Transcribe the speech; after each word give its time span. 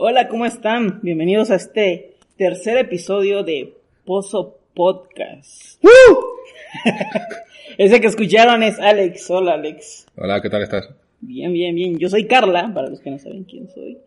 Hola, 0.00 0.28
¿cómo 0.28 0.46
están? 0.46 1.00
Bienvenidos 1.02 1.50
a 1.50 1.56
este 1.56 2.14
tercer 2.36 2.78
episodio 2.78 3.42
de 3.42 3.74
Pozo 4.04 4.60
Podcast. 4.72 5.82
Ese 7.78 8.00
que 8.00 8.06
escucharon 8.06 8.62
es 8.62 8.78
Alex. 8.78 9.28
Hola, 9.28 9.54
Alex. 9.54 10.06
Hola, 10.16 10.40
¿qué 10.40 10.50
tal 10.50 10.62
estás? 10.62 10.88
Bien, 11.20 11.52
bien, 11.52 11.74
bien. 11.74 11.98
Yo 11.98 12.08
soy 12.08 12.28
Carla, 12.28 12.70
para 12.72 12.90
los 12.90 13.00
que 13.00 13.10
no 13.10 13.18
saben 13.18 13.42
quién 13.42 13.68
soy. 13.70 13.98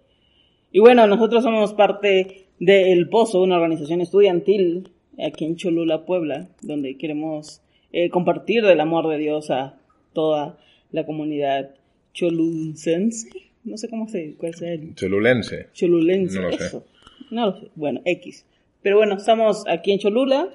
Y 0.71 0.79
bueno, 0.79 1.07
nosotros 1.07 1.43
somos 1.43 1.73
parte 1.73 2.45
de 2.57 2.93
El 2.93 3.09
Pozo, 3.09 3.41
una 3.41 3.57
organización 3.57 3.99
estudiantil 3.99 4.93
aquí 5.19 5.43
en 5.43 5.57
Cholula, 5.57 6.05
Puebla, 6.05 6.47
donde 6.61 6.97
queremos 6.97 7.61
eh, 7.91 8.09
compartir 8.09 8.63
el 8.63 8.79
amor 8.79 9.09
de 9.09 9.17
Dios 9.17 9.51
a 9.51 9.77
toda 10.13 10.57
la 10.91 11.05
comunidad 11.05 11.71
choluncense. 12.13 13.50
No 13.63 13.77
sé 13.77 13.89
cómo 13.89 14.07
se 14.07 14.35
cuál 14.35 14.53
es 14.53 14.61
el 14.61 14.95
Cholulense. 14.95 15.67
cholulense. 15.73 16.39
No 16.39 16.49
lo 16.49 16.57
sé. 16.57 16.81
No 17.29 17.45
lo 17.47 17.59
sé. 17.59 17.67
Bueno, 17.75 18.01
X. 18.05 18.45
Pero 18.81 18.97
bueno, 18.97 19.15
estamos 19.15 19.63
aquí 19.67 19.91
en 19.91 19.99
Cholula 19.99 20.49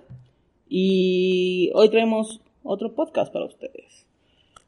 y 0.69 1.71
hoy 1.75 1.89
traemos 1.91 2.41
otro 2.65 2.95
podcast 2.95 3.33
para 3.33 3.45
ustedes. 3.45 4.07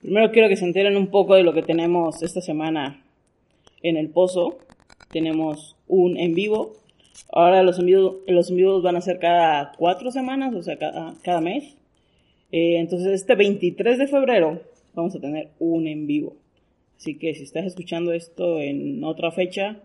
Primero 0.01 0.31
quiero 0.31 0.49
que 0.49 0.57
se 0.57 0.65
enteren 0.65 0.97
un 0.97 1.09
poco 1.09 1.35
de 1.35 1.43
lo 1.43 1.53
que 1.53 1.63
tenemos 1.63 2.23
esta 2.23 2.41
semana 2.41 3.03
en 3.83 3.97
el 3.97 4.11
pozo. 4.11 4.59
Tenemos 5.11 5.75
un 5.89 6.17
en 6.17 6.35
vivo. 6.35 6.77
Ahora 7.33 7.65
los 7.65 7.81
en 7.81 8.35
los 8.35 8.51
en 8.51 8.57
vivos 8.57 8.83
van 8.83 8.95
a 8.97 9.01
ser 9.01 9.19
cada 9.19 9.73
cuatro 9.77 10.13
semanas, 10.13 10.55
o 10.55 10.63
sea, 10.63 10.79
cada, 10.79 11.15
cada 11.23 11.41
mes. 11.41 11.77
Eh, 12.53 12.79
entonces 12.79 13.09
este 13.09 13.35
23 13.35 13.99
de 13.99 14.07
febrero 14.07 14.63
vamos 14.95 15.15
a 15.17 15.21
tener 15.21 15.49
un 15.59 15.89
en 15.89 16.07
vivo. 16.07 16.37
Así 16.99 17.17
que 17.17 17.35
si 17.35 17.45
estás 17.45 17.65
escuchando 17.65 18.13
esto 18.13 18.61
en 18.61 19.05
otra 19.05 19.31
fecha, 19.31 19.81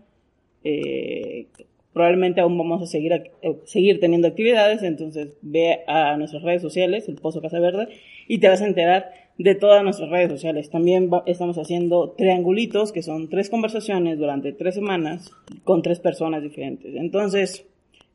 eh, 0.64 1.46
probablemente 1.92 2.40
aún 2.40 2.58
vamos 2.58 2.82
a 2.82 2.86
seguir, 2.86 3.12
eh, 3.12 3.56
seguir 3.64 4.00
teniendo 4.00 4.26
actividades. 4.26 4.82
Entonces 4.82 5.36
ve 5.40 5.80
a 5.86 6.16
nuestras 6.16 6.42
redes 6.42 6.60
sociales, 6.60 7.08
el 7.08 7.14
Pozo 7.14 7.40
Casa 7.40 7.60
Verde, 7.60 7.88
y 8.26 8.38
te 8.38 8.48
vas 8.48 8.62
a 8.62 8.66
enterar 8.66 9.12
de 9.38 9.54
todas 9.54 9.84
nuestras 9.84 10.10
redes 10.10 10.28
sociales. 10.28 10.70
También 10.70 11.08
estamos 11.26 11.56
haciendo 11.56 12.10
triangulitos, 12.10 12.90
que 12.90 13.02
son 13.02 13.30
tres 13.30 13.48
conversaciones 13.48 14.18
durante 14.18 14.52
tres 14.52 14.74
semanas 14.74 15.30
con 15.62 15.82
tres 15.82 16.00
personas 16.00 16.42
diferentes. 16.42 16.96
Entonces, 16.96 17.64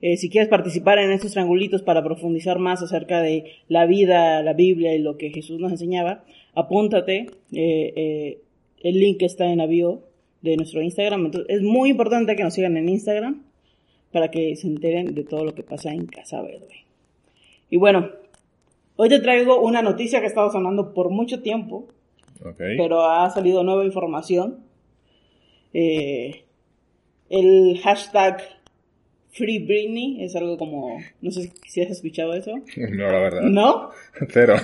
eh, 0.01 0.17
si 0.17 0.29
quieres 0.29 0.49
participar 0.49 0.99
en 0.99 1.11
estos 1.11 1.31
triangulitos 1.31 1.83
para 1.83 2.03
profundizar 2.03 2.59
más 2.59 2.81
acerca 2.81 3.21
de 3.21 3.45
la 3.69 3.85
vida, 3.85 4.43
la 4.43 4.53
Biblia 4.53 4.93
y 4.93 4.99
lo 4.99 5.17
que 5.17 5.29
Jesús 5.29 5.57
nos 5.61 5.71
enseñaba, 5.71 6.25
apúntate. 6.53 7.27
El 8.81 8.99
link 8.99 9.21
está 9.21 9.45
en 9.45 9.57
la 9.59 9.65
bio 9.65 10.01
de 10.41 10.57
nuestro 10.57 10.81
Instagram. 10.81 11.25
Entonces, 11.25 11.55
es 11.55 11.61
muy 11.61 11.89
importante 11.89 12.35
que 12.35 12.43
nos 12.43 12.53
sigan 12.53 12.77
en 12.77 12.89
Instagram 12.89 13.43
para 14.11 14.31
que 14.31 14.55
se 14.55 14.67
enteren 14.67 15.13
de 15.13 15.23
todo 15.23 15.43
lo 15.45 15.53
que 15.53 15.63
pasa 15.63 15.91
en 15.91 16.05
Casa 16.07 16.41
Verde. 16.41 16.85
Y 17.69 17.77
bueno, 17.77 18.09
hoy 18.95 19.09
te 19.09 19.19
traigo 19.19 19.61
una 19.61 19.81
noticia 19.81 20.19
que 20.19 20.25
ha 20.25 20.29
estado 20.29 20.51
sonando 20.51 20.93
por 20.93 21.09
mucho 21.09 21.41
tiempo, 21.41 21.87
Ok. 22.43 22.57
pero 22.77 23.05
ha 23.05 23.29
salido 23.29 23.63
nueva 23.63 23.85
información. 23.85 24.63
Eh, 25.73 26.43
el 27.29 27.79
hashtag 27.83 28.41
Free 29.31 29.59
Britney 29.59 30.23
es 30.23 30.35
algo 30.35 30.57
como, 30.57 30.97
no 31.21 31.31
sé 31.31 31.51
si 31.67 31.81
has 31.81 31.91
escuchado 31.91 32.33
eso. 32.33 32.53
No, 32.77 33.11
la 33.11 33.19
verdad. 33.19 33.41
¿No? 33.43 33.91
Cero. 34.29 34.55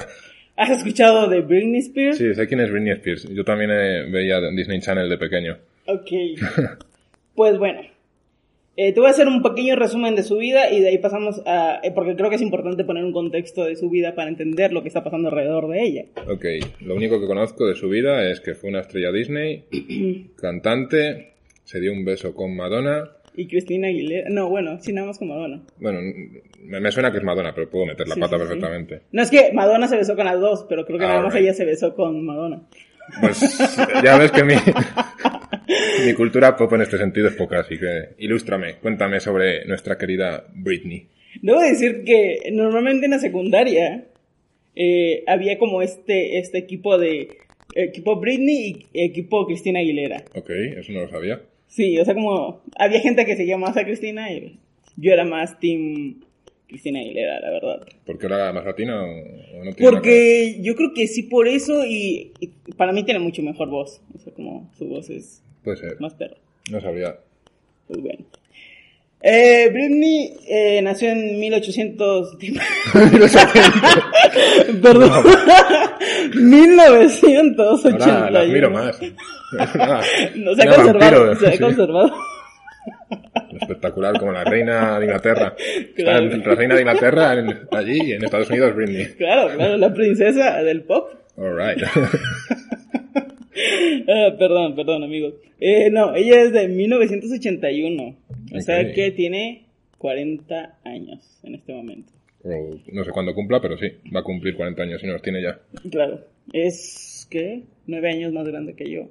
¿Has 0.58 0.70
escuchado 0.70 1.28
de 1.28 1.42
Britney 1.42 1.80
Spears? 1.80 2.17
Sí, 2.17 2.34
sé 2.34 2.48
quién 2.48 2.61
es 2.61 2.72
Britney 2.72 2.94
Spears. 2.94 3.28
Yo 3.30 3.44
también 3.44 3.72
eh, 3.72 4.06
veía 4.09 4.39
Disney 4.56 4.80
Channel 4.80 5.09
de 5.09 5.17
pequeño. 5.17 5.58
Ok. 5.86 6.12
Pues 7.36 7.58
bueno, 7.58 7.81
eh, 8.78 8.94
te 8.94 9.00
voy 9.02 9.07
a 9.07 9.12
hacer 9.12 9.28
un 9.28 9.44
pequeño 9.44 9.75
resumen 9.75 10.16
de 10.16 10.24
su 10.24 10.38
vida 10.38 10.72
y 10.72 10.79
de 10.79 10.88
ahí 10.88 11.00
pasamos 11.00 11.41
a... 11.46 11.81
eh, 11.84 11.91
porque 11.94 12.16
creo 12.16 12.29
que 12.29 12.38
es 12.38 12.41
importante 12.41 12.85
poner 12.85 13.03
un 13.03 13.12
contexto 13.12 13.66
de 13.66 13.75
su 13.75 13.90
vida 13.90 14.16
para 14.16 14.29
entender 14.29 14.72
lo 14.72 14.81
que 14.81 14.88
está 14.88 15.03
pasando 15.03 15.28
alrededor 15.28 15.68
de 15.68 15.84
ella. 15.84 16.06
Ok. 16.29 16.46
Lo 16.79 16.96
único 16.96 17.19
que 17.19 17.28
conozco 17.28 17.68
de 17.68 17.75
su 17.75 17.90
vida 17.90 18.29
es 18.31 18.40
que 18.40 18.56
fue 18.56 18.69
una 18.69 18.79
estrella 18.79 19.12
Disney, 19.12 19.66
cantante, 20.40 21.34
se 21.66 21.81
dio 21.81 21.91
un 21.91 22.06
beso 22.06 22.34
con 22.34 22.56
Madonna. 22.56 23.12
Y 23.38 23.47
Cristina 23.47 23.88
Aguilera... 23.88 24.29
No, 24.29 24.50
bueno, 24.50 24.79
sí, 24.81 24.94
nada 24.94 25.07
más 25.07 25.19
con 25.19 25.28
Madonna. 25.29 25.62
Bueno, 25.79 26.00
me, 26.62 26.79
me 26.79 26.91
suena 26.91 27.12
que 27.12 27.18
es 27.18 27.23
Madonna, 27.23 27.53
pero 27.53 27.69
puedo 27.69 27.85
meter 27.85 28.07
la 28.07 28.16
Sí, 28.16 28.19
pata 28.22 28.35
sí, 28.38 28.41
sí. 28.41 28.47
perfectamente. 28.47 29.01
No 29.12 29.22
es 29.22 29.29
que 29.29 29.51
Madonna 29.53 29.88
se 29.88 29.97
besó 29.97 30.16
con 30.16 30.25
las 30.25 30.40
dos, 30.40 30.66
pero 30.69 30.85
creo 30.85 30.97
que 31.00 31.06
Ah, 31.06 31.09
nada 31.09 31.22
más 31.23 31.35
ella 31.35 31.53
se 31.53 31.66
besó 31.66 31.94
con 31.96 32.23
Madonna. 32.25 32.62
Pues 33.22 33.40
ya 34.03 34.18
ves 34.18 34.31
que 34.31 34.44
mi, 34.44 34.56
mi 36.06 36.13
cultura 36.13 36.56
pop 36.56 36.72
en 36.73 36.81
este 36.81 36.97
sentido 36.97 37.28
es 37.28 37.35
poca, 37.35 37.59
así 37.59 37.78
que 37.78 38.16
ilústrame, 38.18 38.75
cuéntame 38.81 39.19
sobre 39.19 39.66
nuestra 39.66 39.97
querida 39.97 40.46
Britney. 40.53 41.07
Debo 41.41 41.59
decir 41.62 42.03
que 42.03 42.50
normalmente 42.52 43.06
en 43.06 43.12
la 43.12 43.19
secundaria 43.19 44.06
eh, 44.75 45.23
había 45.28 45.57
como 45.57 45.81
este, 45.81 46.40
este 46.40 46.57
equipo 46.57 46.97
de... 46.97 47.28
Equipo 47.78 48.16
Britney 48.22 48.85
y 48.94 49.03
equipo 49.03 49.46
Cristina 49.46 49.79
Aguilera. 49.79 50.23
Ok, 50.34 50.50
eso 50.78 50.94
no 50.94 51.02
lo 51.02 51.09
sabía. 51.09 51.41
Sí, 51.68 51.98
o 52.00 52.06
sea, 52.06 52.14
como 52.14 52.62
había 52.78 53.00
gente 53.02 53.26
que 53.26 53.36
seguía 53.36 53.58
más 53.58 53.76
a 53.78 53.84
Cristina 53.84 54.31
y 54.31 54.59
yo 54.98 55.12
era 55.12 55.26
más 55.26 55.59
team 55.59 56.22
Cristina 56.68 57.00
Aguilera, 57.00 57.40
la 57.40 57.52
verdad. 57.52 57.88
¿Por 58.06 58.18
qué 58.18 58.26
era 58.26 58.52
más 58.53 58.66
latina 58.66 59.03
o, 59.03 59.08
no 59.64 59.74
tiene 59.74 59.92
nada? 59.92 59.92
Porque 59.92 60.58
yo 60.62 60.76
creo 60.76 60.94
que 60.94 61.08
sí 61.08 61.24
por 61.24 61.48
eso 61.48 61.86
y, 61.86 62.34
y 62.40 62.48
para 62.78 62.92
mí 62.92 63.03
tiene 63.03 63.20
mucho 63.20 63.42
mejor 63.42 63.70
voz. 63.70 64.02
O 64.16 64.20
sea, 64.20 64.34
como 64.34 64.72
su 64.78 64.88
voz 64.88 65.09
es 65.09 65.44
Puede 65.64 65.78
ser. 65.78 66.00
más 66.00 66.14
perro. 66.14 66.38
No 66.72 66.81
sabría. 66.81 67.20
Pues 67.88 68.02
bueno. 68.02 68.26
Eh, 69.22 69.70
Britney 69.72 70.34
eh, 70.48 70.81
nació 70.84 71.09
en 71.12 71.40
1800... 71.40 72.38
Perdón. 74.81 75.24
1981. 76.34 78.03
Ahora 78.14 78.30
la 78.31 78.40
admiro 78.42 78.70
más. 78.72 79.00
No 80.36 80.53
se 80.56 80.64
ha 80.64 80.76
conservado. 80.76 81.00
vampiro, 81.00 81.36
se 81.36 81.48
ha 81.48 81.52
sí. 81.53 81.58
conservado. 81.59 82.14
Espectacular, 83.62 84.20
como 84.20 84.31
la 84.34 84.44
reina 84.44 85.00
de 85.00 85.06
Inglaterra. 85.06 85.56
Claro. 85.96 86.28
Está 86.28 86.50
La 86.50 86.56
reina 86.56 86.76
de 86.76 86.82
Inglaterra 86.82 87.34
en- 87.40 87.68
allí 87.72 88.00
y 88.03 88.12
en 88.14 88.24
Estados 88.26 88.50
Unidos 88.50 88.76
Britney. 88.76 89.06
Claro, 89.18 89.56
claro, 89.56 89.78
la 89.78 89.94
princesa 89.94 90.62
del 90.62 90.84
pop. 90.84 91.09
Alright. 91.38 91.82
Ah, 94.08 94.36
perdón, 94.38 94.76
perdón, 94.76 95.03
amigos. 95.03 95.36
Eh, 95.59 95.90
no, 95.90 96.14
ella 96.16 96.42
es 96.42 96.52
de 96.52 96.68
1981. 96.68 98.16
O 98.57 98.61
sea 98.61 98.91
que 98.93 99.11
tiene 99.11 99.66
40 99.97 100.79
años 100.83 101.39
en 101.43 101.55
este 101.55 101.73
momento. 101.73 102.11
O 102.43 102.77
no 102.91 103.03
sé 103.03 103.11
cuándo 103.11 103.33
cumpla, 103.33 103.59
pero 103.61 103.77
sí, 103.77 103.88
va 104.16 104.19
a 104.19 104.23
cumplir 104.23 104.55
40 104.55 104.83
años 104.83 105.03
y 105.03 105.07
nos 105.07 105.21
tiene 105.21 105.41
ya. 105.41 105.59
Claro, 105.89 106.21
es, 106.53 107.27
¿qué? 107.29 107.63
9 107.88 108.09
años 108.09 108.33
más 108.33 108.47
grande 108.47 108.75
que 108.75 108.89
yo. 108.89 109.07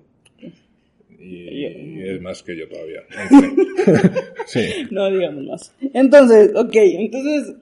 Y, 1.19 1.49
y 1.49 2.03
es 2.09 2.21
más 2.21 2.43
que 2.43 2.57
yo 2.57 2.69
todavía. 2.69 3.01
Sí. 4.47 4.61
No 4.91 5.11
digamos 5.11 5.45
más. 5.45 5.75
Entonces, 5.95 6.53
ok, 6.55 6.75
entonces 6.75 7.55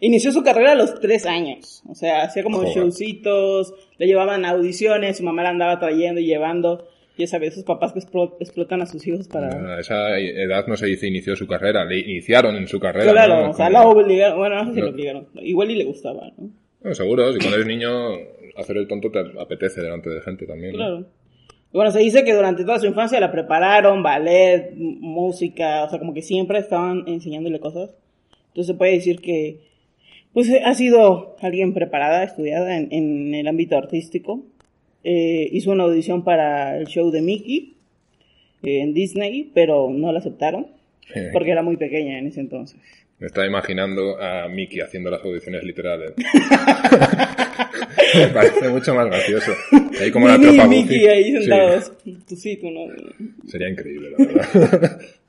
inició 0.00 0.32
su 0.32 0.42
carrera 0.42 0.72
a 0.72 0.74
los 0.74 1.00
3 1.00 1.26
años. 1.26 1.82
O 1.88 1.94
sea, 1.94 2.22
hacía 2.24 2.42
como 2.42 2.58
Joder. 2.58 2.74
showcitos, 2.74 3.72
le 3.98 4.06
llevaban 4.06 4.44
a 4.44 4.50
audiciones, 4.50 5.16
su 5.16 5.22
mamá 5.24 5.42
la 5.42 5.50
andaba 5.50 5.78
trayendo 5.78 6.20
y 6.20 6.26
llevando. 6.26 6.88
Ya 7.20 7.26
sabes, 7.26 7.52
esos 7.52 7.64
papás 7.64 7.92
que 7.92 8.00
explo- 8.00 8.34
explotan 8.40 8.82
a 8.82 8.86
sus 8.86 9.06
hijos 9.06 9.28
para... 9.28 9.76
A 9.76 9.80
esa 9.80 10.18
edad 10.18 10.66
no 10.66 10.76
se 10.76 10.86
dice 10.86 11.06
inició 11.06 11.36
su 11.36 11.46
carrera, 11.46 11.84
le 11.84 12.00
iniciaron 12.00 12.56
en 12.56 12.66
su 12.66 12.80
carrera. 12.80 13.12
Claro, 13.12 13.42
¿no? 13.44 13.50
o 13.50 13.52
sea, 13.54 13.66
Como- 13.70 13.78
la 13.78 13.86
obligaron, 13.88 14.38
bueno, 14.38 14.56
no 14.56 14.66
sé 14.66 14.74
si 14.74 14.80
No. 14.80 14.86
la 14.86 14.92
obligaron, 14.92 15.28
igual 15.42 15.70
y 15.70 15.76
le 15.76 15.84
gustaba, 15.84 16.32
¿no? 16.38 16.50
Bueno, 16.80 16.94
seguro, 16.94 17.32
si 17.32 17.38
cuando 17.38 17.56
eres 17.56 17.66
niño 17.68 17.90
hacer 18.56 18.76
el 18.78 18.88
tonto 18.88 19.10
te 19.10 19.18
apetece 19.38 19.80
delante 19.82 20.10
de 20.10 20.20
gente 20.22 20.46
también. 20.46 20.72
¿no? 20.72 20.78
Claro. 20.78 21.06
Bueno, 21.72 21.90
se 21.92 22.00
dice 22.00 22.24
que 22.24 22.34
durante 22.34 22.64
toda 22.64 22.78
su 22.80 22.86
infancia 22.86 23.20
la 23.20 23.30
prepararon, 23.30 24.02
ballet, 24.02 24.72
música, 24.74 25.84
o 25.84 25.88
sea, 25.90 25.98
como 25.98 26.14
que 26.14 26.22
siempre 26.22 26.58
estaban 26.58 27.04
enseñándole 27.06 27.60
cosas. 27.60 27.94
Entonces 28.48 28.66
se 28.66 28.74
puede 28.74 28.92
decir 28.92 29.20
que, 29.20 29.60
pues, 30.32 30.50
ha 30.64 30.74
sido 30.74 31.36
alguien 31.40 31.72
preparada, 31.74 32.24
estudiada 32.24 32.76
en, 32.76 32.88
en 32.92 33.34
el 33.34 33.46
ámbito 33.46 33.76
artístico. 33.76 34.42
Eh, 35.04 35.48
hizo 35.52 35.70
una 35.70 35.84
audición 35.84 36.24
para 36.24 36.76
el 36.76 36.86
show 36.86 37.10
de 37.10 37.22
Mickey 37.22 37.76
eh, 38.62 38.80
en 38.82 38.92
Disney, 38.94 39.50
pero 39.54 39.90
no 39.90 40.12
la 40.12 40.18
aceptaron 40.18 40.66
porque 41.32 41.50
era 41.50 41.62
muy 41.62 41.76
pequeña 41.76 42.18
en 42.18 42.26
ese 42.28 42.40
entonces. 42.40 42.78
Me 43.18 43.26
estaba 43.26 43.46
imaginando 43.46 44.18
a 44.20 44.48
Mickey 44.48 44.80
haciendo 44.80 45.10
las 45.10 45.22
audiciones 45.22 45.62
literales. 45.64 46.12
Me 48.14 48.28
parece 48.28 48.68
mucho 48.68 48.94
más 48.94 49.06
gracioso. 49.06 49.52
Ahí 50.00 50.10
como 50.10 50.26
la 50.28 50.38
tropa 50.40 50.66
Mickey 50.66 51.06
ahí 51.06 51.24
Sí, 51.24 51.32
sentados. 51.38 51.92
Tú 52.28 52.36
sí, 52.36 52.56
tú 52.56 52.70
no. 52.70 52.86
sería 53.46 53.68
increíble, 53.68 54.10
la 54.16 54.24
verdad. 54.24 55.00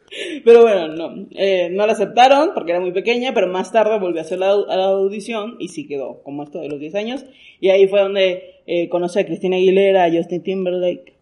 Pero 0.43 0.61
bueno, 0.63 0.87
no, 0.89 1.27
eh, 1.31 1.69
no 1.71 1.85
la 1.87 1.93
aceptaron 1.93 2.51
porque 2.53 2.71
era 2.71 2.81
muy 2.81 2.91
pequeña, 2.91 3.33
pero 3.33 3.47
más 3.47 3.71
tarde 3.71 3.97
volvió 3.99 4.19
a 4.19 4.23
hacer 4.23 4.39
la, 4.39 4.51
a 4.51 4.75
la 4.77 4.85
audición 4.85 5.55
y 5.59 5.69
sí 5.69 5.87
quedó 5.87 6.21
como 6.23 6.43
esto 6.43 6.59
de 6.59 6.67
los 6.69 6.79
10 6.79 6.95
años. 6.95 7.25
Y 7.59 7.69
ahí 7.69 7.87
fue 7.87 8.01
donde 8.01 8.55
eh, 8.67 8.89
conoce 8.89 9.21
a 9.21 9.25
Cristina 9.25 9.55
Aguilera, 9.55 10.03
a 10.05 10.11
Justin 10.11 10.43
Timberlake. 10.43 11.13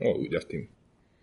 Oh, 0.00 0.16
Justin. 0.30 0.68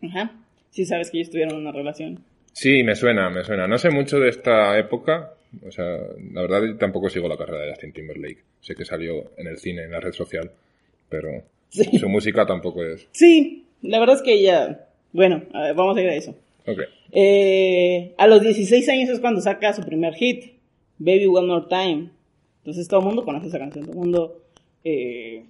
Ajá. 0.04 0.32
Sí 0.70 0.86
sabes 0.86 1.10
que 1.10 1.18
ellos 1.18 1.32
tuvieron 1.32 1.56
una 1.58 1.72
relación. 1.72 2.24
Sí, 2.54 2.84
me 2.84 2.96
suena, 2.96 3.30
me 3.30 3.44
suena. 3.44 3.68
No 3.68 3.78
sé 3.78 3.90
mucho 3.90 4.20
de 4.20 4.30
esta 4.30 4.78
época. 4.78 5.34
O 5.66 5.72
sea, 5.72 5.86
la 6.34 6.42
verdad 6.42 6.62
tampoco 6.78 7.10
sigo 7.10 7.28
la 7.28 7.38
carrera 7.38 7.64
de 7.64 7.72
Justin 7.72 7.94
Timberlake. 7.94 8.44
Sé 8.62 8.76
que 8.76 8.86
salió 8.86 9.32
en 9.38 9.48
el 9.48 9.58
cine, 9.58 9.84
en 9.84 9.92
la 9.92 10.00
red 10.00 10.12
social, 10.12 10.52
pero 11.10 11.30
Sí. 11.70 11.98
su 11.98 12.08
música 12.10 12.46
tampoco 12.46 12.84
es. 12.84 13.08
Sí, 13.12 13.66
la 13.82 14.00
verdad 14.00 14.18
es 14.18 14.22
que 14.22 14.34
ella... 14.34 14.88
Bueno, 15.14 15.44
a 15.54 15.64
ver, 15.64 15.74
vamos 15.76 15.98
a 15.98 16.02
ir 16.02 16.10
a 16.10 16.16
eso. 16.16 16.36
Ok. 16.68 16.80
Eh, 17.12 18.14
a 18.18 18.28
los 18.28 18.42
16 18.42 18.88
años 18.90 19.10
es 19.10 19.20
cuando 19.20 19.42
saca 19.42 19.74
su 19.74 19.82
primer 19.84 20.14
hit, 20.16 20.54
Baby 20.98 21.28
One 21.28 21.48
More 21.48 21.66
Time. 21.70 22.10
Entonces 22.60 22.88
todo 22.88 23.00
el 23.00 23.06
mundo 23.06 23.24
conoce 23.24 23.48
esa 23.48 23.60
canción, 23.60 23.86
todo 23.86 23.94
el 23.94 24.00
mundo 24.00 24.42
eh, 24.84 25.46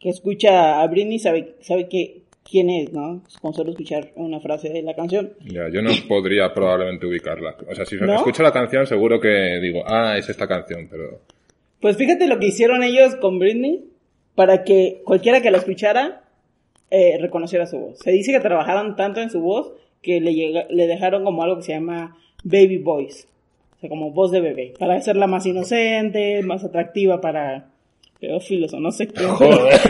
que 0.00 0.08
escucha 0.08 0.82
a 0.82 0.86
Britney 0.88 1.18
sabe, 1.18 1.54
sabe 1.60 1.88
que, 1.88 2.22
quién 2.48 2.70
es, 2.70 2.92
¿no? 2.92 3.22
Con 3.40 3.54
solo 3.54 3.70
escuchar 3.70 4.12
una 4.16 4.40
frase 4.40 4.68
de 4.70 4.82
la 4.82 4.94
canción. 4.94 5.32
Ya, 5.44 5.68
yo 5.68 5.82
no 5.82 5.90
podría 6.08 6.52
probablemente 6.52 7.06
ubicarla. 7.06 7.56
O 7.68 7.74
sea, 7.74 7.84
si 7.84 7.96
¿No? 7.96 8.14
escucho 8.14 8.42
la 8.42 8.52
canción, 8.52 8.86
seguro 8.86 9.20
que 9.20 9.58
digo, 9.60 9.82
ah, 9.86 10.16
es 10.18 10.28
esta 10.28 10.46
canción, 10.46 10.88
pero. 10.90 11.20
Pues 11.80 11.96
fíjate 11.96 12.26
lo 12.26 12.38
que 12.38 12.46
hicieron 12.46 12.82
ellos 12.82 13.16
con 13.16 13.38
Britney 13.38 13.84
para 14.34 14.64
que 14.64 15.02
cualquiera 15.04 15.40
que 15.40 15.50
la 15.50 15.58
escuchara 15.58 16.22
eh, 16.90 17.18
reconociera 17.20 17.66
su 17.66 17.78
voz. 17.78 17.98
Se 17.98 18.10
dice 18.10 18.32
que 18.32 18.40
trabajaron 18.40 18.96
tanto 18.96 19.20
en 19.20 19.30
su 19.30 19.40
voz 19.40 19.72
que 20.06 20.20
le, 20.20 20.32
llega- 20.32 20.66
le 20.70 20.86
dejaron 20.86 21.24
como 21.24 21.42
algo 21.42 21.56
que 21.56 21.62
se 21.64 21.72
llama 21.72 22.16
baby 22.44 22.78
voice, 22.78 23.26
o 23.76 23.80
sea, 23.80 23.90
como 23.90 24.12
voz 24.12 24.30
de 24.30 24.40
bebé, 24.40 24.72
para 24.78 24.94
hacerla 24.94 25.26
más 25.26 25.44
inocente, 25.44 26.40
más 26.44 26.62
atractiva 26.64 27.20
para 27.20 27.66
pedófilos 28.20 28.72
o 28.72 28.80
no 28.80 28.92
sé 28.92 29.08
qué. 29.08 29.24
Joder. 29.24 29.80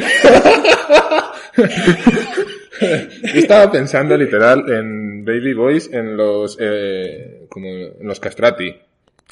Yo 3.32 3.38
estaba 3.40 3.70
pensando 3.70 4.16
literal 4.16 4.64
en 4.72 5.24
Baby 5.24 5.54
Boys, 5.54 5.90
en 5.92 6.16
los, 6.16 6.56
eh, 6.60 7.46
como 7.48 7.69
los 8.00 8.20
castrati, 8.20 8.74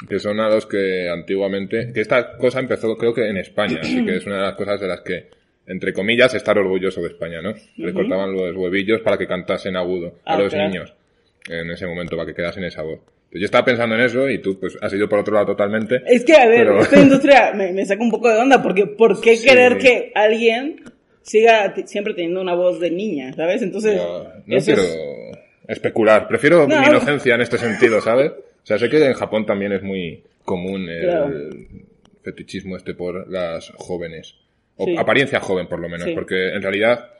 que 0.09 0.19
son 0.19 0.41
a 0.41 0.49
los 0.49 0.67
que 0.67 1.09
antiguamente, 1.09 1.93
que 1.93 2.01
esta 2.01 2.37
cosa 2.37 2.61
empezó 2.61 2.97
creo 2.97 3.13
que 3.15 3.29
en 3.29 3.37
España, 3.37 3.79
así 3.83 4.05
que 4.05 4.17
es 4.17 4.27
una 4.27 4.37
de 4.37 4.43
las 4.43 4.55
cosas 4.55 4.81
de 4.81 4.89
las 4.89 5.01
que, 5.03 5.29
entre 5.67 5.93
comillas, 5.93 6.35
estar 6.35 6.59
orgulloso 6.59 7.01
de 7.01 7.09
España, 7.09 7.41
¿no? 7.43 7.55
Le 7.77 7.93
cortaban 7.93 8.33
los 8.33 8.55
huevillos 8.57 9.01
para 9.01 9.17
que 9.17 9.27
cantasen 9.27 9.77
agudo 9.77 10.15
a 10.25 10.35
Ah, 10.35 10.39
los 10.39 10.53
claro. 10.53 10.69
niños 10.69 10.95
en 11.49 11.71
ese 11.71 11.87
momento, 11.87 12.17
para 12.17 12.27
que 12.27 12.35
quedasen 12.35 12.65
esa 12.65 12.83
voz. 12.83 13.01
Entonces, 13.01 13.41
yo 13.41 13.45
estaba 13.47 13.65
pensando 13.65 13.95
en 13.97 14.03
eso 14.03 14.29
y 14.31 14.39
tú 14.41 14.59
pues 14.61 14.77
has 14.81 14.93
ido 14.93 15.09
por 15.09 15.19
otro 15.21 15.35
lado 15.35 15.47
totalmente. 15.47 16.03
Es 16.07 16.25
que, 16.25 16.35
a 16.37 16.47
ver, 16.47 16.67
Pero- 16.67 16.81
esta 16.81 17.01
industria 17.01 17.53
me, 17.55 17.73
me 17.73 17.85
saca 17.85 18.03
un 18.03 18.11
poco 18.11 18.29
de 18.31 18.39
onda, 18.39 18.63
porque 18.63 18.87
¿por 18.87 19.21
qué 19.21 19.37
Sí. 19.37 19.49
querer 19.49 19.79
que 19.79 20.13
alguien 20.15 20.83
siga 21.23 21.75
siempre 21.87 22.15
teniendo 22.15 22.41
una 22.43 22.55
voz 22.55 22.79
de 22.81 22.91
niña, 22.91 23.33
¿sabes? 23.33 23.63
Entonces, 23.63 23.97
No, 23.97 24.25
no 24.47 24.57
eso 24.57 24.67
quiero 24.67 24.83
es- 24.83 24.99
especular. 25.69 26.29
Prefiero 26.29 26.67
No. 26.69 26.81
mi 26.81 26.87
inocencia 26.87 27.35
en 27.35 27.41
este 27.41 27.59
sentido, 27.59 28.01
¿sabes? 28.03 28.31
O 28.31 28.67
sea, 28.67 28.79
sé 28.79 28.89
que 28.89 29.05
en 29.05 29.15
Japón 29.15 29.45
también 29.47 29.73
es 29.73 29.83
muy 29.83 30.23
común 30.45 30.89
el 30.89 31.01
Claro. 31.03 31.31
fetichismo 32.23 32.77
este 32.77 32.95
por 32.95 33.29
las 33.31 33.71
jóvenes. 33.77 34.35
O 34.77 34.85
Sí. 34.87 34.97
apariencia 34.97 35.41
joven, 35.41 35.67
por 35.69 35.79
lo 35.81 35.89
menos. 35.89 36.07
Sí. 36.09 36.15
Porque 36.15 36.49
en 36.55 36.63
realidad 36.63 37.11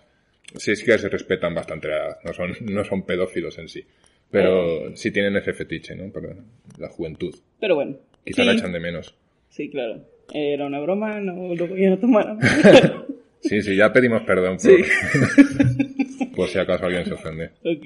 sí 0.57 0.73
es 0.73 0.83
que 0.83 0.99
se 0.99 1.09
respetan 1.09 1.55
bastante 1.55 1.89
la 1.89 1.97
edad. 1.97 2.17
No 2.25 2.33
son, 2.33 2.53
no 2.63 2.85
son 2.85 3.03
pedófilos 3.05 3.59
en 3.59 3.69
sí. 3.69 3.85
Pero 4.31 4.97
sí 4.97 5.11
tienen 5.13 5.37
ese 5.37 5.53
fetiche, 5.53 5.95
¿no? 5.95 6.11
Por 6.13 6.37
la 6.79 6.89
juventud. 6.89 7.35
Pero 7.61 7.77
bueno. 7.77 7.97
Quizá 8.25 8.43
sí, 8.43 8.49
la 8.49 8.55
echan 8.55 8.73
de 8.73 8.81
menos. 8.81 9.15
sí, 9.49 9.69
claro. 9.71 10.01
Era 10.33 10.67
una 10.67 10.81
broma, 10.81 11.21
no 11.21 11.55
lo 11.55 11.67
voy 11.69 11.85
a 11.85 12.01
tomar. 12.01 12.37
Sí, 13.47 13.61
sí, 13.61 13.77
ya 13.77 13.93
pedimos 13.93 14.23
perdón 14.23 14.57
por, 14.57 14.73
por 16.35 16.49
si 16.49 16.59
acaso 16.59 16.87
alguien 16.87 17.05
se 17.05 17.13
ofende. 17.13 17.51
Ok. 17.63 17.85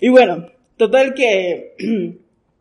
Y 0.00 0.08
bueno, 0.08 0.46
total 0.76 1.14
que 1.14 1.74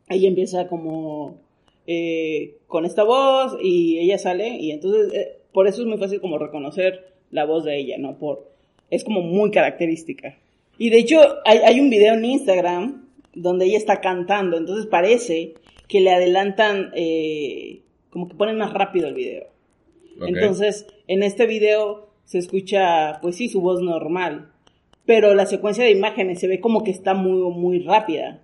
ahí 0.08 0.26
empieza 0.26 0.68
como 0.68 1.40
eh, 1.86 2.56
con 2.66 2.86
esta 2.86 3.04
voz 3.04 3.58
y 3.62 4.00
ella 4.00 4.18
sale 4.18 4.48
y 4.50 4.72
entonces 4.72 5.14
eh, 5.14 5.38
por 5.58 5.68
eso 5.68 5.82
es 5.82 5.88
muy 5.88 5.98
fácil 5.98 6.22
como 6.22 6.38
reconocer 6.38 7.14
la 7.32 7.44
voz 7.44 7.64
de 7.64 7.80
ella, 7.80 7.98
¿no? 7.98 8.20
Por, 8.20 8.48
es 8.92 9.04
como 9.04 9.24
muy 9.24 9.50
característica. 9.50 10.38
Y 10.78 10.92
de 10.92 11.00
hecho 11.00 11.20
hay, 11.46 11.58
hay 11.66 11.80
un 11.80 11.90
video 11.90 12.14
en 12.14 12.26
Instagram 12.26 13.08
donde 13.34 13.66
ella 13.66 13.80
está 13.80 14.00
cantando, 14.00 14.56
entonces 14.56 14.86
parece 14.86 15.56
que 15.88 16.00
le 16.00 16.12
adelantan, 16.12 16.92
eh, 16.94 17.82
como 18.12 18.28
que 18.28 18.36
ponen 18.36 18.60
más 18.60 18.72
rápido 18.72 19.08
el 19.08 19.16
video. 19.16 19.48
Entonces, 20.28 20.86
en 21.08 21.24
este 21.24 21.48
video 21.48 22.08
se 22.24 22.38
escucha, 22.38 23.18
pues 23.24 23.38
sí, 23.38 23.50
su 23.50 23.60
voz 23.60 23.82
normal, 23.82 24.52
pero 25.08 25.34
la 25.34 25.48
secuencia 25.48 25.84
de 25.84 25.90
imágenes 25.90 26.40
se 26.40 26.48
ve 26.48 26.60
como 26.60 26.84
que 26.84 26.92
está 26.92 27.16
muy, 27.16 27.52
muy 27.52 27.80
rápida. 27.80 28.44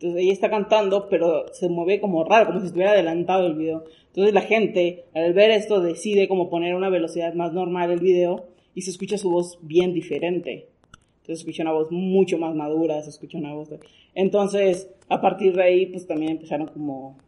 Entonces 0.00 0.22
ella 0.22 0.32
está 0.32 0.48
cantando, 0.48 1.08
pero 1.08 1.46
se 1.52 1.68
mueve 1.68 2.00
como 2.00 2.22
raro, 2.24 2.46
como 2.46 2.60
si 2.60 2.66
estuviera 2.66 2.92
adelantado 2.92 3.46
el 3.48 3.54
video. 3.54 3.84
Entonces 4.08 4.32
la 4.32 4.42
gente, 4.42 5.04
al 5.14 5.32
ver 5.32 5.50
esto, 5.50 5.80
decide 5.80 6.28
como 6.28 6.48
poner 6.50 6.74
una 6.76 6.88
velocidad 6.88 7.34
más 7.34 7.52
normal 7.52 7.90
el 7.90 7.98
video 8.00 8.46
y 8.74 8.82
se 8.82 8.90
escucha 8.92 9.18
su 9.18 9.30
voz 9.30 9.58
bien 9.62 9.92
diferente. 9.92 10.68
Entonces 10.92 11.40
se 11.40 11.42
escucha 11.50 11.62
una 11.64 11.72
voz 11.72 11.90
mucho 11.90 12.38
más 12.38 12.54
madura, 12.54 13.02
se 13.02 13.10
escucha 13.10 13.38
una 13.38 13.54
voz... 13.54 13.70
de- 13.70 13.80
Entonces, 14.14 14.88
a 15.08 15.20
partir 15.20 15.54
de 15.54 15.62
ahí, 15.64 15.86
pues 15.86 16.06
también 16.06 16.32
empezaron 16.32 16.68
como 16.68 17.18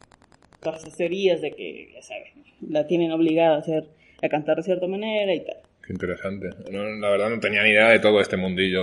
teorías 0.96 1.40
de 1.40 1.50
que, 1.52 1.90
ya 1.94 2.02
saben, 2.02 2.44
la 2.68 2.86
tienen 2.86 3.10
obligada 3.12 3.56
a 3.56 3.58
hacer, 3.60 3.88
a 4.22 4.28
cantar 4.28 4.58
de 4.58 4.62
cierta 4.62 4.86
manera 4.86 5.34
y 5.34 5.40
tal. 5.44 5.56
Qué 5.86 5.92
interesante. 5.92 6.48
No, 6.70 6.84
la 6.84 7.10
verdad 7.10 7.30
no 7.30 7.40
tenía 7.40 7.62
ni 7.62 7.70
idea 7.70 7.88
de 7.88 7.98
todo 7.98 8.20
este 8.20 8.36
mundillo. 8.36 8.80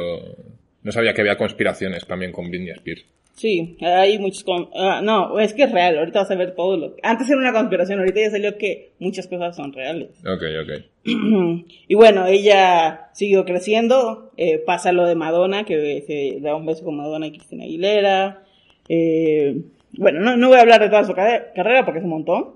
No 0.83 0.91
sabía 0.91 1.13
que 1.13 1.21
había 1.21 1.37
conspiraciones 1.37 2.05
también 2.05 2.31
con 2.31 2.49
Britney 2.49 2.71
Spears. 2.71 3.05
Sí, 3.37 3.77
hay 3.81 4.17
muchos... 4.17 4.43
con- 4.43 4.69
ah, 4.75 4.99
no, 5.03 5.39
es 5.39 5.53
que 5.53 5.63
es 5.63 5.71
real, 5.71 5.95
ahorita 5.99 6.21
vas 6.21 6.31
a 6.31 6.35
ver 6.35 6.55
todo 6.55 6.75
lo... 6.75 6.95
Antes 7.03 7.29
era 7.29 7.37
una 7.37 7.53
conspiración, 7.53 7.99
ahorita 7.99 8.19
ya 8.19 8.31
salió 8.31 8.57
que 8.57 8.93
muchas 8.97 9.27
cosas 9.27 9.55
son 9.55 9.73
reales. 9.73 10.09
Ok, 10.25 10.41
ok. 10.63 10.83
y 11.87 11.93
bueno, 11.93 12.25
ella 12.25 13.09
siguió 13.13 13.45
creciendo, 13.45 14.31
eh, 14.37 14.57
pasa 14.57 14.91
lo 14.91 15.05
de 15.05 15.13
Madonna, 15.13 15.65
que 15.65 16.03
se 16.07 16.39
da 16.41 16.55
un 16.55 16.65
beso 16.65 16.83
con 16.83 16.97
Madonna 16.97 17.27
y 17.27 17.31
Cristina 17.31 17.63
Aguilera. 17.65 18.43
eh, 18.89 19.61
bueno, 19.93 20.19
no, 20.19 20.35
no 20.35 20.47
voy 20.49 20.57
a 20.57 20.61
hablar 20.61 20.81
de 20.81 20.89
toda 20.89 21.03
su 21.03 21.13
carre- 21.13 21.51
carrera 21.55 21.85
porque 21.85 21.99
es 21.99 22.03
un 22.05 22.11
montón. 22.11 22.55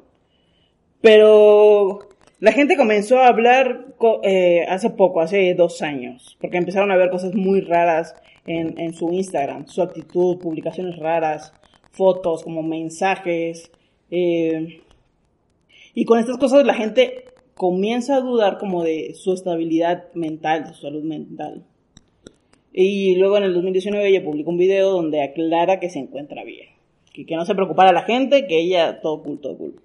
Pero 1.02 2.00
la 2.40 2.52
gente 2.52 2.76
comenzó 2.78 3.20
a 3.20 3.28
hablar 3.28 3.86
co- 3.98 4.22
eh, 4.24 4.66
hace 4.68 4.90
poco, 4.90 5.22
hace 5.22 5.54
dos 5.54 5.82
años, 5.82 6.38
porque 6.42 6.58
empezaron 6.58 6.92
a 6.92 6.98
ver 6.98 7.10
cosas 7.10 7.34
muy 7.34 7.62
raras 7.62 8.16
en, 8.46 8.80
en 8.80 8.94
su 8.94 9.12
Instagram, 9.12 9.68
su 9.68 9.82
actitud, 9.82 10.38
publicaciones 10.38 10.98
raras, 10.98 11.54
fotos, 11.92 12.44
como 12.44 12.64
mensajes. 12.64 13.72
eh, 14.10 14.82
y 15.94 16.06
con 16.06 16.20
estas 16.20 16.38
cosas 16.38 16.66
la 16.66 16.74
gente 16.74 17.26
comienza 17.56 18.16
a 18.16 18.22
dudar 18.22 18.58
como 18.58 18.84
de 18.84 19.14
su 19.14 19.34
estabilidad 19.34 20.06
mental, 20.14 20.64
de 20.64 20.74
su 20.74 20.82
salud 20.82 21.04
mental. 21.04 21.64
Y 22.74 23.16
luego 23.16 23.38
en 23.38 23.44
el 23.44 23.54
2019 23.54 24.08
ella 24.08 24.24
publicó 24.24 24.50
un 24.50 24.58
video 24.58 24.92
donde 24.92 25.22
aclara 25.22 25.80
que 25.80 25.90
se 25.90 26.00
encuentra 26.00 26.44
bien. 26.44 26.70
Que, 27.14 27.26
que 27.26 27.36
no 27.36 27.46
se 27.46 27.56
preocupara 27.56 27.92
la 27.92 28.04
gente, 28.04 28.48
que 28.48 28.62
ella 28.62 29.02
todo 29.02 29.22
cool, 29.22 29.40
todo 29.40 29.58
cool. 29.58 29.76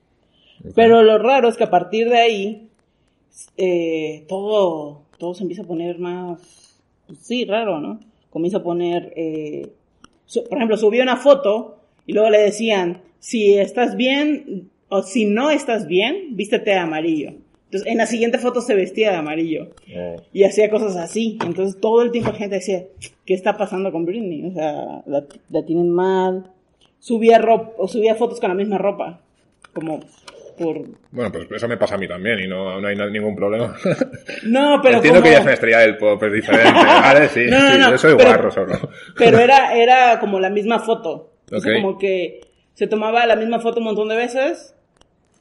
Ok. 0.65 0.73
Pero 0.77 1.03
lo 1.03 1.19
raro 1.19 1.49
es 1.49 1.57
que 1.57 1.65
a 1.65 1.71
partir 1.71 2.09
de 2.09 2.19
ahí 2.19 2.69
eh, 3.57 4.25
todo, 4.29 5.03
todo 5.19 5.35
se 5.35 5.43
empieza 5.43 5.63
a 5.63 5.67
poner 5.67 5.99
más, 5.99 6.81
pues 7.07 7.19
sí, 7.19 7.45
raro, 7.45 7.81
¿no? 7.81 8.01
Comienza 8.37 8.59
a 8.59 8.63
poner, 8.63 9.15
eh, 9.17 9.69
su- 10.27 10.45
por 10.45 10.59
ejemplo, 10.59 10.77
subió 10.77 11.03
una 11.03 11.17
foto 11.17 11.79
y 12.07 12.13
luego 12.13 12.29
le 12.29 12.37
decían, 12.39 13.01
si 13.19 13.55
estás 13.55 13.97
bien 13.97 14.69
o 14.91 15.01
si 15.03 15.25
no 15.25 15.51
estás 15.51 15.87
bien, 15.87 16.37
vístete 16.37 16.73
de 16.73 16.77
amarillo. 16.77 17.31
Entonces, 17.65 17.91
en 17.91 17.97
la 17.97 18.05
siguiente 18.05 18.37
foto 18.37 18.61
se 18.61 18.75
vestía 18.75 19.11
de 19.11 19.17
amarillo 19.17 19.71
y 20.35 20.45
hacía 20.45 20.69
cosas 20.69 20.97
así. 20.97 21.39
Entonces, 21.47 21.81
todo 21.81 22.03
el 22.03 22.11
tiempo 22.11 22.31
la 22.31 22.37
gente 22.37 22.57
decía, 22.57 22.85
¿qué 23.25 23.33
está 23.33 23.57
pasando 23.57 23.91
con 23.91 24.05
Britney? 24.05 24.45
O 24.45 24.53
sea, 24.53 25.03
la, 25.07 25.25
la 25.49 25.65
tienen 25.65 25.89
mal. 25.89 26.51
Subía 26.99 27.39
ropa, 27.39 27.73
o 27.79 27.89
subía 27.89 28.17
fotos 28.17 28.39
con 28.39 28.51
la 28.51 28.55
misma 28.55 28.77
ropa. 28.77 29.23
Como 29.73 30.01
por... 30.57 30.83
Bueno, 31.11 31.31
pues 31.33 31.47
eso 31.53 31.69
me 31.69 31.77
pasa 31.77 31.95
a 31.95 31.99
mí 31.99 32.09
también 32.09 32.39
y 32.41 32.47
no, 32.49 32.81
no 32.81 32.89
hay 32.89 32.97
ningún 33.11 33.37
problema. 33.37 33.77
No, 34.45 34.81
pero 34.83 34.97
Entiendo 34.97 35.21
como... 35.21 35.23
que 35.25 35.29
ella 35.31 35.39
es 35.39 35.45
una 35.45 35.53
estrella 35.55 35.79
del 35.81 35.97
pop, 35.97 36.23
es 36.23 36.33
diferente. 36.33 36.73
Vale, 36.85 37.29
sí, 37.29 37.41
No, 37.49 37.59
no, 37.61 37.73
sí, 37.73 37.79
no, 37.79 37.91
yo 37.91 37.99
soy 37.99 38.15
pero- 38.17 38.29
guarro 38.31 38.51
solo. 38.51 38.75
Pero 39.17 39.39
era, 39.39 39.75
era 39.77 40.19
como 40.21 40.41
la 40.41 40.51
misma 40.51 40.79
foto. 40.81 41.33
O 41.53 41.61
sea, 41.61 41.73
Ok. 41.73 41.81
como 41.83 41.99
que 41.99 42.41
se 42.75 42.87
tomaba 42.87 43.25
la 43.27 43.37
misma 43.37 43.61
foto 43.61 43.79
un 43.79 43.85
montón 43.87 44.09
de 44.09 44.17
veces. 44.17 44.75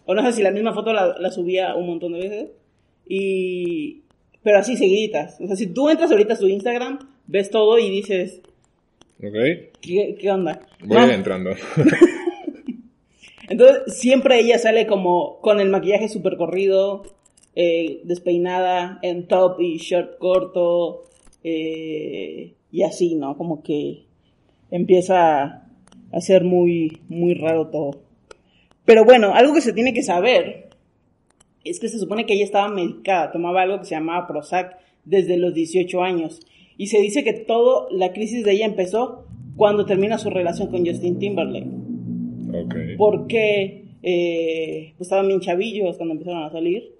O 0.05 0.13
no 0.13 0.21
sé 0.23 0.33
si 0.33 0.43
la 0.43 0.51
misma 0.51 0.73
foto 0.73 0.93
la, 0.93 1.15
la 1.19 1.31
subía 1.31 1.73
un 1.75 1.87
montón 1.87 2.13
de 2.13 2.19
veces. 2.19 2.49
Y... 3.07 4.01
Pero 4.43 4.59
así 4.59 4.77
seguiditas. 4.77 5.37
O 5.41 5.47
sea, 5.47 5.55
si 5.55 5.67
tú 5.73 5.89
entras 5.89 6.11
ahorita 6.11 6.33
a 6.33 6.37
su 6.37 6.47
Instagram, 6.47 6.99
ves 7.25 7.49
todo 7.49 7.79
y 7.79 7.89
dices, 7.89 8.41
Ok, 9.17 9.33
¿qué, 9.81 10.15
qué 10.19 10.31
onda? 10.31 10.59
voy 10.81 10.97
No. 10.97 11.11
entrando. 11.11 11.51
Entonces, 13.49 13.97
siempre 13.97 14.39
ella 14.39 14.57
sale 14.57 14.87
como 14.87 15.39
con 15.41 15.59
el 15.59 15.69
maquillaje 15.69 16.09
súper 16.09 16.37
corrido, 16.37 17.03
eh, 17.55 18.01
despeinada, 18.03 18.99
en 19.01 19.27
top 19.27 19.59
y 19.61 19.77
short 19.77 20.17
corto, 20.17 21.03
eh, 21.43 22.53
y 22.71 22.83
así, 22.83 23.15
¿no? 23.15 23.37
Como 23.37 23.61
que 23.63 24.05
empieza 24.71 25.67
a 26.11 26.21
ser 26.21 26.43
muy, 26.43 27.01
muy 27.07 27.33
raro 27.33 27.67
todo. 27.67 28.01
Pero 28.83 29.05
bueno, 29.05 29.33
algo 29.33 29.53
que 29.53 29.61
se 29.61 29.73
tiene 29.73 29.93
que 29.93 30.03
saber 30.03 30.69
es 31.63 31.79
que 31.79 31.89
se 31.89 31.99
supone 31.99 32.25
que 32.25 32.33
ella 32.33 32.43
estaba 32.43 32.67
medicada, 32.67 33.31
tomaba 33.31 33.63
algo 33.63 33.79
que 33.79 33.85
se 33.85 33.95
llamaba 33.95 34.27
Prozac 34.27 34.77
desde 35.03 35.37
los 35.37 35.53
18 35.53 36.01
años. 36.01 36.39
Y 36.77 36.87
se 36.87 36.99
dice 36.99 37.23
que 37.23 37.33
toda 37.33 37.87
la 37.91 38.11
crisis 38.11 38.43
de 38.43 38.51
ella 38.51 38.65
empezó 38.65 39.25
cuando 39.55 39.85
termina 39.85 40.17
su 40.17 40.29
relación 40.29 40.69
con 40.69 40.85
Justin 40.85 41.19
Timberlake. 41.19 41.94
Porque 42.97 43.83
eh, 44.03 44.93
pues 44.97 45.07
estaban 45.07 45.27
bien 45.27 45.39
chavillos 45.41 45.97
cuando 45.97 46.13
empezaron 46.13 46.43
a 46.43 46.51
salir. 46.51 46.91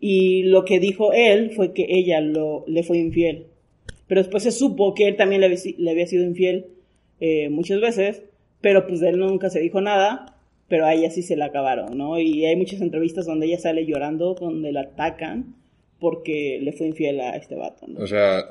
Y 0.00 0.42
lo 0.44 0.64
que 0.64 0.78
dijo 0.78 1.12
él 1.12 1.50
fue 1.52 1.72
que 1.72 1.86
ella 1.88 2.20
lo, 2.20 2.64
le 2.66 2.82
fue 2.82 2.98
infiel. 2.98 3.46
Pero 4.06 4.20
después 4.20 4.42
se 4.42 4.52
supo 4.52 4.94
que 4.94 5.08
él 5.08 5.16
también 5.16 5.40
le, 5.40 5.46
había 5.46 5.58
si- 5.58 5.74
le 5.78 5.90
había 5.90 6.06
sido 6.06 6.24
infiel 6.24 6.66
eh, 7.20 7.48
muchas 7.48 7.80
veces, 7.80 8.22
pero 8.60 8.86
pues 8.86 9.00
de 9.00 9.08
él 9.08 9.18
nunca 9.18 9.48
se 9.50 9.60
dijo 9.60 9.80
nada, 9.80 10.36
pero 10.68 10.84
a 10.86 10.94
ella 10.94 11.10
sí 11.10 11.22
se 11.22 11.36
la 11.36 11.46
acabaron, 11.46 11.96
¿no? 11.96 12.18
Y 12.20 12.44
hay 12.44 12.56
muchas 12.56 12.80
entrevistas 12.82 13.24
donde 13.26 13.46
ella 13.46 13.58
sale 13.58 13.86
llorando, 13.86 14.34
donde 14.34 14.70
la 14.72 14.82
atacan 14.82 15.54
porque 15.98 16.58
le 16.60 16.72
fue 16.72 16.88
infiel 16.88 17.20
a 17.20 17.36
este 17.36 17.54
vato, 17.54 17.86
¿no? 17.88 18.00
O 18.00 18.06
sea, 18.06 18.44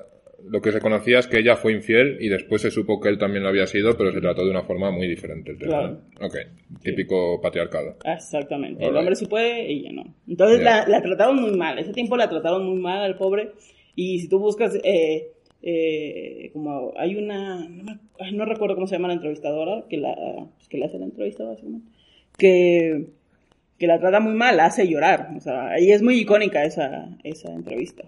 lo 0.47 0.61
que 0.61 0.71
se 0.71 0.79
conocía 0.79 1.19
es 1.19 1.27
que 1.27 1.39
ella 1.39 1.55
fue 1.55 1.73
infiel 1.73 2.17
y 2.19 2.29
después 2.29 2.61
se 2.61 2.69
supo 2.71 2.99
que 2.99 3.09
él 3.09 3.17
también 3.17 3.43
lo 3.43 3.49
había 3.49 3.65
sido, 3.67 3.97
pero 3.97 4.11
se 4.11 4.21
trató 4.21 4.43
de 4.45 4.51
una 4.51 4.63
forma 4.63 4.91
muy 4.91 5.07
diferente 5.07 5.51
el 5.51 5.57
tema. 5.57 5.71
Claro. 5.79 6.01
¿no? 6.19 6.27
Ok, 6.27 6.35
típico 6.83 7.41
patriarcado. 7.41 7.95
Exactamente. 8.05 8.85
El 8.85 8.95
hombre 8.95 9.15
sí 9.15 9.25
puede, 9.25 9.71
ella 9.71 9.91
no. 9.91 10.03
Entonces 10.27 10.59
Ya. 10.59 10.85
la, 10.85 10.87
la 10.87 11.01
trataron 11.01 11.41
muy 11.41 11.55
mal. 11.57 11.79
Ese 11.79 11.93
tiempo 11.93 12.15
la 12.17 12.29
trataron 12.29 12.65
muy 12.65 12.79
mal 12.79 13.01
al 13.03 13.15
pobre. 13.17 13.51
Y 13.95 14.19
si 14.19 14.27
tú 14.27 14.39
buscas, 14.39 14.77
eh, 14.83 15.31
eh, 15.63 16.49
como 16.53 16.93
hay 16.97 17.15
una, 17.15 17.67
no, 17.67 17.83
me- 17.83 18.31
no 18.33 18.45
recuerdo 18.45 18.75
cómo 18.75 18.87
se 18.87 18.95
llama 18.95 19.07
la 19.07 19.15
entrevistadora, 19.15 19.85
que 19.89 19.97
la, 19.97 20.13
pues, 20.55 20.67
que 20.69 20.77
le 20.77 20.85
hace 20.85 20.99
la 20.99 21.05
entrevista 21.05 21.43
básicamente, 21.43 21.89
que, 22.37 23.05
que 23.79 23.87
la 23.87 23.99
trata 23.99 24.19
muy 24.19 24.33
mal, 24.35 24.57
la 24.57 24.65
hace 24.65 24.87
llorar. 24.87 25.29
O 25.35 25.39
sea, 25.39 25.79
y 25.79 25.91
es 25.91 26.01
muy 26.01 26.19
icónica 26.19 26.63
esa, 26.65 27.09
esa 27.23 27.51
entrevista. 27.53 28.03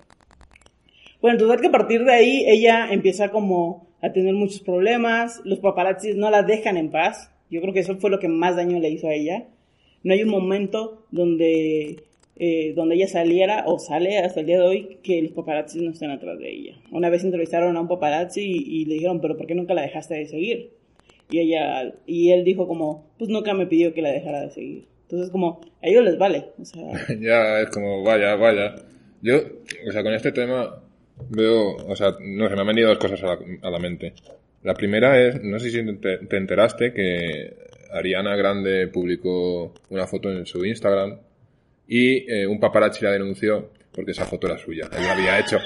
Bueno, 1.22 1.36
entonces 1.36 1.62
que 1.62 1.68
a 1.68 1.72
partir 1.72 2.04
de 2.04 2.14
ahí 2.14 2.44
ella 2.48 2.90
empieza 2.92 3.30
como 3.30 3.88
a 4.02 4.12
tener 4.12 4.34
muchos 4.34 4.62
problemas, 4.62 5.42
los 5.44 5.60
paparazzis 5.60 6.16
no 6.16 6.30
la 6.30 6.44
dejan 6.44 6.78
en 6.78 6.92
paz, 6.92 7.32
yo 7.50 7.62
creo 7.62 7.74
que 7.74 7.80
eso 7.80 7.96
fue 7.98 8.10
lo 8.10 8.20
que 8.20 8.28
más 8.28 8.56
daño 8.56 8.80
le 8.80 8.90
hizo 8.90 9.08
a 9.08 9.14
ella. 9.14 9.48
No 10.04 10.14
hay 10.14 10.22
un 10.24 10.30
momento 10.30 11.06
donde, 11.12 12.04
eh, 12.36 12.74
donde 12.76 12.96
ella 12.96 13.08
saliera 13.08 13.64
o 13.66 13.80
sale 13.80 14.20
hasta 14.20 14.42
el 14.42 14.46
día 14.46 14.60
de 14.60 14.68
hoy 14.68 14.98
que 15.02 15.22
los 15.22 15.32
paparazzis 15.32 15.82
no 15.82 15.92
estén 15.92 16.12
atrás 16.12 16.38
de 16.40 16.52
ella. 16.52 16.78
Una 16.92 17.10
vez 17.10 17.24
entrevistaron 17.24 17.76
a 17.76 17.82
un 17.82 17.88
paparazzi 17.88 18.42
y, 18.42 18.82
y 18.82 18.86
le 18.86 18.96
dijeron, 18.96 19.22
pero 19.22 19.38
¿por 19.38 19.48
qué 19.48 19.56
nunca 19.56 19.74
la 19.74 19.82
dejaste 19.82 20.16
de 20.16 20.28
seguir? 20.28 20.72
Y 21.30 21.40
ella, 21.40 21.94
y 22.06 22.32
él 22.32 22.44
dijo 22.44 22.68
como, 22.68 23.10
pues 23.18 23.30
nunca 23.30 23.54
me 23.54 23.66
pidió 23.66 23.94
que 23.94 24.02
la 24.02 24.12
dejara 24.12 24.42
de 24.42 24.52
seguir. 24.52 24.88
Entonces 25.04 25.32
como, 25.32 25.62
a 25.82 25.88
ellos 25.88 26.04
les 26.04 26.18
vale, 26.18 26.48
o 26.60 26.66
sea, 26.66 26.84
ya 27.20 27.62
es 27.62 27.70
como, 27.70 28.04
vaya, 28.04 28.36
vaya. 28.36 28.76
Yo, 29.22 29.38
o 29.88 29.92
sea, 29.92 30.04
con 30.04 30.14
este 30.14 30.32
tema 30.32 30.84
veo, 31.30 31.76
o 31.76 31.96
sea, 31.96 32.16
no 32.20 32.48
sé, 32.48 32.56
me 32.56 32.62
han 32.62 32.68
venido 32.68 32.90
dos 32.90 32.98
cosas 32.98 33.24
a 33.24 33.28
la, 33.28 33.40
a 33.64 33.70
la 33.70 33.80
mente. 33.80 34.14
La 34.64 34.74
primera 34.74 35.20
es, 35.22 35.42
no 35.44 35.60
sé 35.60 35.70
si 35.70 35.84
te, 35.98 36.18
te 36.18 36.38
enteraste 36.38 36.94
que 36.94 37.56
Ariana 37.92 38.36
Grande 38.36 38.88
publicó 38.88 39.74
una 39.90 40.08
foto 40.08 40.32
en 40.32 40.46
su 40.46 40.66
Instagram 40.66 41.18
y 41.88 42.32
eh, 42.32 42.46
un 42.46 42.60
paparazzi 42.60 43.06
la 43.06 43.12
denunció 43.12 43.72
porque 43.98 44.12
esa 44.12 44.28
foto 44.28 44.46
era 44.46 44.60
suya. 44.60 44.88
Él 44.96 45.04
la 45.04 45.14
había 45.14 45.40
hecho 45.40 45.58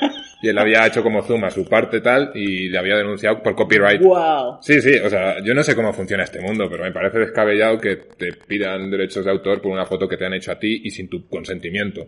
y 0.41 0.47
él 0.47 0.57
había 0.57 0.87
hecho 0.87 1.03
como 1.03 1.21
zoom 1.21 1.43
a 1.43 1.49
su 1.49 1.65
parte 1.65 1.99
tal 1.99 2.31
y 2.33 2.69
le 2.69 2.77
había 2.77 2.95
denunciado 2.95 3.43
por 3.43 3.55
copyright. 3.55 4.01
wow. 4.01 4.57
Sí, 4.61 4.81
sí, 4.81 4.95
o 5.03 5.09
sea, 5.09 5.43
yo 5.43 5.53
no 5.53 5.61
sé 5.63 5.75
cómo 5.75 5.91
funciona 5.91 6.23
este 6.23 6.39
mundo, 6.39 6.69
pero 6.69 6.83
me 6.83 6.93
parece 6.93 7.19
descabellado 7.19 7.77
que 7.77 7.97
te 7.97 8.31
pidan 8.47 8.89
derechos 8.89 9.25
de 9.25 9.31
autor 9.31 9.61
por 9.61 9.73
una 9.73 9.85
foto 9.85 10.07
que 10.07 10.15
te 10.15 10.25
han 10.25 10.33
hecho 10.33 10.53
a 10.53 10.59
ti 10.59 10.81
y 10.81 10.91
sin 10.91 11.09
tu 11.09 11.27
consentimiento. 11.27 12.07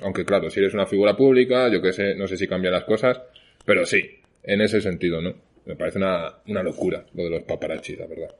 Aunque 0.00 0.24
claro, 0.24 0.50
si 0.50 0.60
eres 0.60 0.74
una 0.74 0.86
figura 0.86 1.16
pública, 1.16 1.68
yo 1.70 1.82
que 1.82 1.92
sé, 1.92 2.14
no 2.14 2.26
sé 2.26 2.36
si 2.36 2.48
cambian 2.48 2.72
las 2.72 2.84
cosas, 2.84 3.20
pero 3.64 3.84
sí, 3.84 4.02
en 4.42 4.60
ese 4.60 4.80
sentido, 4.80 5.20
¿no? 5.20 5.34
Me 5.64 5.76
parece 5.76 5.98
una, 5.98 6.38
una 6.48 6.62
locura 6.62 7.04
lo 7.14 7.24
de 7.24 7.30
los 7.30 7.42
paparazzi, 7.42 7.96
la 7.96 8.06
verdad. 8.06 8.34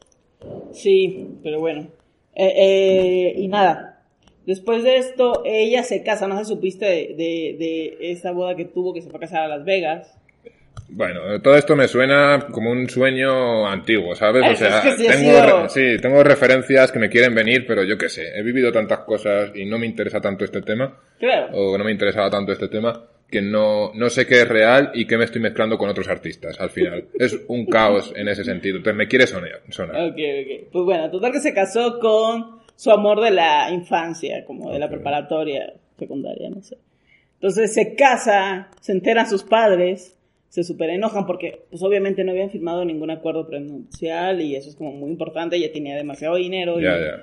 Sí, 0.72 1.28
pero 1.42 1.60
bueno. 1.60 1.88
Eh, 2.34 2.52
eh, 2.56 3.34
y 3.36 3.48
nada. 3.48 4.02
Después 4.46 4.82
de 4.82 4.96
esto, 4.96 5.42
ella 5.44 5.84
se 5.84 6.02
casa. 6.02 6.26
No 6.26 6.36
sé 6.36 6.44
supiste 6.44 6.84
de, 6.84 7.14
de, 7.16 7.56
de 7.58 8.10
esa 8.10 8.32
boda 8.32 8.56
que 8.56 8.64
tuvo 8.64 8.92
que 8.92 9.02
se 9.02 9.08
fue 9.08 9.18
a 9.18 9.20
casar 9.20 9.42
a 9.42 9.48
Las 9.48 9.64
Vegas. 9.64 10.18
Bueno, 10.94 11.40
todo 11.40 11.56
esto 11.56 11.74
me 11.74 11.88
suena 11.88 12.48
como 12.52 12.70
un 12.70 12.88
sueño 12.88 13.66
antiguo, 13.66 14.14
¿sabes? 14.14 14.42
O 14.52 14.56
sea, 14.56 14.78
es 14.80 14.84
que 14.84 15.02
sí 15.02 15.06
tengo, 15.08 15.32
sido- 15.32 15.68
sí, 15.68 15.96
tengo 16.02 16.22
referencias 16.22 16.92
que 16.92 16.98
me 16.98 17.08
quieren 17.08 17.34
venir, 17.34 17.64
pero 17.66 17.82
yo 17.82 17.96
qué 17.96 18.08
sé, 18.08 18.28
he 18.38 18.42
vivido 18.42 18.70
tantas 18.72 19.00
cosas 19.00 19.52
y 19.54 19.64
no 19.64 19.78
me 19.78 19.86
interesa 19.86 20.20
tanto 20.20 20.44
este 20.44 20.60
tema, 20.62 20.98
Claro. 21.18 21.48
o 21.52 21.78
no 21.78 21.84
me 21.84 21.92
interesaba 21.92 22.28
tanto 22.30 22.52
este 22.52 22.68
tema, 22.68 23.06
que 23.30 23.40
no, 23.40 23.92
no 23.94 24.10
sé 24.10 24.26
qué 24.26 24.42
es 24.42 24.48
real 24.48 24.90
y 24.92 25.06
que 25.06 25.16
me 25.16 25.24
estoy 25.24 25.40
mezclando 25.40 25.78
con 25.78 25.88
otros 25.88 26.08
artistas 26.08 26.60
al 26.60 26.68
final. 26.68 27.06
es 27.18 27.40
un 27.48 27.64
caos 27.64 28.12
en 28.14 28.28
ese 28.28 28.44
sentido. 28.44 28.76
Entonces 28.76 28.98
me 28.98 29.08
quiere 29.08 29.26
sonar. 29.26 29.62
sonar. 29.70 29.96
Ok, 29.96 30.16
ok. 30.18 30.68
Pues 30.70 30.84
bueno, 30.84 31.10
total 31.10 31.32
que 31.32 31.40
se 31.40 31.54
casó 31.54 31.98
con 31.98 32.60
su 32.76 32.90
amor 32.90 33.22
de 33.22 33.30
la 33.30 33.70
infancia, 33.70 34.44
como 34.44 34.70
de 34.70 34.78
la 34.78 34.90
preparatoria, 34.90 35.72
secundaria, 35.98 36.50
no 36.50 36.60
sé. 36.60 36.76
Entonces 37.36 37.72
se 37.72 37.94
casa, 37.96 38.68
se 38.82 38.92
enteran 38.92 39.26
sus 39.26 39.42
padres, 39.44 40.18
se 40.52 40.64
super 40.64 40.90
enojan 40.90 41.24
porque 41.24 41.62
pues 41.70 41.82
obviamente 41.82 42.24
no 42.24 42.32
habían 42.32 42.50
firmado 42.50 42.84
ningún 42.84 43.10
acuerdo 43.10 43.46
prenupcial 43.46 44.42
y 44.42 44.54
eso 44.54 44.68
es 44.68 44.76
como 44.76 44.92
muy 44.92 45.10
importante, 45.10 45.56
ella 45.56 45.72
tenía 45.72 45.96
demasiado 45.96 46.34
dinero. 46.36 46.78
y- 46.78 46.82
Ya, 46.84 46.98
ya. 46.98 47.22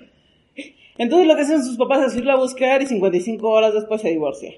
Entonces 0.98 1.28
lo 1.28 1.36
que 1.36 1.42
hacen 1.44 1.64
sus 1.64 1.78
papás 1.78 2.08
es 2.12 2.18
irla 2.18 2.34
a 2.34 2.38
buscar 2.38 2.82
y 2.82 2.88
55 2.88 3.48
horas 3.48 3.76
después 3.76 4.02
se 4.02 4.10
divorcia. 4.10 4.54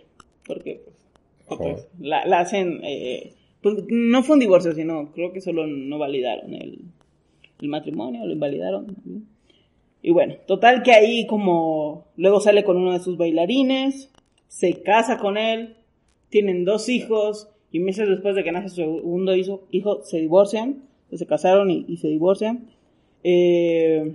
Porque 0.48 0.84
pues, 0.86 1.60
pues, 1.74 1.88
la, 2.00 2.26
la 2.26 2.40
hacen... 2.40 2.80
eh, 2.84 3.34
pues, 3.62 3.76
no 3.90 4.24
fue 4.24 4.36
un 4.36 4.40
divorcio, 4.40 4.72
sino 4.74 5.12
creo 5.12 5.34
que 5.34 5.42
solo 5.42 5.68
no 5.68 6.00
validaron 6.00 6.54
el, 6.54 6.80
el 7.62 7.68
matrimonio, 7.68 8.26
lo 8.26 8.32
invalidaron. 8.32 8.96
Y 10.02 10.12
bueno, 10.12 10.36
total 10.48 10.82
que 10.82 10.94
ahí 10.94 11.28
como 11.28 12.08
luego 12.16 12.40
sale 12.40 12.64
con 12.64 12.78
uno 12.78 12.94
de 12.94 13.00
sus 13.02 13.18
bailarines, 13.18 14.14
se 14.48 14.82
casa 14.82 15.18
con 15.18 15.38
él, 15.38 15.76
tienen 16.30 16.64
dos 16.64 16.88
hijos 16.88 17.50
y 17.72 17.80
meses 17.80 18.10
después 18.10 18.36
de 18.36 18.44
que 18.44 18.52
nace 18.52 18.70
su 18.70 18.76
segundo 18.76 19.36
hijo, 19.36 19.64
hijo 19.72 20.04
se 20.04 20.20
divorcian, 20.20 20.84
pues 21.10 21.20
se 21.20 21.26
casaron 21.26 21.70
y, 21.70 21.86
y 21.88 21.98
se 21.98 22.08
divorcian. 22.08 22.70
Eh, 23.24 24.12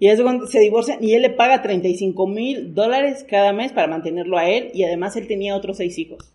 y 0.00 0.08
es 0.08 0.20
cuando 0.20 0.46
se 0.46 0.60
divorcian 0.60 1.02
y 1.02 1.14
él 1.14 1.22
le 1.22 1.30
paga 1.30 1.60
35 1.60 2.26
mil 2.26 2.74
dólares 2.74 3.26
cada 3.28 3.52
mes 3.52 3.72
para 3.72 3.88
mantenerlo 3.88 4.38
a 4.38 4.48
él 4.48 4.70
y 4.72 4.84
además 4.84 5.16
él 5.16 5.26
tenía 5.26 5.56
otros 5.56 5.78
seis 5.78 5.98
hijos. 5.98 6.32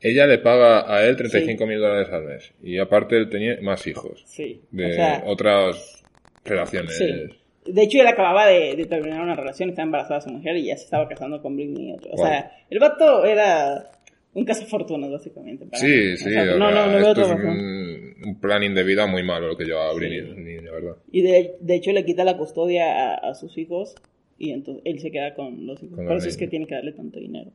Ella 0.00 0.26
le 0.26 0.38
paga 0.38 0.92
a 0.92 1.04
él 1.06 1.16
35 1.16 1.66
mil 1.66 1.78
dólares 1.78 2.08
al 2.12 2.24
mes. 2.24 2.52
Y 2.62 2.78
aparte 2.78 3.16
él 3.16 3.28
tenía 3.28 3.58
más 3.62 3.86
hijos. 3.86 4.22
Sí. 4.26 4.60
De 4.70 4.90
o 4.90 4.94
sea, 4.94 5.22
otras 5.26 6.04
relaciones. 6.44 6.96
Sí. 6.96 7.37
De 7.72 7.82
hecho, 7.82 8.00
él 8.00 8.06
acababa 8.06 8.46
de, 8.46 8.74
de 8.76 8.84
terminar 8.86 9.20
una 9.22 9.34
relación, 9.34 9.68
estaba 9.70 9.84
embarazada 9.86 10.20
su 10.20 10.30
mujer 10.30 10.56
y 10.56 10.66
ya 10.66 10.76
se 10.76 10.84
estaba 10.84 11.08
casando 11.08 11.40
con 11.42 11.56
Britney. 11.56 11.92
Otro. 11.92 12.10
O 12.12 12.16
Wow. 12.16 12.26
sea, 12.26 12.50
el 12.70 12.78
vato 12.78 13.24
era 13.24 13.90
un 14.34 14.44
cazafortunas, 14.44 15.10
básicamente. 15.10 15.66
para 15.66 15.82
mí. 15.82 15.88
Sí, 15.88 16.12
O 16.12 16.16
sí, 16.16 16.30
sea, 16.30 16.42
o 16.42 16.58
no, 16.58 16.70
sea, 16.70 16.86
no, 16.86 16.92
no 16.92 16.98
esto 16.98 17.10
otra 17.10 17.24
es 17.24 17.30
un, 17.44 18.14
un 18.26 18.40
planning 18.40 18.74
de 18.74 18.84
vida 18.84 19.06
muy 19.06 19.22
malo 19.22 19.48
lo 19.48 19.56
que 19.56 19.64
lleva 19.64 19.92
Britney, 19.94 20.60
la 20.60 20.72
verdad. 20.72 20.96
Y 21.10 21.22
de, 21.22 21.54
de 21.60 21.74
hecho 21.74 21.92
le 21.92 22.04
quita 22.04 22.24
la 22.24 22.36
custodia 22.36 23.14
a, 23.14 23.30
a 23.30 23.34
sus 23.34 23.56
hijos 23.58 23.94
y 24.38 24.52
entonces 24.52 24.82
él 24.86 25.00
se 25.00 25.10
queda 25.10 25.34
con 25.34 25.66
los 25.66 25.82
hijos. 25.82 25.96
Con 25.96 26.06
Por 26.06 26.16
eso 26.18 26.28
es 26.28 26.36
que 26.36 26.46
tiene 26.46 26.66
que 26.66 26.74
darle 26.76 26.92
tanto 26.92 27.18
dinero. 27.18 27.50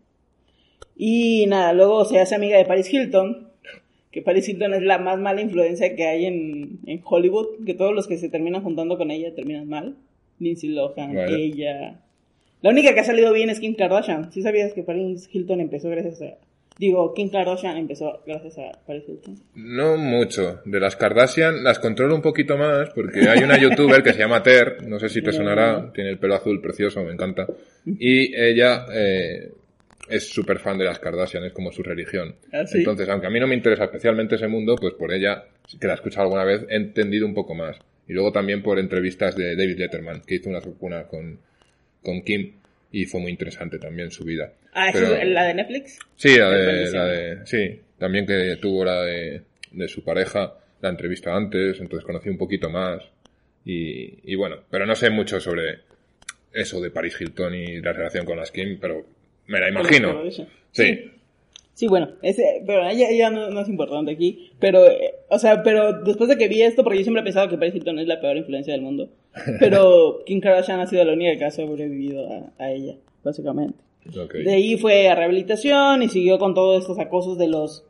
Y 0.95 1.45
nada, 1.47 1.73
luego 1.73 2.05
se 2.05 2.19
hace 2.19 2.35
amiga 2.35 2.57
de 2.57 2.65
Paris 2.65 2.91
Hilton, 2.93 3.49
que 4.13 4.21
Paris 4.21 4.47
Hilton 4.47 4.75
es 4.75 4.83
la 4.83 4.99
más 4.99 5.19
mala 5.19 5.41
influencia 5.41 5.95
que 5.95 6.05
hay 6.05 6.27
en, 6.27 6.79
en 6.85 7.01
Hollywood, 7.03 7.65
que 7.65 7.73
todos 7.73 7.95
los 7.95 8.07
que 8.07 8.17
se 8.17 8.29
terminan 8.29 8.61
juntando 8.61 8.95
con 8.95 9.09
ella 9.09 9.33
terminan 9.33 9.67
mal. 9.67 9.95
Lindsay 10.39 10.69
Lohan, 10.69 11.15
Vale. 11.15 11.43
ella. 11.43 11.99
La 12.61 12.69
única 12.69 12.93
que 12.93 12.99
ha 12.99 13.03
salido 13.05 13.33
bien 13.33 13.49
es 13.49 13.59
Kim 13.59 13.73
Kardashian. 13.73 14.31
¿Sí 14.31 14.43
sabías 14.43 14.71
que 14.73 14.83
Paris 14.83 15.27
Hilton 15.33 15.61
empezó 15.61 15.89
gracias 15.89 16.21
a... 16.21 16.37
Digo, 16.77 17.11
Kim 17.15 17.29
Kardashian 17.29 17.75
empezó 17.75 18.21
gracias 18.25 18.59
a 18.59 18.71
Paris 18.85 19.03
Hilton. 19.07 19.35
No 19.55 19.97
mucho. 19.97 20.61
De 20.63 20.79
las 20.79 20.95
Kardashian 20.95 21.63
las 21.63 21.79
controlo 21.79 22.13
un 22.13 22.21
poquito 22.21 22.55
más 22.55 22.91
porque 22.91 23.27
hay 23.27 23.43
una 23.43 23.57
youtuber 23.59 24.03
que 24.03 24.13
se 24.13 24.19
llama 24.19 24.43
Ter, 24.43 24.87
no 24.87 24.99
sé 24.99 25.09
si 25.09 25.23
te 25.23 25.31
sonará, 25.33 25.91
tiene 25.91 26.11
el 26.11 26.19
pelo 26.19 26.35
azul 26.35 26.61
precioso, 26.61 27.03
me 27.03 27.13
encanta. 27.13 27.47
Y 27.85 28.35
ella 28.39 28.85
eh, 28.93 29.51
es 30.09 30.29
súper 30.29 30.59
fan 30.59 30.77
de 30.77 30.85
las 30.85 30.99
Kardashian, 30.99 31.43
es 31.45 31.53
como 31.53 31.71
su 31.71 31.81
religión. 31.83 32.35
¿Ah, 32.51 32.65
sí? 32.65 32.79
Entonces, 32.79 33.07
aunque 33.09 33.27
a 33.27 33.29
mí 33.29 33.39
no 33.39 33.47
me 33.47 33.55
interesa 33.55 33.85
especialmente 33.85 34.35
ese 34.35 34.47
mundo, 34.47 34.75
pues 34.75 34.93
por 34.93 35.13
ella, 35.13 35.45
que 35.79 35.87
la 35.87 35.93
he 35.93 35.95
escuchado 35.95 36.23
alguna 36.23 36.43
vez, 36.43 36.65
he 36.69 36.75
entendido 36.75 37.25
un 37.25 37.33
poco 37.33 37.55
más. 37.55 37.77
Y 38.07 38.13
luego 38.13 38.31
también 38.31 38.61
por 38.61 38.79
entrevistas 38.79 39.35
de 39.35 39.55
David 39.55 39.77
Letterman, 39.79 40.21
que 40.21 40.35
hizo 40.35 40.49
una, 40.49 40.59
una 40.79 41.03
con, 41.07 41.39
con 42.01 42.21
Kim 42.21 42.53
y 42.91 43.05
fue 43.05 43.21
muy 43.21 43.31
interesante 43.31 43.79
también 43.79 44.11
su 44.11 44.23
vida. 44.25 44.51
Ah, 44.73 44.89
¿esa 44.89 44.99
Pero- 44.99 45.15
es 45.15 45.27
la 45.27 45.43
de 45.45 45.53
Netflix? 45.53 45.99
Sí, 46.17 46.37
la 46.37 46.49
de, 46.51 46.91
la 46.91 47.05
de, 47.05 47.45
sí, 47.45 47.79
también 47.97 48.25
que 48.25 48.57
tuvo 48.61 48.83
la 48.85 49.01
de 49.03 49.41
de 49.71 49.87
su 49.87 50.03
pareja, 50.03 50.53
la 50.81 50.89
entrevista 50.89 51.35
antes, 51.35 51.79
entonces 51.79 52.05
conocí 52.05 52.29
un 52.29 52.37
poquito 52.37 52.69
más. 52.69 53.01
Y, 53.65 54.19
y 54.31 54.35
bueno, 54.35 54.57
pero 54.69 54.85
no 54.85 54.93
sé 54.95 55.09
mucho 55.09 55.39
sobre 55.39 55.79
eso 56.51 56.79
de 56.81 56.91
Paris 56.91 57.15
Hilton 57.19 57.55
y 57.55 57.81
la 57.81 57.93
relación 57.93 58.25
con 58.25 58.37
la 58.37 58.43
Kim, 58.43 58.77
pero 58.79 59.03
me 59.53 59.59
la 59.59 59.69
imagino. 59.69 60.23
Sí. 60.71 61.11
Sí, 61.75 61.87
bueno, 61.87 62.09
ese, 62.21 62.63
pero 62.67 62.87
ella, 62.87 63.09
ella 63.09 63.31
no, 63.31 63.49
no, 63.49 63.61
es 63.61 63.67
importante 63.67 64.11
aquí, 64.11 64.51
pero, 64.59 64.85
eh, 64.85 65.15
o 65.29 65.39
sea, 65.39 65.63
pero 65.63 66.03
después 66.03 66.29
de 66.29 66.37
que 66.37 66.47
vi 66.47 66.61
esto, 66.61 66.83
porque 66.83 66.99
yo 66.99 67.03
siempre 67.03 67.21
he 67.21 67.23
pensado 67.23 67.49
que 67.49 67.57
Paris 67.57 67.73
Hilton 67.73 67.97
es 67.97 68.05
la 68.05 68.21
peor 68.21 68.37
influencia 68.37 68.73
del 68.73 68.83
mundo, 68.83 69.09
pero 69.59 70.19
Kim 70.25 70.39
Kardashian 70.39 70.79
ha 70.79 70.85
sido 70.85 71.03
la 71.03 71.13
única 71.13 71.35
que 71.35 71.45
ha 71.45 71.51
sobrevivido 71.51 72.29
a, 72.31 72.63
a 72.63 72.71
ella, 72.71 72.95
básicamente. 73.23 73.79
Okay. 74.07 74.43
De 74.43 74.53
ahí 74.53 74.77
fue 74.77 75.07
a 75.07 75.15
rehabilitación 75.15 76.03
y 76.03 76.09
siguió 76.09 76.37
con 76.37 76.53
todos 76.53 76.81
estos 76.81 76.99
acosos 76.99 77.37
de 77.37 77.47
los, 77.47 77.85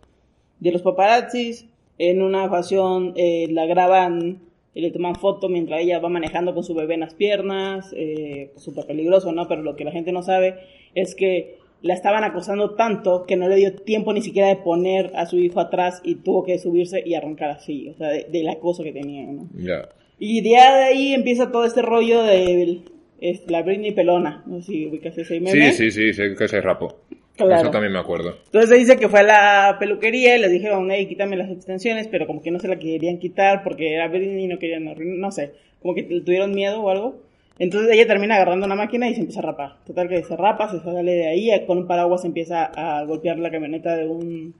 de 0.59 0.71
los 0.71 0.81
paparazzis. 0.81 1.65
En 1.97 2.21
una 2.21 2.45
ocasión 2.45 3.13
eh, 3.15 3.47
la 3.49 3.65
graban 3.65 4.39
y 4.73 4.81
le 4.81 4.91
toman 4.91 5.15
foto 5.15 5.49
mientras 5.49 5.81
ella 5.81 5.99
va 5.99 6.09
manejando 6.09 6.53
con 6.53 6.63
su 6.63 6.73
bebé 6.73 6.95
en 6.95 7.01
las 7.01 7.13
piernas, 7.13 7.93
eh, 7.95 8.51
súper 8.57 8.85
peligroso, 8.85 9.31
¿no? 9.31 9.47
Pero 9.47 9.61
lo 9.61 9.75
que 9.75 9.85
la 9.85 9.91
gente 9.91 10.11
no 10.11 10.23
sabe 10.23 10.55
es 10.95 11.15
que 11.15 11.57
la 11.81 11.93
estaban 11.93 12.23
acosando 12.23 12.75
tanto 12.75 13.25
que 13.25 13.35
no 13.35 13.49
le 13.49 13.57
dio 13.57 13.75
tiempo 13.75 14.13
ni 14.13 14.21
siquiera 14.21 14.47
de 14.47 14.55
poner 14.55 15.11
a 15.15 15.25
su 15.25 15.37
hijo 15.37 15.59
atrás 15.59 16.01
y 16.03 16.15
tuvo 16.15 16.43
que 16.43 16.57
subirse 16.57 17.03
y 17.05 17.13
arrancar 17.13 17.51
así, 17.51 17.89
o 17.89 17.93
sea, 17.93 18.09
de, 18.09 18.25
del 18.31 18.47
acoso 18.49 18.83
que 18.83 18.93
tenía, 18.93 19.25
¿no? 19.31 19.49
Ya. 19.55 19.89
Y 20.17 20.41
de 20.41 20.57
ahí 20.57 21.13
empieza 21.13 21.51
todo 21.51 21.65
este 21.65 21.81
rollo 21.81 22.23
de 22.23 22.81
es 23.19 23.49
la 23.49 23.61
Britney 23.61 23.91
Pelona, 23.91 24.43
no 24.45 24.61
sé 24.61 24.71
si 24.71 24.85
ubicas 24.85 25.17
ese 25.17 25.39
meme. 25.39 25.71
Sí, 25.71 25.91
sí, 25.91 25.91
sí, 25.91 26.13
sé 26.13 26.35
que 26.35 26.47
se 26.47 26.59
rapó. 26.59 26.99
Claro. 27.37 27.61
Eso 27.61 27.71
también 27.71 27.93
me 27.93 27.99
acuerdo. 27.99 28.37
Entonces 28.45 28.77
dice 28.77 28.97
que 28.97 29.09
fue 29.09 29.21
a 29.21 29.23
la 29.23 29.77
peluquería 29.79 30.37
y 30.37 30.41
le 30.41 30.49
dijeron, 30.49 30.89
hey, 30.91 31.07
quítame 31.07 31.35
las 31.35 31.49
extensiones, 31.49 32.07
pero 32.07 32.27
como 32.27 32.41
que 32.41 32.51
no 32.51 32.59
se 32.59 32.67
la 32.67 32.77
querían 32.77 33.19
quitar 33.19 33.63
porque 33.63 33.93
era 33.93 34.07
Britney 34.07 34.43
y 34.43 34.47
no 34.47 34.59
querían, 34.59 34.93
no 35.19 35.31
sé, 35.31 35.53
como 35.81 35.95
que 35.95 36.03
tuvieron 36.03 36.53
miedo 36.53 36.81
o 36.81 36.89
algo. 36.89 37.23
Entonces 37.63 37.93
ella 37.93 38.05
termina 38.05 38.35
agarrando 38.35 38.65
una 38.65 38.75
máquina 38.75 39.09
y 39.09 39.13
se 39.13 39.21
empieza 39.21 39.39
a 39.39 39.43
rapar. 39.43 39.77
Total 39.85 40.09
que 40.09 40.21
se 40.21 40.35
rapa, 40.35 40.69
se 40.69 40.81
sale 40.81 41.13
de 41.13 41.27
ahí, 41.29 41.49
con 41.65 41.77
un 41.77 41.87
paraguas 41.87 42.25
empieza 42.25 42.65
a 42.65 43.05
golpear 43.05 43.39
la 43.39 43.49
camioneta 43.49 43.95
de 43.95 44.05
un, 44.05 44.53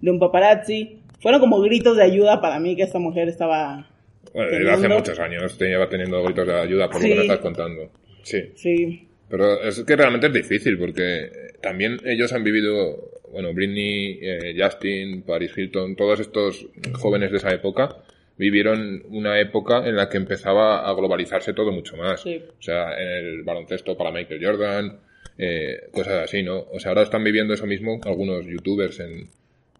de 0.00 0.10
un 0.12 0.20
paparazzi. 0.20 1.00
Fueron 1.20 1.40
como 1.40 1.60
gritos 1.60 1.96
de 1.96 2.04
ayuda 2.04 2.40
para 2.40 2.60
mí 2.60 2.76
que 2.76 2.84
esta 2.84 3.00
mujer 3.00 3.28
estaba... 3.28 3.90
Bueno, 4.32 4.70
hace 4.70 4.88
muchos 4.88 5.18
años 5.18 5.58
lleva 5.58 5.88
teniendo 5.88 6.22
gritos 6.22 6.46
de 6.46 6.54
ayuda 6.54 6.88
por 6.88 7.02
sí. 7.02 7.08
lo 7.08 7.14
que 7.14 7.18
me 7.18 7.22
estás 7.22 7.40
contando. 7.40 7.90
Sí. 8.22 8.52
Sí. 8.54 9.08
Pero 9.28 9.60
es 9.64 9.82
que 9.82 9.96
realmente 9.96 10.28
es 10.28 10.32
difícil 10.32 10.78
porque 10.78 11.30
también 11.60 11.96
ellos 12.04 12.32
han 12.32 12.44
vivido, 12.44 13.10
bueno, 13.32 13.52
Britney, 13.52 14.20
eh, 14.22 14.54
Justin, 14.56 15.22
Paris 15.22 15.50
Hilton, 15.58 15.96
todos 15.96 16.20
estos 16.20 16.64
jóvenes 16.92 17.32
de 17.32 17.38
esa 17.38 17.52
época 17.52 17.96
vivieron 18.40 19.02
una 19.10 19.38
época 19.38 19.86
en 19.86 19.96
la 19.96 20.08
que 20.08 20.16
empezaba 20.16 20.88
a 20.88 20.94
globalizarse 20.94 21.52
todo 21.52 21.72
mucho 21.72 21.94
más. 21.98 22.22
Sí. 22.22 22.42
O 22.58 22.62
sea, 22.62 22.98
en 22.98 23.08
el 23.08 23.42
baloncesto 23.42 23.98
para 23.98 24.10
Michael 24.10 24.42
Jordan, 24.42 24.98
eh, 25.36 25.88
cosas 25.92 26.24
así, 26.24 26.42
¿no? 26.42 26.60
O 26.72 26.80
sea, 26.80 26.92
ahora 26.92 27.02
están 27.02 27.22
viviendo 27.22 27.52
eso 27.52 27.66
mismo 27.66 28.00
algunos 28.02 28.46
youtubers 28.46 28.98
en 29.00 29.28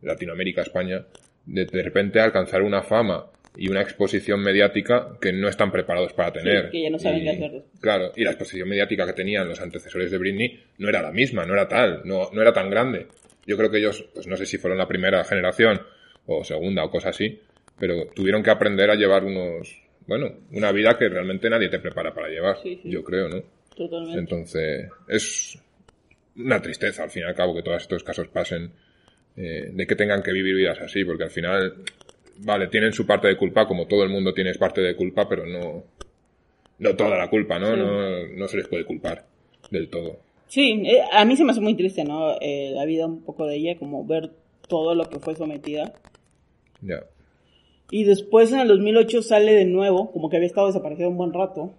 Latinoamérica, 0.03 0.61
España, 0.61 1.07
de 1.47 1.65
de 1.65 1.83
repente 1.83 2.21
alcanzar 2.21 2.61
una 2.61 2.83
fama 2.83 3.31
y 3.57 3.71
una 3.71 3.81
exposición 3.81 4.43
mediática 4.43 5.17
que 5.23 5.33
no 5.33 5.49
están 5.49 5.73
preparados 5.73 6.13
para 6.13 6.31
tener. 6.31 6.67
Sí, 6.67 6.73
que 6.73 6.83
ya 6.83 6.91
no 6.91 6.99
saben 6.99 7.21
y, 7.21 7.25
qué 7.25 7.31
hacer. 7.31 7.63
Claro, 7.81 8.13
y 8.15 8.25
la 8.25 8.33
exposición 8.33 8.69
mediática 8.69 9.07
que 9.07 9.15
tenían 9.15 9.49
los 9.49 9.61
antecesores 9.63 10.11
de 10.11 10.19
Britney 10.19 10.63
no 10.77 10.91
era 10.91 11.01
la 11.01 11.13
misma, 11.13 11.47
no 11.47 11.55
era 11.55 11.67
tal, 11.67 12.03
no, 12.05 12.29
no 12.31 12.43
era 12.43 12.53
tan 12.53 12.69
grande. 12.69 13.07
Yo 13.47 13.57
creo 13.57 13.71
que 13.71 13.79
ellos, 13.79 14.07
pues 14.13 14.27
no 14.27 14.37
sé 14.37 14.45
si 14.45 14.59
fueron 14.59 14.77
la 14.77 14.87
primera 14.87 15.25
generación 15.25 15.81
o 16.27 16.45
segunda 16.45 16.85
o 16.85 16.91
cosa 16.91 17.09
así, 17.09 17.41
pero 17.81 18.07
tuvieron 18.15 18.43
que 18.43 18.51
aprender 18.51 18.91
a 18.91 18.95
llevar 18.95 19.25
unos, 19.25 19.77
bueno, 20.07 20.29
una 20.53 20.71
vida 20.71 20.97
que 20.97 21.09
realmente 21.09 21.51
nadie 21.51 21.69
te 21.71 21.81
prepara 21.81 22.15
para 22.15 22.29
llevar, 22.29 22.59
Sí, 22.63 22.79
sí. 22.83 22.91
yo 22.91 23.03
creo, 23.03 23.29
¿no? 23.29 23.43
Totalmente. 23.75 24.19
Entonces, 24.21 24.89
es 25.09 25.59
una 26.37 26.61
tristeza 26.61 27.03
al 27.03 27.11
fin 27.11 27.23
y 27.23 27.27
al 27.27 27.35
cabo 27.35 27.55
que 27.55 27.63
todos 27.63 27.83
estos 27.83 28.05
casos 28.05 28.29
pasen, 28.29 28.71
eh, 29.37 29.71
de 29.73 29.87
que 29.87 29.97
tengan 29.97 30.23
que 30.23 30.33
vivir 30.33 30.55
vidas 30.55 30.79
así, 30.81 31.05
porque 31.05 31.25
al 31.25 31.31
final, 31.31 31.75
vale, 32.39 32.67
tienen 32.69 32.93
su 32.93 33.07
parte 33.07 33.29
de 33.29 33.37
culpa, 33.37 33.67
como 33.67 33.87
todo 33.87 34.03
el 34.05 34.11
mundo 34.11 34.35
tiene 34.35 34.53
parte 34.55 34.81
de 34.83 34.95
culpa, 34.95 35.29
pero 35.29 35.47
no, 35.47 35.85
no 36.79 36.97
toda 36.97 37.17
la 37.17 37.29
culpa, 37.31 37.59
¿no? 37.59 37.75
Sí. 37.75 37.81
No, 37.81 38.27
no 38.37 38.49
se 38.49 38.59
les 38.59 38.69
puede 38.69 38.85
culpar 38.85 39.25
del 39.71 39.89
todo. 39.89 40.21
Sí, 40.49 40.83
eh, 40.85 41.01
a 41.13 41.25
mí 41.25 41.37
se 41.37 41.45
me 41.45 41.53
hace 41.53 41.61
muy 41.61 41.75
triste, 41.77 42.05
¿no? 42.05 42.37
Eh, 42.41 42.73
la 42.75 42.85
vida 42.85 43.07
un 43.07 43.23
poco 43.25 43.47
de 43.47 43.57
ella, 43.57 43.79
como 43.79 44.05
ver 44.05 44.31
todo 44.69 44.95
lo 44.95 45.05
que 45.09 45.21
fue 45.21 45.37
sometida. 45.37 45.95
Ya. 46.83 47.05
Y 47.91 48.05
después 48.05 48.53
en 48.53 48.61
el 48.61 48.69
2008 48.69 49.23
sale 49.23 49.53
de 49.53 49.65
nuevo, 49.65 50.13
como 50.13 50.31
que 50.31 50.37
había 50.37 50.47
estado 50.47 50.69
desaparecido 50.69 51.09
un 51.09 51.17
buen 51.17 51.33
rato. 51.33 51.73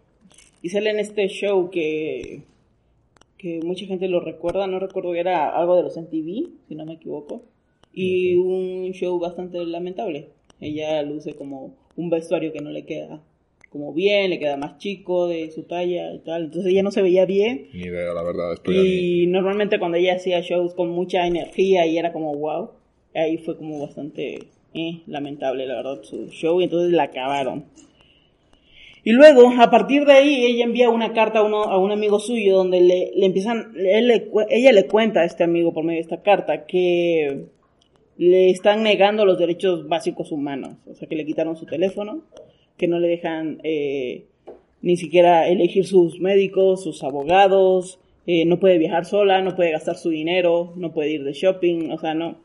Y 0.61 0.69
sale 0.69 0.89
en 0.89 0.99
este 0.99 1.27
show 1.27 1.69
que, 1.69 2.43
que 3.37 3.61
mucha 3.63 3.85
gente 3.85 4.07
lo 4.07 4.19
recuerda, 4.19 4.67
no 4.67 4.79
recuerdo 4.79 5.13
que 5.13 5.19
era 5.19 5.55
algo 5.55 5.75
de 5.75 5.83
los 5.83 5.97
MTV, 5.97 6.49
si 6.67 6.75
no 6.75 6.85
me 6.85 6.93
equivoco. 6.93 7.43
Y 7.93 8.35
un 8.35 8.91
show 8.93 9.19
bastante 9.19 9.63
lamentable. 9.65 10.29
Ella 10.59 11.01
luce 11.01 11.33
como 11.33 11.75
un 11.95 12.09
vestuario 12.09 12.53
que 12.53 12.61
no 12.61 12.69
le 12.69 12.85
queda 12.85 13.21
como 13.71 13.93
bien, 13.93 14.29
le 14.29 14.37
queda 14.37 14.57
más 14.57 14.77
chico 14.79 15.27
de 15.27 15.49
su 15.49 15.63
talla 15.63 16.13
y 16.13 16.19
tal. 16.19 16.45
Entonces 16.45 16.71
ella 16.71 16.83
no 16.83 16.91
se 16.91 17.01
veía 17.01 17.25
bien. 17.25 17.69
Ni 17.73 17.83
idea, 17.83 18.13
la 18.13 18.21
verdad. 18.21 18.57
Y 18.65 19.27
normalmente 19.27 19.79
cuando 19.79 19.97
ella 19.97 20.15
hacía 20.15 20.41
shows 20.41 20.73
con 20.73 20.89
mucha 20.89 21.25
energía 21.25 21.85
y 21.85 21.97
era 21.97 22.11
como 22.11 22.35
wow, 22.35 22.71
ahí 23.15 23.37
fue 23.37 23.55
como 23.57 23.79
bastante 23.79 24.39
eh, 24.73 25.01
lamentable, 25.07 25.65
la 25.67 25.75
verdad, 25.75 26.01
su 26.03 26.27
show 26.29 26.59
y 26.61 26.65
entonces 26.65 26.91
la 26.91 27.03
acabaron. 27.03 27.65
Y 29.03 29.13
luego, 29.13 29.51
a 29.59 29.71
partir 29.71 30.05
de 30.05 30.13
ahí, 30.13 30.45
ella 30.45 30.63
envía 30.63 30.89
una 30.89 31.11
carta 31.11 31.39
a, 31.39 31.43
uno, 31.43 31.63
a 31.63 31.79
un 31.79 31.91
amigo 31.91 32.19
suyo 32.19 32.57
donde 32.57 32.81
le, 32.81 33.11
le 33.15 33.25
empiezan, 33.25 33.73
él 33.75 34.07
le, 34.07 34.29
ella 34.49 34.71
le 34.71 34.85
cuenta 34.85 35.21
a 35.21 35.25
este 35.25 35.43
amigo 35.43 35.73
por 35.73 35.83
medio 35.83 35.97
de 35.97 36.03
esta 36.03 36.21
carta 36.21 36.65
que 36.65 37.45
le 38.17 38.51
están 38.51 38.83
negando 38.83 39.25
los 39.25 39.39
derechos 39.39 39.87
básicos 39.87 40.31
humanos, 40.31 40.77
o 40.85 40.93
sea 40.93 41.07
que 41.07 41.15
le 41.15 41.25
quitaron 41.25 41.57
su 41.57 41.65
teléfono, 41.65 42.21
que 42.77 42.87
no 42.87 42.99
le 42.99 43.07
dejan 43.07 43.59
eh, 43.63 44.25
ni 44.83 44.97
siquiera 44.97 45.47
elegir 45.47 45.87
sus 45.87 46.19
médicos, 46.19 46.83
sus 46.83 47.03
abogados, 47.03 47.99
eh, 48.27 48.45
no 48.45 48.59
puede 48.59 48.77
viajar 48.77 49.05
sola, 49.05 49.41
no 49.41 49.55
puede 49.55 49.71
gastar 49.71 49.95
su 49.95 50.09
dinero, 50.09 50.73
no 50.75 50.93
puede 50.93 51.09
ir 51.09 51.23
de 51.23 51.33
shopping, 51.33 51.89
o 51.89 51.97
sea, 51.97 52.13
no, 52.13 52.37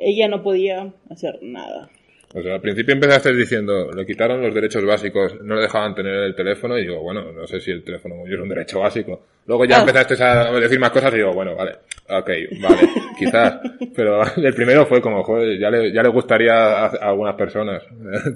ella 0.00 0.28
no 0.28 0.42
podía 0.42 0.92
hacer 1.10 1.38
nada. 1.42 1.88
O 2.32 2.40
sea, 2.42 2.54
al 2.54 2.60
principio 2.60 2.94
empezaste 2.94 3.34
diciendo, 3.34 3.90
le 3.90 4.06
quitaron 4.06 4.40
los 4.40 4.54
derechos 4.54 4.84
básicos, 4.84 5.34
no 5.42 5.56
le 5.56 5.62
dejaban 5.62 5.96
tener 5.96 6.14
el 6.14 6.34
teléfono, 6.36 6.78
y 6.78 6.82
digo, 6.82 7.00
bueno, 7.02 7.32
no 7.32 7.44
sé 7.48 7.60
si 7.60 7.72
el 7.72 7.82
teléfono 7.82 8.14
móvil 8.14 8.34
es 8.34 8.40
un 8.40 8.48
derecho 8.48 8.78
básico. 8.78 9.20
Luego 9.46 9.64
ya 9.64 9.78
Ah. 9.78 9.80
empezaste 9.80 10.22
a 10.22 10.52
decir 10.52 10.78
más 10.78 10.90
cosas 10.90 11.12
y 11.12 11.16
digo, 11.16 11.32
bueno, 11.32 11.56
vale, 11.56 11.72
ok, 12.08 12.30
vale, 12.62 12.88
quizás. 13.18 13.58
Pero 13.96 14.22
el 14.36 14.54
primero 14.54 14.86
fue 14.86 15.00
como, 15.02 15.24
joder, 15.24 15.58
ya 15.58 15.70
le, 15.70 15.92
ya 15.92 16.04
le 16.04 16.08
gustaría 16.08 16.54
a, 16.54 16.86
a 16.86 17.08
algunas 17.10 17.34
personas 17.34 17.82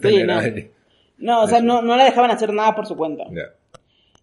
tener 0.02 0.26
no. 0.26 0.38
ahí. 0.40 0.70
No, 1.18 1.42
o 1.44 1.46
sea, 1.46 1.60
no, 1.60 1.80
no 1.80 1.96
la 1.96 2.06
dejaban 2.06 2.32
hacer 2.32 2.52
nada 2.52 2.74
por 2.74 2.86
su 2.86 2.96
cuenta. 2.96 3.22
Ya. 3.30 3.52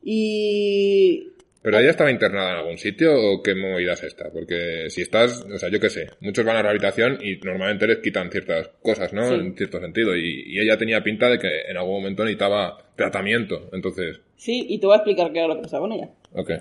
Y 0.04 1.30
¿Pero 1.62 1.78
ella 1.78 1.92
estaba 1.92 2.10
internada 2.10 2.52
en 2.52 2.58
algún 2.58 2.78
sitio 2.78 3.14
o 3.14 3.44
qué 3.44 3.54
movida 3.54 3.94
es 3.94 4.04
esta? 4.04 4.32
Porque 4.32 4.90
si 4.90 5.02
estás, 5.02 5.46
o 5.46 5.60
sea, 5.60 5.70
yo 5.70 5.80
qué 5.80 5.90
sé, 5.90 6.10
muchos 6.20 6.44
van 6.44 6.58
a 6.58 6.62
rehabilitación 6.64 7.20
y 7.22 7.38
normalmente 7.38 7.86
les 7.86 8.00
quitan 8.00 8.32
ciertas 8.32 8.70
cosas, 8.82 9.14
¿no? 9.14 9.28
Sí. 9.28 9.36
En 9.36 9.56
cierto 9.56 9.80
sentido. 9.80 10.16
Y, 10.16 10.44
y 10.48 10.60
ella 10.60 10.78
tenía 10.78 11.04
pinta 11.04 11.30
de 11.30 11.38
que 11.38 11.62
en 11.70 11.78
algún 11.78 12.02
momento 12.02 12.24
necesitaba 12.24 12.78
tratamiento. 12.96 13.70
Entonces, 13.74 14.22
sí, 14.36 14.66
y 14.70 14.80
te 14.80 14.88
voy 14.88 14.96
a 14.96 14.98
explicar 14.98 15.32
qué 15.32 15.40
era 15.40 15.48
lo 15.48 15.56
que 15.58 15.64
pasaba 15.64 15.88
con 15.88 15.92
ella. 15.94 16.10
ok. 16.34 16.52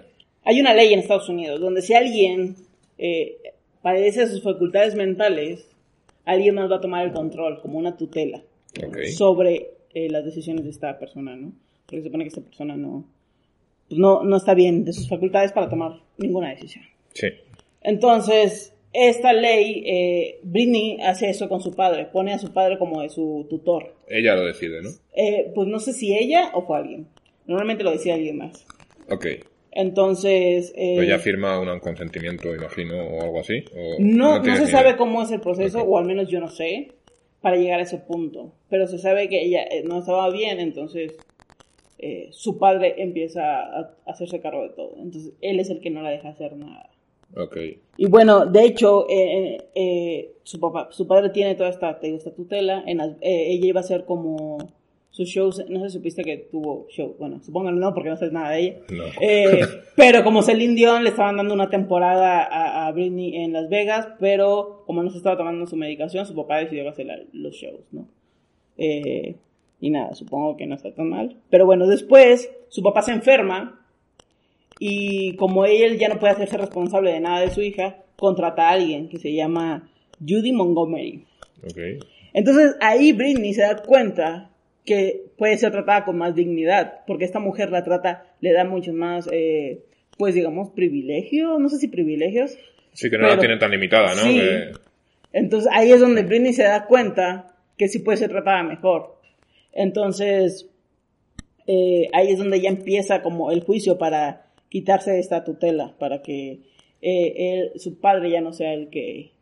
Hay 0.45 0.61
una 0.61 0.75
ley 0.75 0.93
en 0.93 1.01
Estados 1.01 1.29
Unidos 1.29 1.61
donde 1.61 1.83
si 1.83 1.95
alguien 1.95 2.57
eh, 2.99 3.37
padece 3.83 4.27
sus 4.27 4.43
facultades 4.43 4.95
mentales, 4.95 5.67
alguien 6.25 6.55
más 6.55 6.71
va 6.71 6.77
a 6.77 6.81
tomar 6.81 7.07
el 7.07 7.13
control, 7.13 7.61
como 7.61 7.79
una 7.79 7.97
tutela, 7.97 8.43
sobre 9.17 9.71
eh, 9.95 10.09
las 10.11 10.25
decisiones 10.25 10.65
de 10.65 10.71
esta 10.71 10.99
persona, 10.99 11.37
¿no? 11.37 11.53
Porque 11.87 11.99
se 11.99 12.05
supone 12.05 12.25
que 12.25 12.29
esta 12.29 12.43
persona 12.43 12.77
no, 12.77 13.07
no, 13.91 14.23
no 14.23 14.37
está 14.37 14.55
bien 14.55 14.85
de 14.85 14.93
sus 14.93 15.09
facultades 15.09 15.53
para 15.53 15.69
tomar 15.69 16.01
ninguna 16.17 16.51
decisión. 16.51 16.85
Sí. 17.13 17.29
Entonces, 17.83 18.75
esta 18.93 19.33
ley, 19.33 19.83
eh, 19.87 20.41
Britney 20.43 20.99
hace 21.03 21.31
eso 21.31 21.49
con 21.49 21.61
su 21.61 21.75
padre, 21.75 22.07
pone 22.07 22.33
a 22.33 22.39
su 22.39 22.53
padre 22.53 22.79
como 22.79 23.03
de 23.03 23.09
su 23.09 23.47
tutor. 23.49 23.95
Ella 24.09 24.35
lo 24.35 24.45
decide, 24.47 24.83
¿no? 24.83 24.91
Eh, 25.15 25.51
pues 25.55 25.69
no 25.69 25.79
sé 25.79 25.93
si 25.93 26.17
ella 26.17 26.51
o 26.55 26.67
fue 26.67 26.79
alguien. 26.79 27.07
Normalmente 27.47 27.85
lo 27.85 27.93
decía 27.93 28.15
alguien 28.15 28.39
más. 28.39 28.67
Ok. 29.09 29.27
Entonces, 29.73 30.73
eh, 30.77 30.95
Pero 30.97 31.03
ella 31.03 31.19
firma 31.19 31.59
un 31.61 31.79
consentimiento, 31.79 32.53
imagino, 32.55 32.97
o 32.97 33.23
algo 33.23 33.41
así. 33.41 33.65
o 33.75 33.97
no, 34.01 34.41
no, 34.43 34.57
se 34.57 34.67
sabe 34.67 34.89
idea? 34.89 34.97
cómo 34.97 35.23
es 35.23 35.31
el 35.31 35.41
proceso, 35.41 35.83
o 35.83 35.97
al 35.97 36.05
menos 36.05 36.29
yo 36.29 36.41
no 36.41 36.49
sé, 36.49 36.89
para 37.41 37.57
llegar 37.57 37.79
a 37.79 37.85
ese 37.85 37.99
punto. 37.99 38.53
Pero 38.69 38.89
se 38.89 38.99
sabe 38.99 39.29
que 39.29 39.43
ella 39.43 39.63
eh, 39.63 39.83
no 39.85 40.01
estaba 40.01 40.29
bien, 40.31 40.59
entonces 40.59 41.17
eh, 42.03 42.29
su 42.33 42.59
padre 42.59 42.95
empieza 43.03 43.61
a, 43.61 43.95
hacerse 44.07 44.41
cargo 44.41 44.63
de 44.63 44.71
todo. 44.71 44.95
Entonces, 44.99 45.33
él 45.41 45.61
es 45.61 45.71
el 45.71 45.81
que 45.81 45.91
no 45.91 46.03
la 46.03 46.11
deja 46.11 46.29
hacer 46.31 46.57
nada. 46.57 46.91
Ok. 47.37 47.57
Y 47.97 48.07
bueno, 48.07 48.47
de 48.47 48.65
hecho, 48.65 49.07
eh, 49.09 49.59
eh, 49.75 50.33
su 50.43 50.59
papá, 50.59 50.89
su 50.91 51.07
padre 51.07 51.31
tiene 51.31 51.55
toda 51.55 51.71
esta, 51.71 51.99
esta 52.03 52.35
tutela. 52.35 52.83
En 52.87 53.01
eh, 53.01 53.15
ella 53.21 53.67
iba 53.67 53.81
a 53.81 53.85
ser 53.85 54.05
como 54.05 54.59
sus 55.11 55.29
shows. 55.29 55.65
No 55.69 55.81
sé 55.81 55.91
si 55.91 55.99
supiste 55.99 56.25
que 56.25 56.39
tuvo 56.39 56.87
show. 56.89 57.15
Bueno, 57.19 57.41
supongo 57.43 57.69
que 57.69 57.77
no, 57.77 57.95
porque 57.95 58.09
no 58.09 58.17
sé 58.17 58.31
nada 58.33 58.51
de 58.51 58.61
ella. 58.61 58.77
No. 58.91 59.05
Pero 59.97 60.25
como 60.25 60.43
Celine 60.43 60.75
Dion 60.75 61.05
le 61.05 61.11
estaban 61.11 61.37
dando 61.37 61.55
una 61.55 61.71
temporada 61.71 62.43
a, 62.43 62.87
a 62.87 62.93
Britney 62.93 63.37
en 63.37 63.53
Las 63.53 63.69
Vegas, 63.69 64.09
pero 64.19 64.83
como 64.87 65.03
no 65.03 65.11
se 65.11 65.19
estaba 65.19 65.37
tomando 65.37 65.67
su 65.67 65.77
medicación, 65.77 66.25
su 66.27 66.35
papá 66.35 66.59
decidió 66.59 66.89
hacer 66.89 67.07
la- 67.07 67.21
los 67.33 67.55
shows, 67.55 67.85
¿no? 67.93 68.09
Y 69.81 69.91
nada, 69.91 70.15
supongo 70.15 70.57
que 70.57 70.67
no 70.67 70.75
está 70.75 70.93
tan 70.95 71.09
mal. 71.09 71.37
Pero 71.51 71.65
bueno, 71.67 71.87
después 71.87 72.51
su 72.69 72.83
papá 72.83 73.03
se 73.03 73.13
enferma 73.13 73.81
y 74.79 75.37
como 75.37 75.65
él 75.67 75.99
ya 75.99 76.09
no 76.09 76.19
puede 76.19 76.33
hacerse 76.33 76.57
responsable 76.57 77.13
de 77.13 77.21
nada 77.21 77.41
de 77.41 77.51
su 77.51 77.61
hija, 77.63 77.97
contrata 78.17 78.69
a 78.69 78.73
alguien 78.73 79.09
que 79.09 79.19
se 79.19 79.33
llama 79.35 79.91
Judy 80.21 80.53
Montgomery. 80.53 81.25
Ok. 81.65 82.05
Entonces 82.33 82.77
ahí 82.81 83.13
Britney 83.13 83.55
se 83.55 83.63
da 83.63 83.77
cuenta 83.83 84.51
que 84.85 85.25
puede 85.37 85.59
ser 85.59 85.73
tratada 85.73 86.05
con 86.05 86.17
más 86.19 86.35
dignidad, 86.35 87.01
porque 87.07 87.25
esta 87.25 87.39
mujer 87.39 87.71
la 87.71 87.85
trata, 87.85 88.25
le 88.41 88.53
da 88.53 88.65
muchos 88.65 88.95
más, 88.95 89.29
eh, 89.33 89.83
pues 90.17 90.35
digamos, 90.35 90.71
privilegios, 90.71 91.59
no 91.59 91.69
sé 91.69 91.79
si 91.79 91.89
privilegios. 91.89 92.57
Sí, 92.93 93.09
que 93.11 93.19
no 93.19 93.29
la 93.29 93.39
tienen 93.39 93.59
tan 93.59 93.71
limitada, 93.71 94.15
¿no? 94.15 94.23
Sí. 94.23 94.39
Que- 94.39 94.73
Entonces 95.33 95.71
ahí 95.73 95.93
es 95.93 96.01
donde 96.01 96.23
Britney 96.23 96.53
se 96.53 96.65
da 96.65 96.87
cuenta 96.87 97.55
que 97.77 97.89
sí 97.89 98.01
puede 98.01 98.19
ser 98.19 98.31
tratada 98.31 98.63
mejor. 98.63 99.20
Entonces 99.73 100.69
eh, 101.67 102.09
ahí 102.13 102.31
es 102.31 102.39
donde 102.39 102.61
ya 102.61 102.69
empieza 102.69 103.23
como 103.23 103.51
el 103.51 103.63
juicio 103.63 103.99
para 103.99 104.47
quitarse 104.69 105.19
esta 105.19 105.45
tutela, 105.45 105.95
para 105.99 106.23
que 106.23 106.61
eh, 107.03 107.35
él, 107.37 107.81
su 107.81 107.99
padre 108.01 108.31
ya 108.31 108.41
no 108.41 108.53
sea 108.53 108.75
el 108.75 108.89
que 108.91 109.33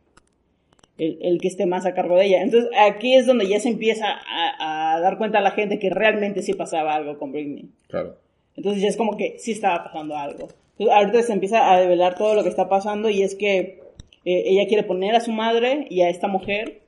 el, 0.97 1.17
el 1.21 1.39
que 1.39 1.47
esté 1.47 1.65
más 1.65 1.85
a 1.85 1.93
cargo 1.93 2.17
de 2.17 2.25
ella. 2.25 2.41
Entonces 2.41 2.69
aquí 2.77 3.15
es 3.15 3.25
donde 3.25 3.47
ya 3.47 3.59
se 3.59 3.69
empieza 3.69 4.07
a, 4.09 4.95
a 4.95 4.99
dar 4.99 5.17
cuenta 5.17 5.39
a 5.39 5.41
la 5.41 5.51
gente 5.51 5.79
que 5.79 5.89
realmente 5.89 6.41
sí 6.41 6.53
pasaba 6.53 6.95
algo 6.95 7.17
con 7.17 7.31
Britney. 7.31 7.69
Claro. 7.87 8.17
Entonces 8.55 8.81
ya 8.81 8.89
es 8.89 8.97
como 8.97 9.15
que 9.15 9.35
sí 9.39 9.51
estaba 9.51 9.85
pasando 9.85 10.17
algo. 10.17 10.49
Entonces, 10.79 10.95
ahorita 10.95 11.23
se 11.23 11.33
empieza 11.33 11.73
a 11.73 11.79
develar 11.79 12.15
todo 12.15 12.35
lo 12.35 12.43
que 12.43 12.49
está 12.49 12.69
pasando 12.69 13.09
y 13.09 13.21
es 13.21 13.35
que 13.35 13.81
eh, 14.25 14.43
ella 14.45 14.67
quiere 14.67 14.83
poner 14.83 15.15
a 15.15 15.21
su 15.21 15.31
madre 15.31 15.87
y 15.89 16.01
a 16.01 16.09
esta 16.09 16.27
mujer 16.27 16.78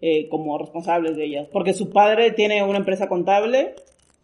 eh, 0.00 0.28
como 0.28 0.58
responsables 0.58 1.16
de 1.16 1.24
ellas. 1.24 1.48
Porque 1.52 1.72
su 1.72 1.90
padre 1.90 2.30
tiene 2.32 2.62
una 2.62 2.78
empresa 2.78 3.08
contable, 3.08 3.74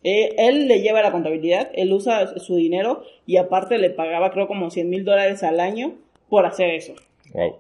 eh, 0.05 0.35
él 0.39 0.69
le 0.69 0.81
lleva 0.81 1.03
la 1.03 1.13
contabilidad, 1.13 1.71
él 1.75 1.93
usa 1.93 2.39
su 2.39 2.57
dinero 2.57 3.05
y 3.27 3.37
aparte 3.37 3.79
le 3.79 3.91
pagaba 3.91 4.33
creo 4.33 4.49
como 4.49 4.71
100 4.71 4.91
mil 4.91 5.05
dólares 5.05 5.43
al 5.43 5.61
año 5.61 5.95
por 6.29 6.47
hacer 6.47 6.71
eso. 6.71 6.95
Wow. 7.33 7.57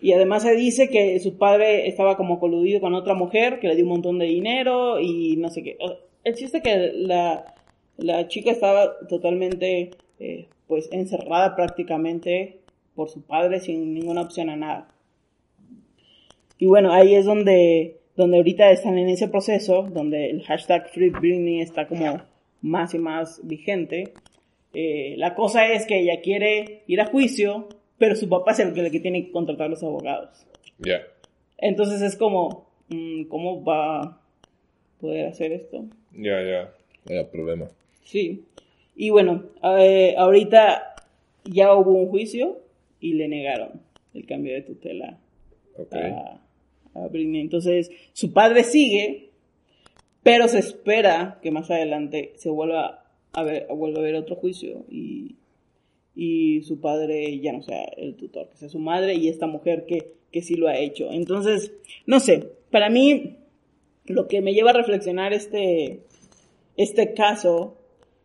Y 0.00 0.12
además 0.12 0.44
se 0.44 0.54
dice 0.54 0.88
que 0.88 1.18
su 1.20 1.36
padre 1.36 1.88
estaba 1.88 2.16
como 2.16 2.40
coludido 2.40 2.80
con 2.80 2.94
otra 2.94 3.14
mujer 3.14 3.60
que 3.60 3.68
le 3.68 3.76
dio 3.76 3.84
un 3.84 3.90
montón 3.90 4.18
de 4.18 4.26
dinero 4.26 4.98
y 4.98 5.36
no 5.36 5.50
sé 5.50 5.62
qué. 5.62 5.76
El 6.24 6.34
chiste 6.34 6.58
es 6.58 6.62
que 6.62 6.92
la, 6.94 7.54
la 7.98 8.28
chica 8.28 8.50
estaba 8.50 8.98
totalmente 9.08 9.90
eh, 10.18 10.48
pues 10.66 10.88
encerrada 10.92 11.54
prácticamente 11.54 12.60
por 12.94 13.10
su 13.10 13.22
padre 13.22 13.60
sin 13.60 13.92
ninguna 13.92 14.22
opción 14.22 14.48
a 14.50 14.56
nada. 14.56 14.88
Y 16.60 16.66
bueno, 16.66 16.92
ahí 16.92 17.14
es 17.14 17.24
donde, 17.24 17.96
donde 18.16 18.36
ahorita 18.36 18.70
están 18.70 18.98
en 18.98 19.08
ese 19.08 19.28
proceso, 19.28 19.88
donde 19.90 20.28
el 20.28 20.42
hashtag 20.42 20.90
Free 20.90 21.08
Britney 21.08 21.62
está 21.62 21.88
como 21.88 22.20
más 22.60 22.92
y 22.92 22.98
más 22.98 23.40
vigente. 23.42 24.12
Eh, 24.74 25.14
la 25.16 25.34
cosa 25.34 25.72
es 25.72 25.86
que 25.86 26.00
ella 26.00 26.20
quiere 26.20 26.82
ir 26.86 27.00
a 27.00 27.06
juicio, 27.06 27.66
pero 27.96 28.14
su 28.14 28.28
papá 28.28 28.52
es 28.52 28.58
el 28.58 28.74
que, 28.74 28.80
el 28.80 28.92
que 28.92 29.00
tiene 29.00 29.24
que 29.24 29.32
contratar 29.32 29.70
los 29.70 29.82
abogados. 29.82 30.46
Ya. 30.78 31.00
Entonces 31.56 32.02
es 32.02 32.14
como, 32.14 32.68
mm, 32.88 33.24
¿cómo 33.24 33.64
va 33.64 34.02
a 34.02 34.20
poder 35.00 35.28
hacer 35.28 35.52
esto? 35.52 35.86
Ya, 36.12 36.42
ya. 36.42 36.74
Vaya 37.06 37.30
problema. 37.30 37.68
Sí. 38.04 38.44
Y 38.94 39.08
bueno, 39.08 39.44
eh, 39.78 40.14
ahorita 40.18 40.94
ya 41.44 41.74
hubo 41.74 41.92
un 41.92 42.08
juicio 42.08 42.58
y 43.00 43.14
le 43.14 43.28
negaron 43.28 43.80
el 44.12 44.26
cambio 44.26 44.52
de 44.52 44.60
tutela 44.60 45.18
Ok. 45.78 45.94
a, 45.94 46.40
a. 46.94 47.40
Entonces, 47.40 47.90
su 48.12 48.32
padre 48.32 48.64
sigue, 48.64 49.30
pero 50.22 50.48
se 50.48 50.58
espera 50.58 51.38
que 51.42 51.50
más 51.50 51.70
adelante 51.70 52.32
se 52.36 52.50
vuelva 52.50 53.04
a 53.32 53.42
ver, 53.42 53.66
vuelva 53.68 53.98
a 53.98 54.02
haber 54.02 54.16
otro 54.16 54.36
juicio 54.36 54.84
y, 54.88 55.36
y 56.14 56.62
su 56.62 56.80
padre 56.80 57.38
ya 57.40 57.52
no 57.52 57.62
sea 57.62 57.84
el 57.96 58.16
tutor, 58.16 58.48
que 58.48 58.56
sea 58.56 58.68
su 58.68 58.78
madre 58.78 59.14
y 59.14 59.28
esta 59.28 59.46
mujer 59.46 59.86
que, 59.86 60.12
que 60.30 60.42
sí 60.42 60.54
lo 60.54 60.68
ha 60.68 60.76
hecho. 60.76 61.10
Entonces, 61.10 61.72
no 62.06 62.20
sé, 62.20 62.48
para 62.70 62.90
mí 62.90 63.36
lo 64.04 64.28
que 64.28 64.40
me 64.40 64.52
lleva 64.52 64.70
a 64.70 64.74
reflexionar 64.74 65.32
este, 65.32 66.00
este 66.76 67.14
caso 67.14 67.76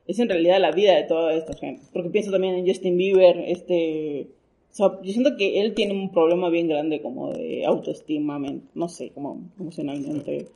es 0.07 0.19
en 0.19 0.29
realidad 0.29 0.59
la 0.59 0.71
vida 0.71 0.95
de 0.95 1.03
toda 1.03 1.33
esta 1.33 1.55
gente. 1.55 1.83
Porque 1.93 2.09
pienso 2.09 2.31
también 2.31 2.55
en 2.55 2.67
Justin 2.67 2.97
Bieber, 2.97 3.37
este... 3.47 4.27
o 4.75 4.77
sea, 4.77 4.99
yo 5.01 5.11
siento 5.13 5.37
que 5.37 5.61
él 5.61 5.73
tiene 5.73 5.93
un 5.93 6.11
problema 6.11 6.49
bien 6.49 6.67
grande 6.67 7.01
como 7.01 7.31
de 7.31 7.65
autoestima, 7.65 8.37
no 8.73 8.89
sé, 8.89 9.11
como 9.11 9.41
emocionalmente, 9.57 10.49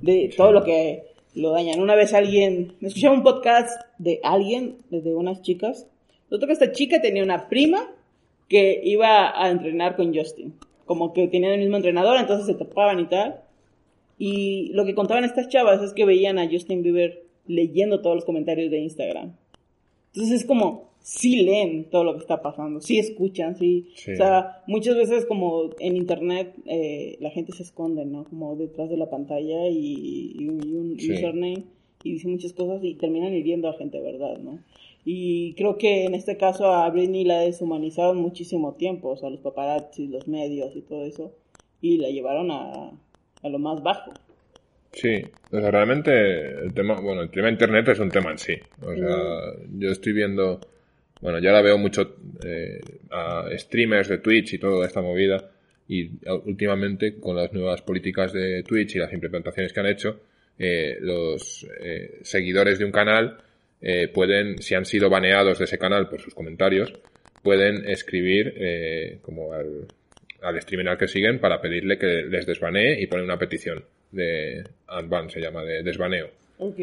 de 0.00 0.34
todo 0.36 0.50
lo 0.50 0.64
que 0.64 1.04
lo 1.36 1.52
dañan. 1.52 1.80
Una 1.80 1.94
vez 1.94 2.12
alguien, 2.12 2.72
me 2.80 2.88
escuchaba 2.88 3.14
un 3.14 3.22
podcast 3.22 3.80
de 3.98 4.18
alguien, 4.24 4.78
de 4.90 5.14
unas 5.14 5.42
chicas, 5.42 5.86
Noto 6.32 6.46
que 6.46 6.54
esta 6.54 6.72
chica 6.72 7.02
tenía 7.02 7.22
una 7.22 7.50
prima 7.50 7.90
que 8.48 8.80
iba 8.84 9.38
a 9.38 9.50
entrenar 9.50 9.96
con 9.96 10.14
Justin. 10.14 10.54
Como 10.86 11.12
que 11.12 11.28
tenían 11.28 11.52
el 11.52 11.60
mismo 11.60 11.76
entrenador, 11.76 12.18
entonces 12.18 12.46
se 12.46 12.54
topaban 12.54 13.00
y 13.00 13.06
tal. 13.06 13.42
Y 14.16 14.70
lo 14.72 14.86
que 14.86 14.94
contaban 14.94 15.24
estas 15.24 15.48
chavas 15.48 15.82
es 15.82 15.92
que 15.92 16.06
veían 16.06 16.38
a 16.38 16.48
Justin 16.50 16.82
Bieber 16.82 17.26
leyendo 17.46 18.00
todos 18.00 18.16
los 18.16 18.24
comentarios 18.24 18.70
de 18.70 18.78
Instagram. 18.78 19.36
Entonces 20.14 20.40
es 20.40 20.46
como, 20.46 20.91
sí 21.02 21.42
leen 21.42 21.90
todo 21.90 22.04
lo 22.04 22.14
que 22.14 22.20
está 22.20 22.42
pasando, 22.42 22.80
sí 22.80 22.98
escuchan, 22.98 23.56
sí. 23.56 23.90
Sí. 23.94 24.12
O 24.12 24.16
sea, 24.16 24.62
muchas 24.66 24.96
veces 24.96 25.26
como 25.26 25.70
en 25.80 25.96
internet 25.96 26.54
eh, 26.66 27.16
la 27.20 27.30
gente 27.30 27.52
se 27.52 27.62
esconde, 27.64 28.04
¿no? 28.04 28.24
Como 28.24 28.56
detrás 28.56 28.88
de 28.88 28.96
la 28.96 29.10
pantalla 29.10 29.68
y, 29.68 30.34
y 30.38 30.48
un, 30.48 30.98
Sí. 30.98 31.12
username 31.12 31.64
y 32.04 32.12
dice 32.12 32.28
muchas 32.28 32.52
cosas 32.52 32.82
y 32.82 32.94
terminan 32.94 33.32
hiriendo 33.34 33.68
a 33.68 33.74
gente, 33.74 34.00
¿verdad? 34.00 34.38
¿no? 34.38 34.58
Y 35.04 35.54
creo 35.54 35.78
que 35.78 36.04
en 36.04 36.14
este 36.14 36.36
caso 36.36 36.72
a 36.72 36.88
Britney 36.90 37.24
la 37.24 37.40
deshumanizaron 37.40 38.18
muchísimo 38.18 38.74
tiempo, 38.74 39.10
o 39.10 39.16
sea, 39.16 39.30
los 39.30 39.40
paparazzi, 39.40 40.06
los 40.08 40.28
medios 40.28 40.74
y 40.76 40.82
todo 40.82 41.04
eso, 41.04 41.32
y 41.80 41.98
la 41.98 42.08
llevaron 42.08 42.50
a, 42.52 42.90
a 43.42 43.48
lo 43.48 43.58
más 43.58 43.82
bajo. 43.82 44.12
Sí, 44.92 45.22
o 45.50 45.58
sea, 45.58 45.70
realmente 45.70 46.12
el 46.64 46.72
tema, 46.74 47.00
bueno, 47.00 47.22
el 47.22 47.30
tema 47.30 47.48
internet 47.48 47.88
es 47.88 47.98
un 47.98 48.10
tema 48.10 48.30
en 48.30 48.38
sí. 48.38 48.54
O 48.82 48.94
sea, 48.94 49.16
yo 49.78 49.90
estoy 49.90 50.12
viendo, 50.12 50.60
bueno, 51.22 51.38
ya 51.38 51.50
ahora 51.50 51.62
veo 51.62 51.78
mucho 51.78 52.16
eh, 52.44 52.80
a 53.10 53.46
streamers 53.56 54.08
de 54.08 54.18
Twitch 54.18 54.54
y 54.54 54.58
toda 54.58 54.86
esta 54.86 55.00
movida 55.00 55.50
y 55.88 56.10
últimamente 56.44 57.18
con 57.18 57.36
las 57.36 57.52
nuevas 57.52 57.80
políticas 57.82 58.32
de 58.32 58.62
Twitch 58.64 58.96
y 58.96 58.98
las 58.98 59.12
implementaciones 59.12 59.72
que 59.72 59.80
han 59.80 59.86
hecho, 59.86 60.20
eh, 60.58 60.98
los 61.00 61.66
eh, 61.80 62.18
seguidores 62.22 62.78
de 62.78 62.84
un 62.84 62.92
canal 62.92 63.38
eh, 63.80 64.08
pueden, 64.08 64.58
si 64.58 64.74
han 64.74 64.84
sido 64.84 65.08
baneados 65.10 65.58
de 65.58 65.64
ese 65.64 65.78
canal 65.78 66.08
por 66.08 66.20
sus 66.20 66.34
comentarios, 66.34 66.92
pueden 67.42 67.88
escribir 67.88 68.54
eh, 68.56 69.18
como 69.22 69.52
al, 69.52 69.86
al 70.40 70.60
streamer 70.62 70.88
al 70.88 70.98
que 70.98 71.08
siguen 71.08 71.40
para 71.40 71.60
pedirle 71.60 71.98
que 71.98 72.22
les 72.22 72.46
desbanee 72.46 73.00
y 73.00 73.06
poner 73.06 73.24
una 73.24 73.38
petición 73.38 73.84
de 74.12 74.64
unban, 74.88 75.30
se 75.30 75.40
llama, 75.40 75.64
de 75.64 75.82
desbaneo. 75.82 76.30
Ok. 76.58 76.78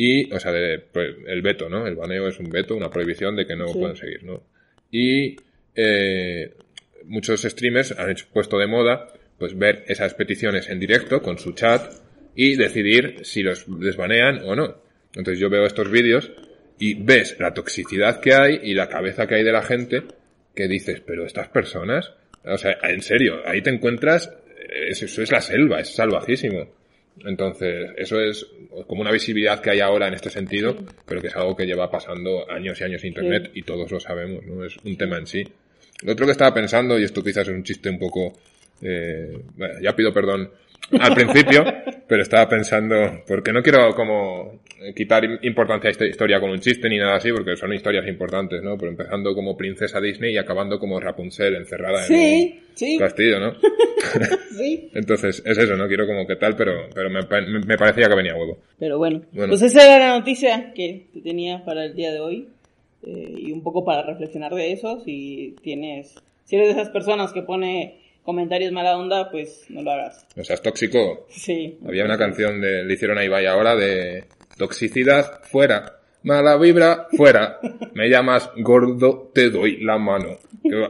Y, 0.00 0.32
o 0.32 0.38
sea, 0.38 0.52
de, 0.52 0.78
pues, 0.78 1.16
el 1.26 1.42
veto, 1.42 1.68
¿no? 1.68 1.84
El 1.84 1.96
baneo 1.96 2.28
es 2.28 2.38
un 2.38 2.48
veto, 2.50 2.76
una 2.76 2.88
prohibición 2.88 3.34
de 3.34 3.46
que 3.46 3.56
no 3.56 3.66
Sí. 3.66 3.78
puedan 3.80 3.96
seguir, 3.96 4.22
¿no? 4.22 4.44
Y 4.92 5.34
eh, 5.74 6.54
muchos 7.04 7.42
streamers 7.42 7.98
han 7.98 8.10
hecho, 8.10 8.26
puesto 8.32 8.58
de 8.58 8.66
moda 8.68 9.12
pues 9.38 9.56
ver 9.58 9.84
esas 9.88 10.14
peticiones 10.14 10.68
en 10.68 10.78
directo 10.80 11.20
con 11.22 11.38
su 11.38 11.52
chat 11.52 11.92
y 12.36 12.54
decidir 12.56 13.24
si 13.24 13.42
los 13.42 13.64
desbanean 13.80 14.40
o 14.44 14.54
no. 14.54 14.82
Entonces 15.16 15.38
yo 15.40 15.50
veo 15.50 15.64
estos 15.66 15.90
vídeos 15.90 16.30
y 16.78 16.94
ves 16.94 17.36
la 17.40 17.52
toxicidad 17.54 18.20
que 18.20 18.34
hay 18.34 18.60
y 18.62 18.74
la 18.74 18.88
cabeza 18.88 19.26
que 19.26 19.34
hay 19.36 19.42
de 19.44 19.52
la 19.52 19.62
gente 19.62 20.02
que 20.54 20.68
dices, 20.68 21.00
pero 21.04 21.24
estas 21.26 21.48
personas, 21.48 22.12
o 22.44 22.56
sea, 22.58 22.78
en 22.84 23.00
serio, 23.02 23.40
ahí 23.44 23.62
te 23.62 23.70
encuentras, 23.70 24.32
es- 24.88 25.02
eso 25.02 25.22
es 25.22 25.30
la 25.32 25.40
selva, 25.40 25.80
es 25.80 25.88
salvajísimo. 25.94 26.77
Entonces, 27.24 27.90
eso 27.96 28.20
es 28.20 28.46
como 28.86 29.00
una 29.00 29.10
visibilidad 29.10 29.60
que 29.60 29.70
hay 29.70 29.80
ahora 29.80 30.08
en 30.08 30.14
este 30.14 30.30
sentido, 30.30 30.76
pero 31.06 31.20
que 31.20 31.28
es 31.28 31.36
algo 31.36 31.56
que 31.56 31.66
lleva 31.66 31.90
pasando 31.90 32.50
años 32.50 32.80
y 32.80 32.84
años 32.84 33.02
en 33.02 33.08
Internet 33.08 33.50
y 33.54 33.62
todos 33.62 33.90
lo 33.90 34.00
sabemos, 34.00 34.44
¿no? 34.44 34.64
Es 34.64 34.76
un 34.84 34.96
tema 34.96 35.18
en 35.18 35.26
sí. 35.26 35.44
Lo 36.02 36.12
otro 36.12 36.26
que 36.26 36.32
estaba 36.32 36.54
pensando, 36.54 36.98
y 36.98 37.04
esto 37.04 37.22
quizás 37.22 37.48
es 37.48 37.54
un 37.54 37.64
chiste 37.64 37.90
un 37.90 37.98
poco, 37.98 38.32
eh, 38.82 39.36
bueno, 39.56 39.74
ya 39.82 39.96
pido 39.96 40.12
perdón 40.12 40.50
al 41.00 41.14
principio, 41.14 41.64
pero 42.08 42.22
estaba 42.22 42.48
pensando, 42.48 43.24
porque 43.26 43.52
no 43.52 43.62
quiero 43.62 43.94
como 43.94 44.60
quitar 44.94 45.24
importancia 45.42 45.88
a 45.88 45.90
esta 45.90 46.06
historia 46.06 46.40
con 46.40 46.50
un 46.50 46.60
chiste 46.60 46.88
ni 46.88 46.98
nada 46.98 47.16
así, 47.16 47.32
porque 47.32 47.56
son 47.56 47.72
historias 47.72 48.06
importantes, 48.06 48.62
¿no? 48.62 48.76
Pero 48.76 48.90
empezando 48.92 49.34
como 49.34 49.56
princesa 49.56 50.00
Disney 50.00 50.34
y 50.34 50.38
acabando 50.38 50.78
como 50.78 51.00
Rapunzel 51.00 51.56
encerrada 51.56 52.06
en 52.06 52.60
un 52.80 52.98
castillo, 52.98 53.40
¿no? 53.40 53.54
sí. 54.56 54.90
Entonces, 54.94 55.42
es 55.44 55.58
eso, 55.58 55.76
¿no? 55.76 55.88
Quiero 55.88 56.06
como 56.06 56.26
que 56.26 56.36
tal, 56.36 56.56
pero, 56.56 56.88
pero 56.94 57.10
me, 57.10 57.20
me, 57.66 57.76
parecía 57.76 58.08
que 58.08 58.14
venía 58.14 58.36
huevo. 58.36 58.58
Pero 58.78 58.98
bueno. 58.98 59.22
Pues 59.34 59.62
esa 59.62 59.84
era 59.84 60.08
la 60.08 60.18
noticia 60.18 60.72
que 60.74 61.06
tenía 61.22 61.64
para 61.64 61.84
el 61.84 61.94
día 61.94 62.12
de 62.12 62.20
hoy. 62.20 62.48
Eh, 63.02 63.34
y 63.36 63.52
un 63.52 63.62
poco 63.62 63.84
para 63.84 64.02
reflexionar 64.02 64.52
de 64.54 64.72
eso, 64.72 65.00
si 65.04 65.54
tienes, 65.62 66.16
si 66.44 66.56
eres 66.56 66.68
de 66.68 66.80
esas 66.80 66.90
personas 66.90 67.32
que 67.32 67.42
pone 67.42 68.00
comentarios 68.24 68.72
mala 68.72 68.98
onda, 68.98 69.30
pues 69.30 69.66
no 69.70 69.82
lo 69.82 69.92
hagas. 69.92 70.26
O 70.36 70.44
sea, 70.44 70.54
es 70.54 70.62
tóxico. 70.62 71.26
Sí. 71.30 71.78
Había 71.86 72.04
una 72.04 72.18
canción 72.18 72.60
de, 72.60 72.84
le 72.84 72.94
hicieron 72.94 73.18
ahí 73.18 73.28
vaya 73.28 73.52
ahora 73.52 73.76
de 73.76 74.24
toxicidad 74.58 75.42
fuera, 75.44 76.00
mala 76.22 76.56
vibra 76.58 77.06
fuera, 77.16 77.58
me 77.94 78.08
llamas 78.08 78.50
gordo, 78.56 79.30
te 79.32 79.50
doy 79.50 79.78
la 79.78 79.98
mano. 79.98 80.38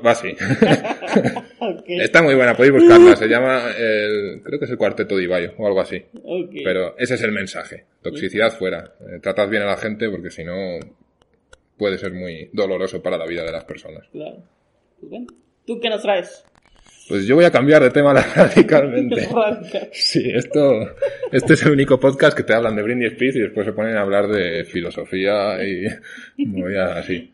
Va 0.04 0.10
así. 0.10 0.28
Está 1.86 2.22
muy 2.22 2.34
buena, 2.34 2.56
podéis 2.56 2.74
buscarla. 2.74 3.14
Se 3.14 3.28
llama, 3.28 3.70
el, 3.78 4.40
creo 4.42 4.58
que 4.58 4.64
es 4.64 4.70
el 4.70 4.78
cuarteto 4.78 5.16
de 5.16 5.24
Ibayo 5.24 5.52
o 5.58 5.66
algo 5.66 5.80
así. 5.80 6.02
Pero 6.64 6.98
ese 6.98 7.14
es 7.14 7.22
el 7.22 7.32
mensaje. 7.32 7.84
Toxicidad 8.02 8.50
fuera. 8.50 8.94
Eh, 9.00 9.20
tratas 9.20 9.48
bien 9.48 9.62
a 9.62 9.66
la 9.66 9.76
gente 9.76 10.08
porque 10.08 10.30
si 10.30 10.42
no 10.42 10.80
puede 11.76 11.98
ser 11.98 12.12
muy 12.12 12.50
doloroso 12.52 13.00
para 13.00 13.16
la 13.16 13.26
vida 13.26 13.44
de 13.44 13.52
las 13.52 13.64
personas. 13.64 14.08
Claro. 14.10 14.42
¿Tú 15.64 15.78
qué 15.80 15.90
nos 15.90 16.02
traes? 16.02 16.44
Pues 17.08 17.26
yo 17.26 17.36
voy 17.36 17.44
a 17.44 17.50
cambiar 17.50 17.82
de 17.82 17.90
tema 17.90 18.12
radicalmente. 18.36 19.28
sí, 19.92 20.30
esto, 20.34 20.94
este 21.32 21.54
es 21.54 21.62
el 21.64 21.72
único 21.72 21.98
podcast 21.98 22.36
que 22.36 22.42
te 22.42 22.54
hablan 22.54 22.76
de 22.76 22.82
Britney 22.82 23.06
Spears 23.08 23.36
y 23.36 23.40
después 23.40 23.66
se 23.66 23.72
ponen 23.72 23.96
a 23.96 24.02
hablar 24.02 24.28
de 24.28 24.64
filosofía 24.64 25.58
y 25.64 25.86
muy 26.44 26.76
así. 26.76 27.32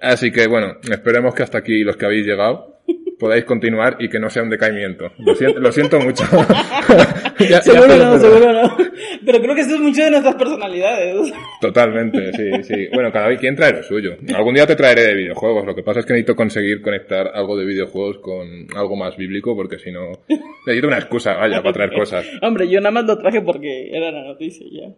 Así 0.00 0.32
que 0.32 0.48
bueno, 0.48 0.78
esperemos 0.90 1.34
que 1.34 1.44
hasta 1.44 1.58
aquí 1.58 1.84
los 1.84 1.96
que 1.96 2.06
habéis 2.06 2.26
llegado 2.26 2.80
podáis 3.22 3.44
continuar 3.44 3.98
y 4.00 4.08
que 4.08 4.18
no 4.18 4.28
sea 4.28 4.42
un 4.42 4.50
decaimiento. 4.50 5.12
Lo 5.18 5.36
siento, 5.36 5.60
lo 5.60 5.70
siento 5.70 6.00
mucho. 6.00 6.24
seguro 7.62 7.96
no, 7.96 8.18
seguro 8.18 8.52
no. 8.52 8.76
Pero 9.24 9.40
creo 9.40 9.54
que 9.54 9.60
esto 9.60 9.76
es 9.76 9.80
mucho 9.80 10.02
de 10.02 10.10
nuestras 10.10 10.34
personalidades. 10.34 11.32
Totalmente, 11.60 12.32
sí, 12.32 12.64
sí. 12.64 12.88
Bueno, 12.92 13.12
cada 13.12 13.28
vez 13.28 13.38
quien 13.38 13.54
trae 13.54 13.74
lo 13.74 13.82
suyo. 13.84 14.16
Algún 14.34 14.54
día 14.54 14.66
te 14.66 14.74
traeré 14.74 15.02
de 15.02 15.14
videojuegos. 15.14 15.64
Lo 15.64 15.72
que 15.72 15.84
pasa 15.84 16.00
es 16.00 16.06
que 16.06 16.14
necesito 16.14 16.34
conseguir 16.34 16.82
conectar 16.82 17.30
algo 17.32 17.56
de 17.56 17.64
videojuegos 17.64 18.18
con 18.18 18.66
algo 18.74 18.96
más 18.96 19.16
bíblico 19.16 19.54
porque 19.54 19.78
si 19.78 19.92
no... 19.92 20.24
Necesito 20.66 20.88
una 20.88 20.98
excusa, 20.98 21.34
vaya, 21.34 21.62
para 21.62 21.74
traer 21.74 21.92
cosas. 21.92 22.26
Hombre, 22.42 22.68
yo 22.68 22.80
nada 22.80 22.90
más 22.90 23.04
lo 23.04 23.16
traje 23.18 23.40
porque 23.40 23.96
era 23.96 24.10
la 24.10 24.24
noticia 24.24 24.66
ya. 24.68 24.92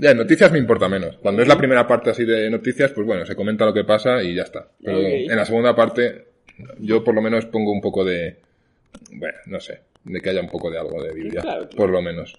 Ya, 0.00 0.14
noticias 0.14 0.50
me 0.50 0.58
importa 0.58 0.88
menos. 0.88 1.18
Cuando 1.18 1.42
es 1.42 1.48
la 1.48 1.58
primera 1.58 1.86
parte 1.86 2.08
así 2.08 2.24
de 2.24 2.48
noticias, 2.48 2.90
pues 2.92 3.06
bueno, 3.06 3.26
se 3.26 3.36
comenta 3.36 3.66
lo 3.66 3.74
que 3.74 3.84
pasa 3.84 4.22
y 4.22 4.34
ya 4.34 4.44
está. 4.44 4.66
Pero 4.82 4.98
en 4.98 5.36
la 5.36 5.44
segunda 5.44 5.76
parte 5.76 6.29
yo 6.78 7.04
por 7.04 7.14
lo 7.14 7.22
menos 7.22 7.46
pongo 7.46 7.72
un 7.72 7.80
poco 7.80 8.04
de, 8.04 8.36
bueno, 9.12 9.38
no 9.46 9.60
sé, 9.60 9.80
de 10.04 10.20
que 10.20 10.30
haya 10.30 10.40
un 10.40 10.48
poco 10.48 10.70
de 10.70 10.78
algo 10.78 11.02
de 11.02 11.12
Biblia, 11.12 11.42
por 11.76 11.90
lo 11.90 12.02
menos. 12.02 12.38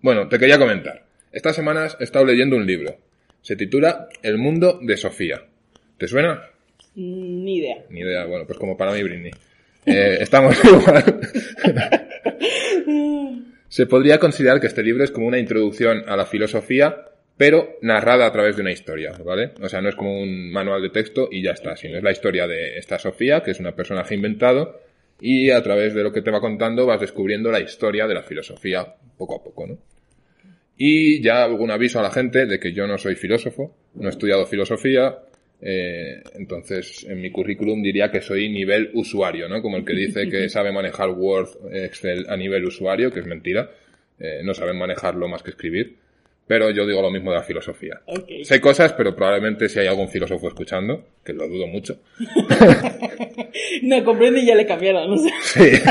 Bueno, 0.00 0.28
te 0.28 0.38
quería 0.38 0.58
comentar. 0.58 1.04
Estas 1.32 1.56
semanas 1.56 1.96
he 2.00 2.04
estado 2.04 2.24
leyendo 2.24 2.56
un 2.56 2.66
libro. 2.66 2.96
Se 3.42 3.56
titula 3.56 4.08
El 4.22 4.38
mundo 4.38 4.78
de 4.82 4.96
Sofía. 4.96 5.42
¿Te 5.98 6.08
suena? 6.08 6.42
Ni 6.94 7.58
idea. 7.58 7.84
Ni 7.90 8.00
idea, 8.00 8.24
bueno, 8.24 8.46
pues 8.46 8.58
como 8.58 8.76
para 8.76 8.92
mí, 8.92 9.02
Britney. 9.02 9.32
Eh, 9.84 10.18
estamos 10.20 10.56
igual. 10.64 11.20
Se 13.68 13.86
podría 13.86 14.18
considerar 14.18 14.60
que 14.60 14.66
este 14.68 14.82
libro 14.82 15.04
es 15.04 15.10
como 15.10 15.26
una 15.26 15.38
introducción 15.38 16.04
a 16.08 16.16
la 16.16 16.24
filosofía 16.24 17.04
pero 17.36 17.76
narrada 17.82 18.26
a 18.26 18.32
través 18.32 18.56
de 18.56 18.62
una 18.62 18.72
historia, 18.72 19.12
¿vale? 19.24 19.52
O 19.60 19.68
sea, 19.68 19.82
no 19.82 19.88
es 19.88 19.94
como 19.94 20.20
un 20.20 20.50
manual 20.50 20.82
de 20.82 20.90
texto 20.90 21.28
y 21.30 21.42
ya 21.42 21.52
está, 21.52 21.76
sino 21.76 21.98
es 21.98 22.02
la 22.02 22.12
historia 22.12 22.46
de 22.46 22.78
esta 22.78 22.98
Sofía, 22.98 23.42
que 23.42 23.50
es 23.50 23.60
una 23.60 23.76
personaje 23.76 24.14
inventado, 24.14 24.80
y 25.20 25.50
a 25.50 25.62
través 25.62 25.94
de 25.94 26.02
lo 26.02 26.12
que 26.12 26.22
te 26.22 26.30
va 26.30 26.40
contando 26.40 26.86
vas 26.86 27.00
descubriendo 27.00 27.50
la 27.50 27.60
historia 27.60 28.06
de 28.06 28.14
la 28.14 28.22
filosofía 28.22 28.94
poco 29.16 29.36
a 29.36 29.44
poco, 29.44 29.66
¿no? 29.66 29.78
Y 30.78 31.22
ya 31.22 31.44
algún 31.44 31.70
aviso 31.70 31.98
a 31.98 32.02
la 32.02 32.10
gente 32.10 32.44
de 32.46 32.60
que 32.60 32.72
yo 32.72 32.86
no 32.86 32.98
soy 32.98 33.14
filósofo, 33.14 33.74
no 33.94 34.08
he 34.08 34.10
estudiado 34.10 34.46
filosofía, 34.46 35.18
eh, 35.60 36.22
entonces 36.34 37.06
en 37.08 37.20
mi 37.20 37.30
currículum 37.30 37.82
diría 37.82 38.10
que 38.10 38.20
soy 38.20 38.50
nivel 38.50 38.90
usuario, 38.92 39.48
¿no? 39.48 39.62
Como 39.62 39.78
el 39.78 39.84
que 39.84 39.94
dice 39.94 40.28
que 40.28 40.48
sabe 40.50 40.72
manejar 40.72 41.10
Word, 41.10 41.48
Excel 41.72 42.26
a 42.28 42.36
nivel 42.36 42.64
usuario, 42.64 43.10
que 43.10 43.20
es 43.20 43.26
mentira, 43.26 43.70
eh, 44.18 44.40
no 44.44 44.52
saben 44.52 44.76
manejarlo 44.76 45.28
más 45.28 45.42
que 45.42 45.50
escribir. 45.50 45.96
Pero 46.46 46.70
yo 46.70 46.86
digo 46.86 47.02
lo 47.02 47.10
mismo 47.10 47.32
de 47.32 47.38
la 47.38 47.42
filosofía. 47.42 48.00
Sé 48.44 48.60
cosas, 48.60 48.92
pero 48.92 49.16
probablemente 49.16 49.68
si 49.68 49.80
hay 49.80 49.88
algún 49.88 50.08
filósofo 50.08 50.46
escuchando, 50.46 51.04
que 51.24 51.32
lo 51.32 51.48
dudo 51.48 51.66
mucho. 51.66 51.98
no, 53.82 54.04
comprende 54.04 54.40
y 54.40 54.46
ya 54.46 54.54
le 54.54 54.64
cambiaron, 54.64 55.10
no 55.10 55.16
sé. 55.16 55.30
Sí. 55.42 55.82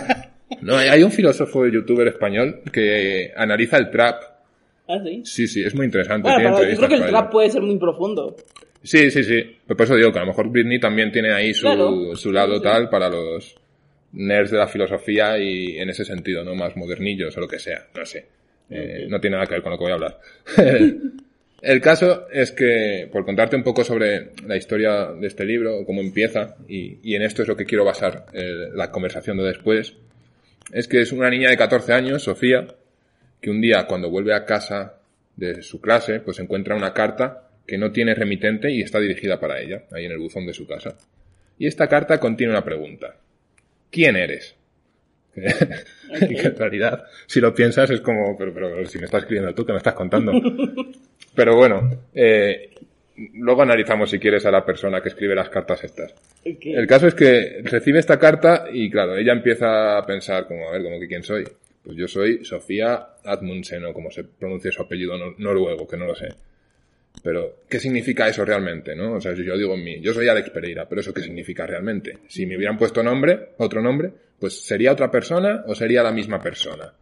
no, 0.60 0.76
hay 0.76 1.02
un 1.02 1.10
filósofo 1.10 1.66
youtuber 1.66 2.08
español 2.08 2.60
que 2.70 3.32
analiza 3.34 3.78
el 3.78 3.90
trap. 3.90 4.22
¿Ah, 4.86 4.98
sí? 5.02 5.22
Sí, 5.24 5.48
sí, 5.48 5.62
es 5.64 5.74
muy 5.74 5.86
interesante. 5.86 6.28
Bueno, 6.30 6.62
yo 6.62 6.76
creo 6.76 6.88
que 6.88 6.96
el 6.96 7.06
trap 7.06 7.32
puede 7.32 7.48
ser 7.48 7.62
muy 7.62 7.78
profundo. 7.78 8.36
Sí, 8.82 9.10
sí, 9.10 9.24
sí. 9.24 9.42
Por 9.66 9.80
eso 9.80 9.96
digo 9.96 10.12
que 10.12 10.18
a 10.18 10.22
lo 10.22 10.28
mejor 10.28 10.50
Britney 10.50 10.78
también 10.78 11.10
tiene 11.10 11.32
ahí 11.32 11.54
su, 11.54 12.12
su 12.14 12.30
lado 12.30 12.60
tal 12.60 12.90
para 12.90 13.08
los 13.08 13.56
nerds 14.12 14.50
de 14.50 14.58
la 14.58 14.68
filosofía 14.68 15.38
y 15.38 15.78
en 15.78 15.88
ese 15.88 16.04
sentido, 16.04 16.44
¿no? 16.44 16.54
Más 16.54 16.76
modernillos 16.76 17.34
o 17.38 17.40
lo 17.40 17.48
que 17.48 17.58
sea, 17.58 17.86
no 17.94 18.04
sé. 18.04 18.26
Eh, 18.70 19.06
no 19.08 19.20
tiene 19.20 19.36
nada 19.36 19.46
que 19.46 19.54
ver 19.54 19.62
con 19.62 19.72
lo 19.72 19.78
que 19.78 19.84
voy 19.84 19.92
a 19.92 19.94
hablar. 19.94 20.20
El 21.64 21.80
caso 21.80 22.28
es 22.30 22.52
que, 22.52 23.08
por 23.10 23.24
contarte 23.24 23.56
un 23.56 23.62
poco 23.62 23.84
sobre 23.84 24.32
la 24.46 24.54
historia 24.56 25.06
de 25.12 25.26
este 25.26 25.46
libro, 25.46 25.86
cómo 25.86 26.02
empieza, 26.02 26.56
y, 26.68 27.14
en 27.14 27.22
esto 27.22 27.40
es 27.40 27.48
lo 27.48 27.56
que 27.56 27.64
quiero 27.64 27.86
basar 27.86 28.26
eh, 28.34 28.68
la 28.74 28.90
conversación 28.90 29.38
de 29.38 29.44
después, 29.44 29.94
es 30.72 30.88
que 30.88 31.00
es 31.00 31.12
una 31.12 31.30
niña 31.30 31.48
de 31.48 31.56
14 31.56 31.94
años, 31.94 32.24
Sofía, 32.24 32.66
que 33.40 33.48
un 33.48 33.62
día 33.62 33.86
cuando 33.86 34.10
vuelve 34.10 34.34
a 34.34 34.44
casa 34.44 34.96
de 35.36 35.62
su 35.62 35.80
clase, 35.80 36.20
pues 36.20 36.38
encuentra 36.38 36.76
una 36.76 36.92
carta 36.92 37.48
que 37.66 37.78
no 37.78 37.92
tiene 37.92 38.14
remitente 38.14 38.70
y 38.70 38.82
está 38.82 39.00
dirigida 39.00 39.40
para 39.40 39.58
ella, 39.58 39.84
ahí 39.92 40.04
en 40.04 40.12
el 40.12 40.18
buzón 40.18 40.46
de 40.46 40.52
su 40.52 40.66
casa. 40.66 40.96
Y 41.58 41.66
esta 41.66 41.88
carta 41.88 42.20
contiene 42.20 42.52
una 42.52 42.64
pregunta. 42.64 43.16
¿Quién 43.90 44.16
eres? 44.16 44.54
que 46.28 46.46
en 46.46 46.56
realidad, 46.56 47.04
si 47.26 47.40
lo 47.40 47.54
piensas, 47.54 47.90
es 47.90 48.00
como, 48.00 48.36
pero, 48.36 48.52
pero 48.54 48.84
si 48.86 48.98
me 48.98 49.06
estás 49.06 49.22
escribiendo 49.22 49.54
tú, 49.54 49.64
que 49.64 49.72
me 49.72 49.78
estás 49.78 49.94
contando? 49.94 50.32
pero 51.34 51.56
bueno, 51.56 52.04
eh, 52.14 52.70
luego 53.34 53.62
analizamos 53.62 54.10
si 54.10 54.18
quieres 54.18 54.46
a 54.46 54.50
la 54.50 54.64
persona 54.64 55.00
que 55.00 55.08
escribe 55.08 55.34
las 55.34 55.48
cartas 55.48 55.84
estas. 55.84 56.14
El 56.44 56.86
caso 56.86 57.06
es 57.06 57.14
que 57.14 57.60
recibe 57.62 57.98
esta 57.98 58.18
carta 58.18 58.66
y 58.72 58.90
claro, 58.90 59.16
ella 59.16 59.32
empieza 59.32 59.98
a 59.98 60.06
pensar 60.06 60.46
como, 60.46 60.68
a 60.68 60.72
ver, 60.72 60.82
como 60.82 60.98
que 61.00 61.08
quién 61.08 61.22
soy. 61.22 61.44
Pues 61.82 61.96
yo 61.96 62.08
soy 62.08 62.44
Sofía 62.44 63.08
Admundsen 63.24 63.84
o 63.84 63.92
como 63.92 64.10
se 64.10 64.24
pronuncia 64.24 64.72
su 64.72 64.82
apellido 64.82 65.14
noruego, 65.36 65.86
que 65.86 65.96
no 65.98 66.06
lo 66.06 66.14
sé. 66.14 66.28
Pero, 67.22 67.60
¿qué 67.68 67.78
significa 67.78 68.28
eso 68.28 68.44
realmente, 68.44 68.94
no? 68.94 69.14
O 69.14 69.20
sea, 69.20 69.34
si 69.34 69.44
yo 69.44 69.56
digo 69.56 69.76
mí, 69.76 70.00
yo 70.00 70.12
soy 70.12 70.28
Alex 70.28 70.50
Pereira, 70.50 70.88
pero 70.88 71.00
¿eso 71.00 71.14
qué 71.14 71.22
significa 71.22 71.66
realmente? 71.66 72.18
Si 72.28 72.44
me 72.44 72.56
hubieran 72.56 72.76
puesto 72.76 73.02
nombre, 73.02 73.50
otro 73.58 73.80
nombre, 73.80 74.12
pues 74.38 74.60
¿sería 74.60 74.92
otra 74.92 75.10
persona 75.10 75.64
o 75.66 75.74
sería 75.74 76.02
la 76.02 76.12
misma 76.12 76.40
persona? 76.40 76.92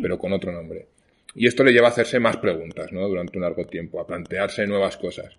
Pero 0.00 0.18
con 0.18 0.32
otro 0.32 0.52
nombre. 0.52 0.86
Y 1.34 1.46
esto 1.46 1.62
le 1.62 1.72
lleva 1.72 1.88
a 1.88 1.90
hacerse 1.90 2.18
más 2.18 2.38
preguntas, 2.38 2.92
¿no? 2.92 3.06
Durante 3.06 3.36
un 3.36 3.42
largo 3.42 3.66
tiempo, 3.66 4.00
a 4.00 4.06
plantearse 4.06 4.66
nuevas 4.66 4.96
cosas. 4.96 5.36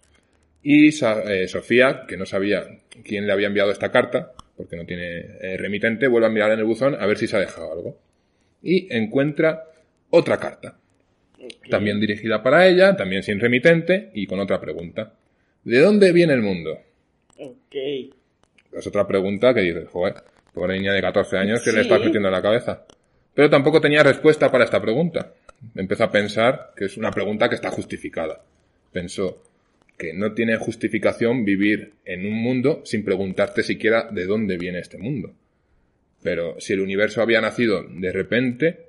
Y 0.62 0.90
eh, 0.90 1.48
Sofía, 1.48 2.04
que 2.08 2.18
no 2.18 2.26
sabía 2.26 2.64
quién 3.04 3.26
le 3.26 3.34
había 3.34 3.48
enviado 3.48 3.72
esta 3.72 3.92
carta, 3.92 4.34
porque 4.56 4.76
no 4.76 4.86
tiene 4.86 5.20
eh, 5.42 5.58
remitente, 5.58 6.08
vuelve 6.08 6.28
a 6.28 6.32
mirar 6.32 6.52
en 6.52 6.60
el 6.60 6.66
buzón 6.66 6.96
a 7.00 7.06
ver 7.08 7.18
si 7.18 7.28
se 7.28 7.38
ha 7.38 7.40
dejado 7.40 7.72
algo. 7.72 8.00
Y 8.62 8.94
encuentra 8.96 9.64
otra 10.10 10.38
carta 10.38 10.78
también 11.70 12.00
dirigida 12.00 12.42
para 12.42 12.68
ella, 12.68 12.96
también 12.96 13.24
sin 13.24 13.40
remitente 13.40 14.12
y 14.14 14.26
con 14.28 14.40
otra 14.40 14.60
pregunta. 14.60 15.14
¿De 15.64 15.80
dónde 15.80 16.12
viene 16.12 16.34
el 16.34 16.42
mundo? 16.42 16.80
Ok. 17.38 17.76
Es 18.72 18.88
otra 18.88 19.08
pregunta 19.08 19.54
que 19.54 19.62
dices, 19.62 19.88
joder, 19.90 20.16
pobre 20.54 20.78
niña 20.78 20.94
de 20.94 21.02
14 21.02 21.38
años 21.38 21.62
que 21.64 21.72
le 21.72 21.82
está 21.82 22.00
metiendo 22.00 22.30
en 22.30 22.34
la 22.34 22.42
cabeza. 22.42 22.86
Pero 23.34 23.50
tampoco 23.50 23.80
tenía 23.82 24.04
respuesta 24.04 24.52
para 24.52 24.64
esta 24.64 24.82
pregunta. 24.82 25.34
Empezó 25.76 26.06
a 26.06 26.12
pensar 26.12 26.72
que 26.76 26.86
es 26.86 26.98
una 26.98 27.12
pregunta 27.12 27.50
que 27.50 27.56
está 27.56 27.70
justificada. 27.70 28.42
Pensó 28.92 29.44
que 29.98 30.14
no 30.14 30.34
tiene 30.34 30.58
justificación 30.58 31.44
vivir 31.44 31.94
en 32.06 32.26
un 32.26 32.34
mundo 32.34 32.82
sin 32.86 33.04
preguntarte 33.04 33.64
siquiera 33.64 34.08
de 34.12 34.26
dónde 34.26 34.58
viene 34.58 34.80
este 34.80 34.98
mundo. 34.98 35.34
Pero 36.22 36.60
si 36.60 36.74
el 36.74 36.82
universo 36.82 37.22
había 37.22 37.42
nacido 37.42 37.84
de 37.84 38.12
repente, 38.12 38.88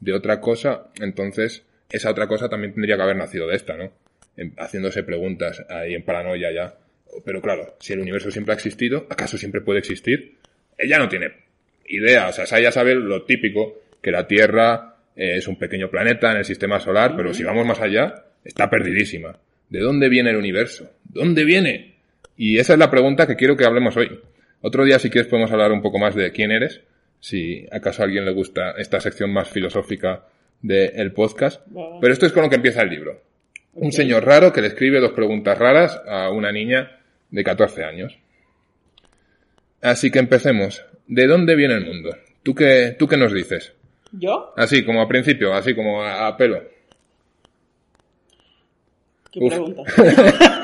de 0.00 0.12
otra 0.12 0.40
cosa, 0.40 0.90
entonces 1.00 1.64
esa 1.90 2.10
otra 2.10 2.26
cosa 2.26 2.48
también 2.48 2.74
tendría 2.74 2.96
que 2.96 3.02
haber 3.02 3.16
nacido 3.16 3.46
de 3.46 3.56
esta, 3.56 3.76
¿no? 3.76 3.92
haciéndose 4.56 5.02
preguntas 5.02 5.64
ahí 5.68 5.94
en 5.94 6.04
paranoia 6.04 6.52
ya. 6.52 6.74
Pero 7.24 7.40
claro, 7.40 7.76
si 7.80 7.92
el 7.92 8.00
universo 8.00 8.30
siempre 8.30 8.52
ha 8.52 8.56
existido, 8.56 9.06
¿acaso 9.10 9.36
siempre 9.36 9.60
puede 9.60 9.80
existir? 9.80 10.36
Ella 10.76 10.98
no 10.98 11.08
tiene 11.08 11.32
idea, 11.86 12.28
o 12.28 12.32
sea, 12.32 12.58
ella 12.58 12.70
sabe 12.70 12.94
lo 12.94 13.24
típico, 13.24 13.80
que 14.00 14.10
la 14.10 14.26
Tierra 14.26 14.96
eh, 15.16 15.36
es 15.36 15.48
un 15.48 15.58
pequeño 15.58 15.90
planeta 15.90 16.30
en 16.30 16.38
el 16.38 16.44
sistema 16.44 16.78
solar, 16.78 17.14
pero 17.16 17.34
si 17.34 17.42
vamos 17.42 17.66
más 17.66 17.80
allá, 17.80 18.26
está 18.44 18.70
perdidísima. 18.70 19.38
¿De 19.68 19.80
dónde 19.80 20.08
viene 20.08 20.30
el 20.30 20.36
universo? 20.36 20.92
¿Dónde 21.04 21.44
viene? 21.44 21.96
Y 22.36 22.58
esa 22.58 22.74
es 22.74 22.78
la 22.78 22.90
pregunta 22.90 23.26
que 23.26 23.36
quiero 23.36 23.56
que 23.56 23.64
hablemos 23.64 23.96
hoy. 23.96 24.20
Otro 24.60 24.84
día, 24.84 24.98
si 24.98 25.10
quieres, 25.10 25.28
podemos 25.28 25.50
hablar 25.50 25.72
un 25.72 25.82
poco 25.82 25.98
más 25.98 26.14
de 26.14 26.30
quién 26.30 26.52
eres, 26.52 26.82
si 27.20 27.66
acaso 27.72 28.02
a 28.02 28.04
alguien 28.04 28.24
le 28.24 28.32
gusta 28.32 28.72
esta 28.78 29.00
sección 29.00 29.32
más 29.32 29.48
filosófica 29.48 30.26
del 30.62 31.12
podcast. 31.12 31.60
Va. 31.74 31.98
Pero 32.00 32.12
esto 32.12 32.26
es 32.26 32.32
con 32.32 32.42
lo 32.42 32.48
que 32.50 32.56
empieza 32.56 32.82
el 32.82 32.90
libro. 32.90 33.22
Un 33.74 33.92
señor 33.92 34.24
raro 34.24 34.52
que 34.52 34.60
le 34.60 34.68
escribe 34.68 35.00
dos 35.00 35.12
preguntas 35.12 35.56
raras 35.58 36.00
a 36.08 36.30
una 36.30 36.50
niña 36.50 37.00
de 37.30 37.44
14 37.44 37.84
años. 37.84 38.18
Así 39.80 40.10
que 40.10 40.18
empecemos. 40.18 40.84
¿De 41.06 41.26
dónde 41.26 41.54
viene 41.54 41.74
el 41.74 41.86
mundo? 41.86 42.16
¿Tú 42.42 42.54
qué, 42.54 42.96
tú 42.98 43.06
qué 43.06 43.16
nos 43.16 43.32
dices? 43.32 43.72
¿Yo? 44.12 44.52
Así, 44.56 44.84
como 44.84 45.00
a 45.00 45.08
principio, 45.08 45.54
así 45.54 45.74
como 45.74 46.02
a, 46.02 46.26
a 46.28 46.36
pelo. 46.36 46.62
¿Qué 49.30 49.40
Uf. 49.40 49.52
pregunta? 49.52 49.82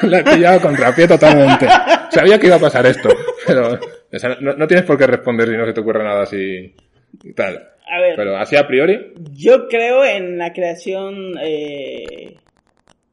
La 0.06 0.18
he 0.20 0.24
pillado 0.24 0.60
contra 0.60 0.94
pie 0.94 1.06
totalmente. 1.06 1.66
Sabía 2.10 2.38
que 2.38 2.46
iba 2.46 2.56
a 2.56 2.60
pasar 2.60 2.86
esto, 2.86 3.10
pero 3.46 3.78
o 4.12 4.18
sea, 4.18 4.36
no, 4.40 4.54
no 4.54 4.66
tienes 4.66 4.86
por 4.86 4.96
qué 4.96 5.06
responder 5.06 5.48
si 5.48 5.56
no 5.56 5.66
se 5.66 5.72
te 5.72 5.80
ocurre 5.80 6.02
nada 6.04 6.22
así 6.22 6.74
y 7.22 7.32
tal. 7.34 7.68
A 7.86 8.00
ver, 8.00 8.16
Pero 8.16 8.36
así 8.36 8.56
a 8.56 8.66
priori, 8.66 9.12
yo 9.32 9.68
creo 9.68 10.04
en 10.04 10.38
la 10.38 10.52
creación 10.52 11.34
eh, 11.42 12.36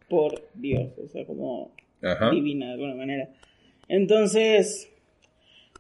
por 0.07 0.43
Dios, 0.53 0.91
o 0.97 1.07
sea, 1.07 1.25
como 1.25 1.71
ajá. 2.01 2.31
divina 2.31 2.67
de 2.67 2.73
alguna 2.73 2.95
manera. 2.95 3.29
Entonces, 3.87 4.89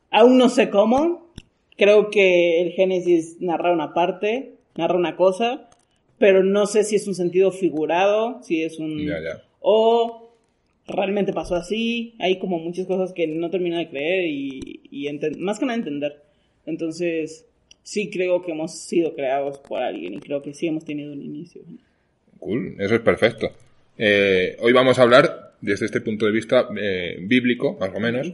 aún 0.09 0.37
no 0.37 0.49
sé 0.49 0.69
cómo. 0.69 1.31
Creo 1.77 2.09
que 2.09 2.61
el 2.61 2.73
Génesis 2.73 3.37
narra 3.39 3.71
una 3.71 3.93
parte, 3.93 4.55
narra 4.75 4.95
una 4.95 5.15
cosa, 5.15 5.69
pero 6.19 6.43
no 6.43 6.65
sé 6.67 6.83
si 6.83 6.97
es 6.97 7.07
un 7.07 7.15
sentido 7.15 7.51
figurado, 7.51 8.43
si 8.43 8.61
es 8.61 8.77
un... 8.77 8.99
Ya, 8.99 9.19
ya. 9.19 9.41
O 9.61 10.31
realmente 10.85 11.33
pasó 11.33 11.55
así. 11.55 12.15
Hay 12.19 12.37
como 12.37 12.59
muchas 12.59 12.85
cosas 12.85 13.13
que 13.13 13.25
no 13.25 13.49
termino 13.49 13.77
de 13.77 13.89
creer 13.89 14.25
y, 14.25 14.81
y 14.91 15.09
más 15.39 15.57
que 15.57 15.65
nada 15.65 15.77
entender. 15.77 16.21
Entonces, 16.65 17.47
sí 17.83 18.09
creo 18.09 18.41
que 18.41 18.51
hemos 18.51 18.77
sido 18.79 19.13
creados 19.13 19.59
por 19.59 19.81
alguien 19.81 20.13
y 20.13 20.19
creo 20.19 20.41
que 20.41 20.53
sí 20.53 20.67
hemos 20.67 20.85
tenido 20.85 21.13
un 21.13 21.21
inicio. 21.21 21.61
Cool, 22.39 22.75
eso 22.79 22.95
es 22.95 23.01
perfecto. 23.01 23.51
Eh, 23.97 24.57
hoy 24.59 24.73
vamos 24.73 24.97
a 24.99 25.03
hablar 25.03 25.53
desde 25.61 25.85
este 25.85 26.01
punto 26.01 26.25
de 26.25 26.31
vista 26.31 26.67
eh, 26.75 27.17
bíblico, 27.21 27.77
más 27.79 27.91
o 27.93 27.99
menos, 27.99 28.31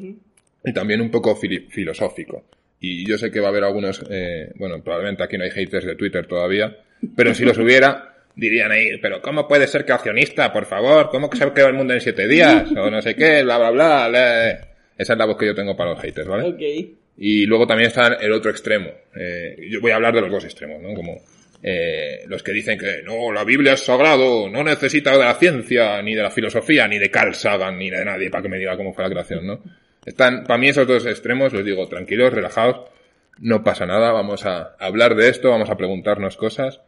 y 0.63 0.73
también 0.73 1.01
un 1.01 1.11
poco 1.11 1.35
filosófico. 1.35 2.45
Y 2.79 3.07
yo 3.07 3.17
sé 3.17 3.31
que 3.31 3.39
va 3.39 3.47
a 3.47 3.49
haber 3.49 3.63
algunos, 3.63 4.03
eh, 4.09 4.51
bueno, 4.55 4.81
probablemente 4.83 5.23
aquí 5.23 5.37
no 5.37 5.43
hay 5.43 5.51
haters 5.51 5.85
de 5.85 5.95
Twitter 5.95 6.27
todavía, 6.27 6.77
pero 7.15 7.33
si 7.33 7.43
los 7.43 7.57
hubiera, 7.57 8.15
dirían 8.35 8.71
ahí, 8.71 8.97
pero 9.01 9.21
¿cómo 9.21 9.47
puede 9.47 9.67
ser 9.67 9.83
creacionista, 9.83 10.53
por 10.53 10.65
favor? 10.65 11.09
¿Cómo 11.09 11.29
que 11.29 11.37
se 11.37 11.51
creó 11.51 11.67
el 11.67 11.73
mundo 11.73 11.93
en 11.93 12.01
siete 12.01 12.27
días? 12.27 12.71
O 12.71 12.89
no 12.89 13.01
sé 13.01 13.15
qué, 13.15 13.43
bla, 13.43 13.57
bla, 13.57 13.71
bla. 13.71 14.07
bla. 14.07 14.49
Esa 14.97 15.13
es 15.13 15.19
la 15.19 15.25
voz 15.25 15.37
que 15.37 15.47
yo 15.47 15.55
tengo 15.55 15.75
para 15.75 15.91
los 15.91 16.01
haters, 16.01 16.27
¿vale? 16.27 16.47
Ok. 16.47 17.06
Y 17.17 17.45
luego 17.45 17.65
también 17.65 17.87
está 17.87 18.07
el 18.15 18.31
otro 18.31 18.51
extremo. 18.51 18.91
Eh, 19.15 19.57
yo 19.69 19.81
voy 19.81 19.91
a 19.91 19.95
hablar 19.95 20.13
de 20.13 20.21
los 20.21 20.31
dos 20.31 20.45
extremos, 20.45 20.81
¿no? 20.81 20.93
Como 20.93 21.17
eh, 21.63 22.23
los 22.27 22.43
que 22.43 22.51
dicen 22.51 22.77
que 22.77 23.01
no, 23.03 23.31
la 23.31 23.43
Biblia 23.43 23.73
es 23.73 23.83
sagrado, 23.83 24.47
no 24.49 24.63
necesita 24.63 25.11
de 25.11 25.25
la 25.25 25.33
ciencia, 25.33 26.01
ni 26.01 26.13
de 26.13 26.21
la 26.21 26.29
filosofía, 26.29 26.87
ni 26.87 26.99
de 26.99 27.09
Carl 27.09 27.33
Sagan, 27.33 27.77
ni 27.77 27.89
de 27.89 28.05
nadie 28.05 28.29
para 28.29 28.43
que 28.43 28.49
me 28.49 28.59
diga 28.59 28.77
cómo 28.77 28.93
fue 28.93 29.03
la 29.03 29.09
creación, 29.09 29.47
¿no? 29.47 29.63
Están, 30.05 30.43
para 30.43 30.57
mí 30.57 30.69
esos 30.69 30.87
dos 30.87 31.05
extremos, 31.05 31.51
les 31.53 31.65
digo, 31.65 31.87
tranquilos, 31.87 32.31
relajados, 32.31 32.89
no 33.39 33.63
pasa 33.63 33.85
nada, 33.85 34.11
vamos 34.11 34.45
a 34.45 34.75
hablar 34.79 35.15
de 35.15 35.29
esto, 35.29 35.49
vamos 35.49 35.69
a 35.69 35.77
preguntarnos 35.77 36.37
cosas. 36.37 36.81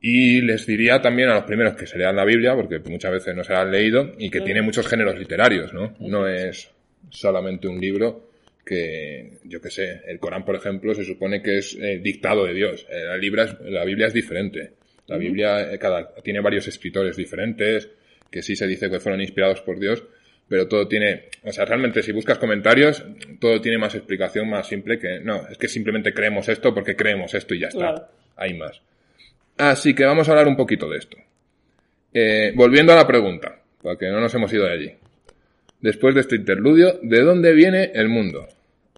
Y 0.00 0.42
les 0.42 0.66
diría 0.66 1.00
también 1.00 1.30
a 1.30 1.34
los 1.34 1.44
primeros 1.44 1.74
que 1.74 1.86
se 1.86 1.96
lean 1.96 2.16
la 2.16 2.24
Biblia, 2.24 2.54
porque 2.54 2.78
muchas 2.80 3.12
veces 3.12 3.34
no 3.34 3.42
se 3.42 3.52
la 3.52 3.62
han 3.62 3.70
leído, 3.70 4.12
y 4.18 4.28
que 4.28 4.42
tiene 4.42 4.60
muchos 4.60 4.86
géneros 4.86 5.18
literarios, 5.18 5.72
¿no? 5.72 5.94
No 6.00 6.28
es 6.28 6.70
solamente 7.08 7.68
un 7.68 7.80
libro 7.80 8.25
que, 8.66 9.38
yo 9.44 9.60
qué 9.60 9.70
sé, 9.70 10.02
el 10.08 10.18
Corán, 10.18 10.44
por 10.44 10.56
ejemplo, 10.56 10.92
se 10.92 11.04
supone 11.04 11.40
que 11.40 11.58
es 11.58 11.78
eh, 11.80 12.00
dictado 12.02 12.44
de 12.44 12.52
Dios. 12.52 12.84
Eh, 12.90 13.04
la, 13.04 13.16
Biblia 13.16 13.44
es, 13.44 13.56
la 13.60 13.84
Biblia 13.84 14.08
es 14.08 14.12
diferente. 14.12 14.72
La 15.06 15.16
Biblia 15.16 15.72
eh, 15.72 15.78
cada, 15.78 16.12
tiene 16.16 16.40
varios 16.40 16.66
escritores 16.66 17.16
diferentes, 17.16 17.88
que 18.28 18.42
sí 18.42 18.56
se 18.56 18.66
dice 18.66 18.90
que 18.90 18.98
fueron 18.98 19.20
inspirados 19.20 19.62
por 19.62 19.78
Dios, 19.78 20.02
pero 20.48 20.66
todo 20.66 20.88
tiene, 20.88 21.26
o 21.44 21.52
sea, 21.52 21.64
realmente 21.64 22.02
si 22.02 22.10
buscas 22.10 22.38
comentarios, 22.38 23.04
todo 23.38 23.60
tiene 23.60 23.78
más 23.78 23.94
explicación, 23.94 24.50
más 24.50 24.66
simple 24.66 24.98
que, 24.98 25.20
no, 25.20 25.46
es 25.48 25.56
que 25.58 25.68
simplemente 25.68 26.12
creemos 26.12 26.48
esto 26.48 26.74
porque 26.74 26.96
creemos 26.96 27.34
esto 27.34 27.54
y 27.54 27.60
ya 27.60 27.68
está. 27.68 27.78
Claro. 27.78 28.08
Hay 28.34 28.54
más. 28.54 28.82
Así 29.56 29.94
que 29.94 30.04
vamos 30.04 30.28
a 30.28 30.32
hablar 30.32 30.48
un 30.48 30.56
poquito 30.56 30.90
de 30.90 30.98
esto. 30.98 31.16
Eh, 32.12 32.52
volviendo 32.56 32.92
a 32.92 32.96
la 32.96 33.06
pregunta, 33.06 33.60
porque 33.80 34.10
no 34.10 34.20
nos 34.20 34.34
hemos 34.34 34.52
ido 34.52 34.64
de 34.64 34.72
allí. 34.72 34.92
Después 35.80 36.16
de 36.16 36.22
este 36.22 36.34
interludio, 36.34 36.98
¿de 37.02 37.20
dónde 37.20 37.52
viene 37.52 37.92
el 37.94 38.08
mundo? 38.08 38.48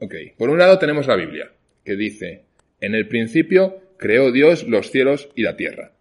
Ok, 0.01 0.15
por 0.37 0.51
un 0.51 0.59
lado 0.59 0.79
tenemos 0.79 1.07
la 1.07 1.17
Biblia, 1.17 1.51
que 1.85 1.97
dice, 1.97 2.45
en 2.81 2.95
el 2.95 3.09
principio 3.09 3.81
creó 3.97 4.31
Dios 4.33 4.67
los 4.67 4.91
cielos 4.91 5.29
y 5.35 5.43
la 5.43 5.57
tierra. 5.57 5.93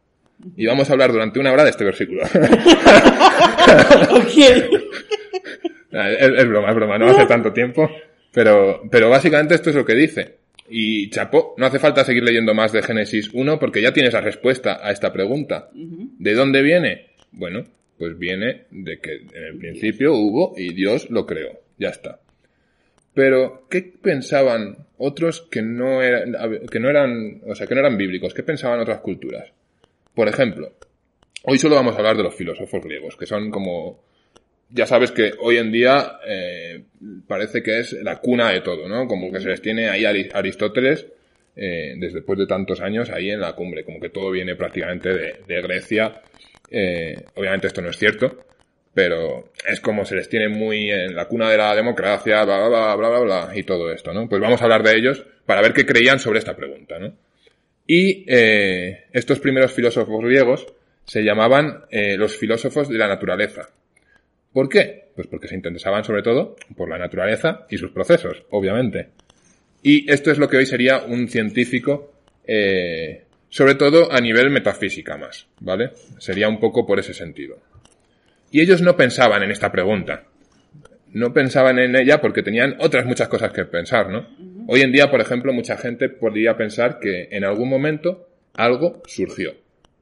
Y 0.56 0.68
vamos 0.68 0.90
a 0.90 0.94
hablar 0.94 1.12
durante 1.12 1.40
una 1.40 1.52
hora 1.52 1.64
de 1.64 1.72
este 1.72 1.86
versículo. 1.86 2.24
Ok. 4.12 4.38
Es, 5.90 6.30
es 6.38 6.48
broma, 6.48 6.70
es 6.70 6.76
broma, 6.76 6.98
no 6.98 7.08
hace 7.08 7.26
tanto 7.26 7.52
tiempo. 7.54 7.90
Pero, 8.32 8.84
pero 8.92 9.10
básicamente 9.10 9.56
esto 9.56 9.70
es 9.72 9.76
lo 9.76 9.86
que 9.86 9.96
dice. 9.96 10.36
Y 10.70 11.10
chapó, 11.10 11.56
no 11.58 11.66
hace 11.66 11.80
falta 11.80 12.04
seguir 12.04 12.24
leyendo 12.24 12.54
más 12.54 12.72
de 12.72 12.84
Génesis 12.84 13.30
1 13.34 13.58
porque 13.58 13.82
ya 13.82 13.94
tienes 13.94 14.14
la 14.14 14.22
respuesta 14.22 14.80
a 14.86 14.92
esta 14.92 15.12
pregunta. 15.14 15.70
¿De 15.74 16.34
dónde 16.34 16.62
viene? 16.62 17.08
Bueno, 17.32 17.64
pues 17.98 18.18
viene 18.18 18.66
de 18.70 19.00
que 19.00 19.14
en 19.34 19.44
el 19.44 19.58
principio 19.58 20.14
hubo 20.14 20.54
y 20.58 20.74
Dios 20.74 21.10
lo 21.10 21.26
creó. 21.26 21.62
Ya 21.80 21.90
está. 21.90 22.20
Pero, 23.18 23.66
¿qué 23.68 23.82
pensaban 23.82 24.86
otros 25.00 25.42
que 25.50 25.64
no 25.64 26.04
eran, 26.04 26.36
que 26.72 26.80
no 26.80 26.88
eran, 26.88 27.42
o 27.48 27.56
sea, 27.56 27.66
que 27.66 27.74
no 27.74 27.80
eran 27.80 27.98
bíblicos? 27.98 28.32
¿Qué 28.32 28.44
pensaban 28.44 28.80
otras 28.80 29.00
culturas? 29.00 29.52
Por 30.14 30.28
ejemplo, 30.28 30.74
hoy 31.42 31.58
solo 31.58 31.74
vamos 31.74 31.96
a 31.96 31.98
hablar 31.98 32.16
de 32.16 32.22
los 32.22 32.36
filósofos 32.36 32.84
griegos, 32.84 33.18
que 33.18 33.26
son 33.26 33.50
como, 33.50 34.04
ya 34.70 34.86
sabes 34.86 35.12
que 35.12 35.32
hoy 35.40 35.58
en 35.58 35.72
día 35.72 36.20
eh, 36.28 36.84
parece 37.28 37.64
que 37.64 37.80
es 37.80 37.94
la 37.94 38.18
cuna 38.18 38.52
de 38.52 38.62
todo, 38.62 38.88
¿no? 38.88 39.08
Como 39.08 39.32
que 39.32 39.40
se 39.40 39.50
les 39.50 39.64
tiene 39.64 39.90
ahí 39.90 40.06
a 40.06 40.12
Ari- 40.12 40.30
Aristóteles, 40.32 41.08
eh, 41.56 41.96
desde 41.98 42.18
después 42.18 42.38
de 42.38 42.46
tantos 42.46 42.82
años, 42.82 43.10
ahí 43.10 43.32
en 43.32 43.40
la 43.42 43.54
cumbre, 43.54 43.84
como 43.84 44.00
que 44.00 44.10
todo 44.10 44.30
viene 44.30 44.56
prácticamente 44.56 45.10
de, 45.10 45.36
de 45.48 45.62
Grecia. 45.64 46.22
Eh, 46.70 47.16
obviamente 47.34 47.66
esto 47.66 47.82
no 47.82 47.90
es 47.90 47.98
cierto, 47.98 48.46
pero 48.98 49.52
es 49.70 49.80
como 49.80 50.06
se 50.06 50.16
les 50.16 50.28
tiene 50.28 50.50
muy 50.50 50.90
en 50.90 51.16
la 51.16 51.28
cuna 51.28 51.52
de 51.52 51.58
la 51.58 51.76
democracia, 51.76 52.44
bla, 52.44 52.68
bla, 52.68 52.68
bla, 52.68 52.96
bla, 52.96 53.10
bla, 53.10 53.20
bla, 53.20 53.52
y 53.56 53.62
todo 53.62 53.92
esto, 53.92 54.12
¿no? 54.12 54.28
Pues 54.28 54.42
vamos 54.42 54.60
a 54.60 54.64
hablar 54.64 54.82
de 54.82 54.98
ellos 54.98 55.24
para 55.46 55.62
ver 55.62 55.72
qué 55.72 55.86
creían 55.86 56.18
sobre 56.18 56.40
esta 56.40 56.56
pregunta, 56.56 56.98
¿no? 56.98 57.14
Y 57.86 58.26
eh, 58.28 59.06
estos 59.14 59.40
primeros 59.40 59.72
filósofos 59.72 60.20
griegos 60.24 60.66
se 61.06 61.22
llamaban 61.22 61.84
eh, 61.92 62.18
los 62.18 62.38
filósofos 62.38 62.90
de 62.90 62.98
la 62.98 63.08
naturaleza. 63.08 63.70
¿Por 64.52 64.68
qué? 64.68 65.10
Pues 65.16 65.28
porque 65.28 65.48
se 65.48 65.54
interesaban 65.54 66.04
sobre 66.04 66.24
todo 66.24 66.56
por 66.76 66.90
la 66.90 66.98
naturaleza 66.98 67.68
y 67.70 67.78
sus 67.78 67.92
procesos, 67.92 68.46
obviamente. 68.50 69.10
Y 69.84 70.12
esto 70.12 70.32
es 70.32 70.40
lo 70.40 70.50
que 70.50 70.58
hoy 70.58 70.66
sería 70.66 71.04
un 71.06 71.28
científico, 71.28 72.14
eh, 72.48 73.26
sobre 73.48 73.76
todo 73.76 74.12
a 74.12 74.20
nivel 74.20 74.50
metafísica 74.50 75.18
más, 75.18 75.46
¿vale? 75.60 75.92
Sería 76.18 76.50
un 76.50 76.60
poco 76.60 76.84
por 76.84 76.98
ese 76.98 77.14
sentido. 77.14 77.60
Y 78.52 78.62
ellos 78.62 78.82
no 78.82 78.96
pensaban 78.96 79.44
en 79.44 79.52
esta 79.52 79.72
pregunta. 79.72 80.24
No 81.12 81.34
pensaban 81.34 81.80
en 81.80 81.96
ella 81.96 82.22
porque 82.22 82.44
tenían 82.44 82.76
otras 82.80 83.06
muchas 83.06 83.28
cosas 83.28 83.52
que 83.52 83.66
pensar, 83.66 84.10
¿no? 84.10 84.28
Hoy 84.68 84.82
en 84.82 84.92
día, 84.92 85.10
por 85.10 85.22
ejemplo, 85.22 85.54
mucha 85.54 85.78
gente 85.78 86.10
podría 86.10 86.58
pensar 86.58 87.00
que 87.00 87.30
en 87.32 87.44
algún 87.44 87.70
momento 87.70 88.30
algo 88.54 89.02
surgió. 89.06 89.56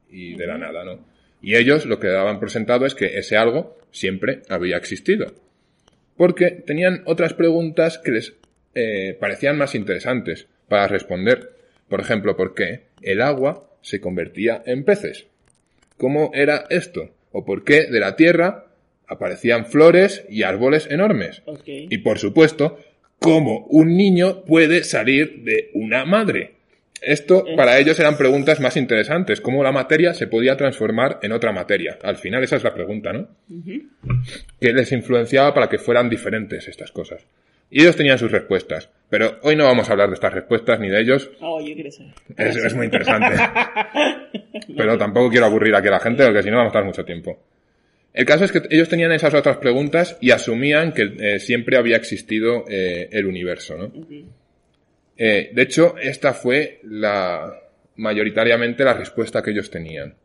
Y 0.10 0.36
de 0.36 0.48
la 0.48 0.58
nada, 0.58 0.84
¿no? 0.84 1.06
Y 1.42 1.56
ellos 1.56 1.86
lo 1.86 2.00
que 2.00 2.08
daban 2.08 2.40
por 2.40 2.50
sentado 2.50 2.86
es 2.86 2.96
que 2.96 3.18
ese 3.18 3.38
algo 3.38 3.78
siempre 3.92 4.42
había 4.50 4.78
existido. 4.78 5.34
Porque 6.18 6.52
tenían 6.52 7.04
otras 7.06 7.34
preguntas 7.34 8.00
que 8.00 8.12
les 8.12 8.34
eh, 8.74 9.16
parecían 9.20 9.58
más 9.58 9.76
interesantes 9.76 10.48
para 10.68 10.88
responder. 10.88 11.56
Por 11.88 12.02
ejemplo, 12.02 12.36
¿por 12.36 12.56
qué 12.56 12.86
el 13.02 13.22
agua 13.22 13.70
se 13.82 14.02
convertía 14.02 14.64
en 14.66 14.84
peces? 14.84 15.28
¿Cómo 15.98 16.32
era 16.34 16.66
esto? 16.70 17.15
¿O 17.38 17.44
por 17.44 17.66
qué 17.66 17.88
de 17.88 18.00
la 18.00 18.16
tierra 18.16 18.66
aparecían 19.08 19.66
flores 19.66 20.24
y 20.30 20.44
árboles 20.44 20.88
enormes? 20.90 21.42
Y 21.68 21.98
por 21.98 22.18
supuesto, 22.18 22.80
¿cómo 23.20 23.66
un 23.70 23.98
niño 23.98 24.46
puede 24.46 24.86
salir 24.86 25.44
de 25.44 25.70
una 25.74 26.06
madre? 26.06 26.54
Esto 27.02 27.44
Es- 27.46 27.58
para 27.58 27.78
ellos 27.78 28.00
eran 28.00 28.18
preguntas 28.18 28.62
más 28.62 28.78
interesantes. 28.78 29.42
¿Cómo 29.42 29.64
la 29.64 29.74
materia 29.74 30.14
se 30.14 30.28
podía 30.28 30.56
transformar 30.56 31.20
en 31.24 31.34
otra 31.34 31.52
materia? 31.52 32.00
Al 32.04 32.16
final 32.16 32.42
esa 32.44 32.56
es 32.56 32.64
la 32.64 32.74
pregunta, 32.74 33.12
¿no? 33.12 33.28
Ujú. 33.50 33.84
¿Qué 34.62 34.72
les 34.72 34.92
influenciaba 34.94 35.54
para 35.54 35.68
que 35.68 35.78
fueran 35.78 36.10
diferentes 36.10 36.68
estas 36.70 36.92
cosas? 36.92 37.26
Y 37.76 37.82
ellos 37.82 37.98
tenían 37.98 38.18
sus 38.18 38.32
respuestas. 38.32 38.90
Pero 39.10 39.38
hoy 39.42 39.58
no 39.58 39.66
vamos 39.66 39.90
a 39.90 39.92
hablar 39.92 40.08
de 40.08 40.14
estas 40.14 40.34
respuestas 40.34 40.80
ni 40.80 40.88
de 40.88 41.02
ellos. 41.02 41.30
Oh, 41.42 41.60
yo 41.60 41.74
quiero 41.74 41.92
saber. 41.92 42.14
Es, 42.38 42.56
es 42.56 42.74
muy 42.74 42.86
interesante. 42.86 43.36
Pero 44.78 44.98
tampoco 44.98 45.30
quiero 45.30 45.48
aburrir 45.48 45.76
aquí 45.76 45.90
a 45.90 45.92
la 45.92 46.00
gente 46.00 46.24
porque 46.24 46.42
si 46.42 46.50
no 46.50 46.56
vamos 46.56 46.70
a 46.70 46.72
estar 46.72 46.86
mucho 46.86 47.04
tiempo. 47.04 47.38
El 48.14 48.24
caso 48.24 48.46
es 48.46 48.54
que 48.54 48.62
ellos 48.70 48.88
tenían 48.88 49.12
esas 49.12 49.34
otras 49.34 49.58
preguntas 49.58 50.18
y 50.22 50.32
asumían 50.32 50.94
que 50.94 51.16
eh, 51.20 51.40
siempre 51.40 51.76
había 51.76 51.98
existido 51.98 52.64
eh, 52.70 53.10
el 53.12 53.26
universo, 53.26 53.76
¿no? 53.76 53.92
Eh, 55.18 55.50
de 55.52 55.62
hecho, 55.62 55.98
esta 55.98 56.34
fue 56.34 56.80
la 56.84 57.60
mayoritariamente 57.98 58.86
la 58.86 58.94
respuesta 58.94 59.42
que 59.42 59.52
ellos 59.52 59.70
tenían. 59.70 60.16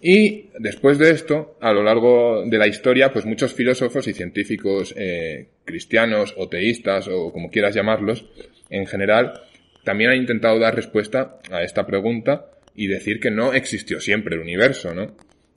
Y 0.00 0.48
después 0.58 0.98
de 0.98 1.10
esto, 1.10 1.58
a 1.60 1.72
lo 1.72 1.82
largo 1.82 2.44
de 2.46 2.56
la 2.56 2.66
historia, 2.66 3.12
pues 3.12 3.26
muchos 3.26 3.52
filósofos 3.52 4.08
y 4.08 4.14
científicos 4.14 4.94
eh, 4.96 5.48
cristianos 5.64 6.34
o 6.38 6.48
teístas 6.48 7.06
o 7.08 7.32
como 7.32 7.50
quieras 7.50 7.74
llamarlos, 7.74 8.24
en 8.70 8.86
general, 8.86 9.42
también 9.84 10.10
han 10.10 10.16
intentado 10.16 10.58
dar 10.58 10.74
respuesta 10.74 11.38
a 11.50 11.62
esta 11.62 11.86
pregunta 11.86 12.50
y 12.74 12.86
decir 12.86 13.20
que 13.20 13.30
no 13.30 13.52
existió 13.52 14.00
siempre 14.00 14.36
el 14.36 14.40
universo, 14.40 14.94
¿no? 14.94 15.16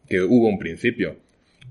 Que 0.10 0.22
hubo 0.22 0.48
un 0.48 0.60
principio. 0.60 1.16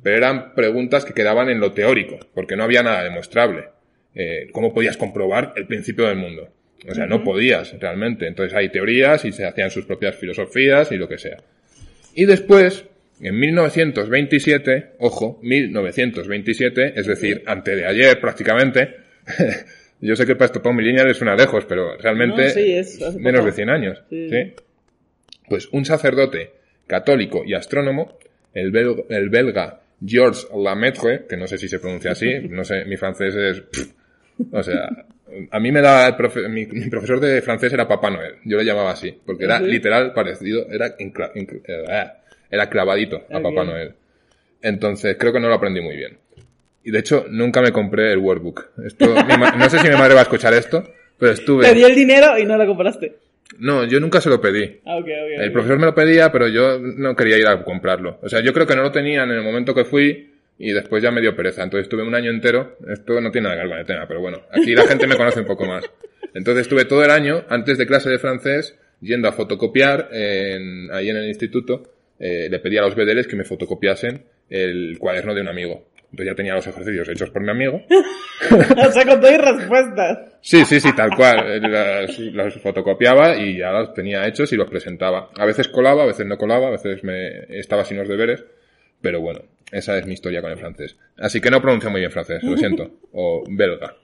Pero 0.02 0.16
eran 0.16 0.54
preguntas 0.54 1.04
que 1.04 1.12
quedaban 1.12 1.50
en 1.50 1.60
lo 1.60 1.72
teórico, 1.72 2.18
porque 2.34 2.56
no 2.56 2.64
había 2.64 2.82
nada 2.82 3.04
demostrable. 3.04 3.66
Eh, 4.14 4.48
¿Cómo 4.52 4.72
podías 4.72 4.96
comprobar 4.96 5.52
el 5.56 5.66
principio 5.66 6.06
del 6.06 6.16
mundo? 6.16 6.48
O 6.88 6.94
sea, 6.94 7.06
no 7.06 7.22
podías 7.22 7.78
realmente. 7.78 8.26
Entonces 8.26 8.56
hay 8.56 8.70
teorías 8.70 9.24
y 9.24 9.32
se 9.32 9.44
hacían 9.44 9.70
sus 9.70 9.84
propias 9.84 10.16
filosofías 10.16 10.90
y 10.90 10.96
lo 10.96 11.08
que 11.08 11.18
sea. 11.18 11.36
Y 12.14 12.26
después, 12.26 12.84
en 13.20 13.38
1927, 13.38 14.92
ojo, 14.98 15.38
1927, 15.42 16.94
es 16.96 17.06
decir, 17.06 17.42
antes 17.46 17.76
de 17.76 17.86
ayer 17.86 18.20
prácticamente, 18.20 18.96
yo 20.00 20.16
sé 20.16 20.26
que 20.26 20.34
para 20.34 20.46
esto 20.46 20.68
un 20.68 20.76
millennial 20.76 21.10
es 21.10 21.20
una 21.20 21.34
lejos, 21.36 21.64
pero 21.66 21.96
realmente 21.96 22.44
No, 22.44 22.50
sí, 22.50 22.72
es 22.72 23.02
hace 23.02 23.18
menos 23.18 23.44
de 23.44 23.52
100 23.52 23.70
años. 23.70 24.02
Sí. 24.10 24.28
¿sí? 24.28 24.52
Pues 25.48 25.68
un 25.72 25.84
sacerdote 25.84 26.50
católico 26.86 27.42
y 27.44 27.54
astrónomo, 27.54 28.18
el 28.54 28.70
belga, 28.70 29.02
el 29.08 29.30
belga 29.30 29.80
Georges 30.04 30.48
Lemaitre, 30.54 31.26
que 31.28 31.36
no 31.36 31.46
sé 31.46 31.58
si 31.58 31.68
se 31.68 31.78
pronuncia 31.78 32.12
así, 32.12 32.40
no 32.48 32.64
sé, 32.64 32.84
mi 32.84 32.96
francés 32.96 33.34
es... 33.34 33.60
pff, 33.60 33.92
o 34.50 34.62
sea, 34.62 34.88
a 35.50 35.60
mí 35.60 35.72
me 35.72 35.80
da 35.80 36.08
el 36.08 36.14
profe- 36.14 36.48
mi, 36.48 36.66
mi 36.66 36.88
profesor 36.88 37.20
de 37.20 37.42
francés 37.42 37.72
era 37.72 37.86
Papá 37.88 38.10
Noel, 38.10 38.34
yo 38.44 38.56
le 38.58 38.64
llamaba 38.64 38.90
así, 38.92 39.14
porque 39.24 39.44
era 39.44 39.56
¿Ah, 39.56 39.60
sí? 39.60 39.66
literal 39.66 40.12
parecido, 40.12 40.66
era, 40.70 40.94
eh, 40.98 42.06
era 42.50 42.68
clavadito 42.70 43.22
a. 43.30 43.40
Papá 43.40 43.64
Noel. 43.64 43.94
Entonces 44.62 45.16
creo 45.18 45.32
que 45.32 45.40
no 45.40 45.48
lo 45.48 45.54
aprendí 45.54 45.80
muy 45.80 45.96
bien. 45.96 46.18
Y 46.84 46.90
de 46.90 46.98
hecho 46.98 47.26
nunca 47.28 47.60
me 47.62 47.72
compré 47.72 48.12
el 48.12 48.18
workbook. 48.18 48.70
Esto, 48.84 49.06
no 49.58 49.70
sé 49.70 49.78
si 49.78 49.88
mi 49.88 49.94
madre 49.96 50.14
va 50.14 50.20
a 50.20 50.24
escuchar 50.24 50.54
esto, 50.54 50.84
pero 51.18 51.32
estuve... 51.32 51.64
Te 51.66 51.74
dio 51.74 51.86
el 51.86 51.94
dinero 51.94 52.38
y 52.38 52.44
no 52.44 52.56
lo 52.56 52.66
compraste. 52.66 53.16
No, 53.58 53.84
yo 53.84 54.00
nunca 54.00 54.20
se 54.20 54.30
lo 54.30 54.40
pedí. 54.40 54.80
Ah. 54.86 54.98
El 55.38 55.52
profesor 55.52 55.78
me 55.78 55.86
lo 55.86 55.94
pedía, 55.94 56.32
pero 56.32 56.48
yo 56.48 56.78
no 56.78 57.14
quería 57.14 57.36
ir 57.38 57.46
a 57.46 57.62
comprarlo. 57.62 58.18
O 58.22 58.28
sea, 58.28 58.40
yo 58.40 58.52
creo 58.52 58.66
que 58.66 58.74
no 58.74 58.82
lo 58.82 58.90
tenían 58.92 59.30
en 59.30 59.36
el 59.38 59.42
momento 59.44 59.74
que 59.74 59.84
fui 59.84 60.31
y 60.62 60.72
después 60.72 61.02
ya 61.02 61.10
me 61.10 61.20
dio 61.20 61.34
pereza. 61.34 61.62
Entonces 61.64 61.86
estuve 61.86 62.02
un 62.04 62.14
año 62.14 62.30
entero. 62.30 62.76
Esto 62.88 63.20
no 63.20 63.30
tiene 63.30 63.48
nada 63.48 63.56
que 63.56 63.62
ver 63.62 63.70
con 63.70 63.78
el 63.80 63.86
tema, 63.86 64.06
pero 64.06 64.20
bueno, 64.20 64.42
aquí 64.52 64.74
la 64.74 64.86
gente 64.86 65.06
me 65.06 65.16
conoce 65.16 65.40
un 65.40 65.46
poco 65.46 65.64
más. 65.66 65.84
Entonces 66.34 66.62
estuve 66.62 66.84
todo 66.84 67.04
el 67.04 67.10
año, 67.10 67.44
antes 67.48 67.76
de 67.78 67.86
clase 67.86 68.08
de 68.08 68.18
francés, 68.18 68.78
yendo 69.00 69.28
a 69.28 69.32
fotocopiar 69.32 70.08
en- 70.12 70.88
ahí 70.92 71.10
en 71.10 71.16
el 71.16 71.26
instituto. 71.28 71.82
Eh, 72.18 72.48
le 72.48 72.60
pedí 72.60 72.78
a 72.78 72.82
los 72.82 72.94
bedeles 72.94 73.26
que 73.26 73.34
me 73.34 73.44
fotocopiasen 73.44 74.24
el 74.48 74.96
cuaderno 75.00 75.34
de 75.34 75.40
un 75.40 75.48
amigo. 75.48 75.88
Entonces 76.12 76.26
ya 76.26 76.34
tenía 76.36 76.54
los 76.54 76.66
ejercicios 76.66 77.08
hechos 77.08 77.30
por 77.30 77.42
mi 77.42 77.50
amigo. 77.50 77.82
o 78.86 78.90
sea, 78.92 79.04
con 79.06 79.20
todas 79.20 79.38
respuestas. 79.38 80.18
Sí, 80.42 80.64
sí, 80.64 80.78
sí, 80.78 80.94
tal 80.94 81.10
cual. 81.16 81.60
Las, 81.72 82.18
las 82.18 82.54
fotocopiaba 82.60 83.36
y 83.36 83.58
ya 83.58 83.72
los 83.72 83.94
tenía 83.94 84.26
hechos 84.28 84.52
y 84.52 84.56
los 84.56 84.68
presentaba. 84.70 85.30
A 85.36 85.46
veces 85.46 85.68
colaba, 85.68 86.02
a 86.04 86.06
veces 86.06 86.26
no 86.26 86.36
colaba, 86.36 86.68
a 86.68 86.72
veces 86.72 87.02
me 87.02 87.44
estaba 87.58 87.84
sin 87.84 87.96
los 87.96 88.08
deberes. 88.08 88.44
Pero 89.00 89.20
bueno, 89.20 89.40
esa 89.72 89.98
es 89.98 90.06
mi 90.06 90.12
historia 90.14 90.40
con 90.40 90.52
el 90.52 90.58
francés. 90.58 90.96
Así 91.16 91.40
que 91.40 91.50
no 91.50 91.60
pronuncio 91.60 91.90
muy 91.90 92.00
bien 92.00 92.12
francés, 92.12 92.42
lo 92.44 92.56
siento. 92.56 92.90
O 93.12 93.42
belga. 93.48 93.96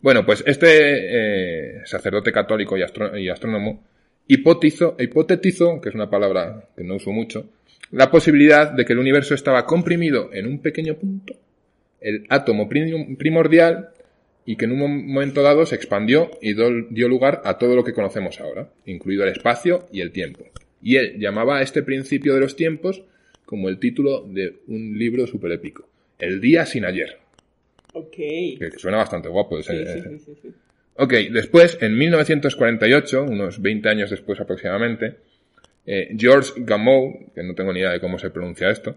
Bueno, 0.00 0.24
pues 0.26 0.42
este 0.46 1.76
eh, 1.76 1.80
sacerdote 1.84 2.32
católico 2.32 2.76
y, 2.76 2.82
astro- 2.82 3.16
y 3.16 3.28
astrónomo 3.28 3.84
hipotizó, 4.26 4.96
hipotetizó, 4.98 5.80
que 5.80 5.88
es 5.90 5.94
una 5.94 6.08
palabra 6.10 6.68
que 6.76 6.84
no 6.84 6.96
uso 6.96 7.10
mucho, 7.12 7.50
la 7.90 8.10
posibilidad 8.10 8.70
de 8.72 8.84
que 8.84 8.92
el 8.94 8.98
universo 8.98 9.34
estaba 9.34 9.66
comprimido 9.66 10.30
en 10.32 10.46
un 10.46 10.60
pequeño 10.60 10.94
punto, 10.96 11.34
el 12.00 12.24
átomo 12.30 12.68
prim- 12.68 13.16
primordial, 13.16 13.90
y 14.44 14.56
que 14.56 14.64
en 14.64 14.72
un 14.72 14.78
mom- 14.80 15.04
momento 15.06 15.42
dado 15.42 15.66
se 15.66 15.76
expandió 15.76 16.30
y 16.40 16.54
dio 16.54 17.08
lugar 17.08 17.42
a 17.44 17.58
todo 17.58 17.76
lo 17.76 17.84
que 17.84 17.92
conocemos 17.92 18.40
ahora, 18.40 18.70
incluido 18.86 19.22
el 19.24 19.30
espacio 19.30 19.86
y 19.92 20.00
el 20.00 20.10
tiempo. 20.10 20.44
Y 20.82 20.96
él 20.96 21.16
llamaba 21.20 21.58
a 21.58 21.62
este 21.62 21.82
principio 21.84 22.34
de 22.34 22.40
los 22.40 22.56
tiempos 22.56 23.04
como 23.52 23.68
el 23.68 23.78
título 23.78 24.22
de 24.26 24.60
un 24.68 24.96
libro 24.98 25.26
super 25.26 25.52
épico, 25.52 25.86
El 26.18 26.40
día 26.40 26.64
sin 26.64 26.86
ayer, 26.86 27.18
Ok. 27.92 28.14
que 28.16 28.70
suena 28.78 28.96
bastante 28.96 29.28
guapo. 29.28 29.58
ese- 29.58 29.84
Sí, 29.84 30.00
sí, 30.00 30.08
sí, 30.08 30.18
sí, 30.24 30.38
sí. 30.40 30.48
Ok, 30.96 31.12
después, 31.30 31.76
en 31.82 31.98
1948, 31.98 33.24
unos 33.24 33.60
20 33.60 33.90
años 33.90 34.08
después 34.08 34.40
aproximadamente, 34.40 35.16
eh, 35.84 36.14
George 36.16 36.52
Gamow, 36.64 37.30
que 37.34 37.42
no 37.42 37.54
tengo 37.54 37.74
ni 37.74 37.80
idea 37.80 37.90
de 37.92 38.00
cómo 38.00 38.18
se 38.18 38.30
pronuncia 38.30 38.70
esto, 38.70 38.96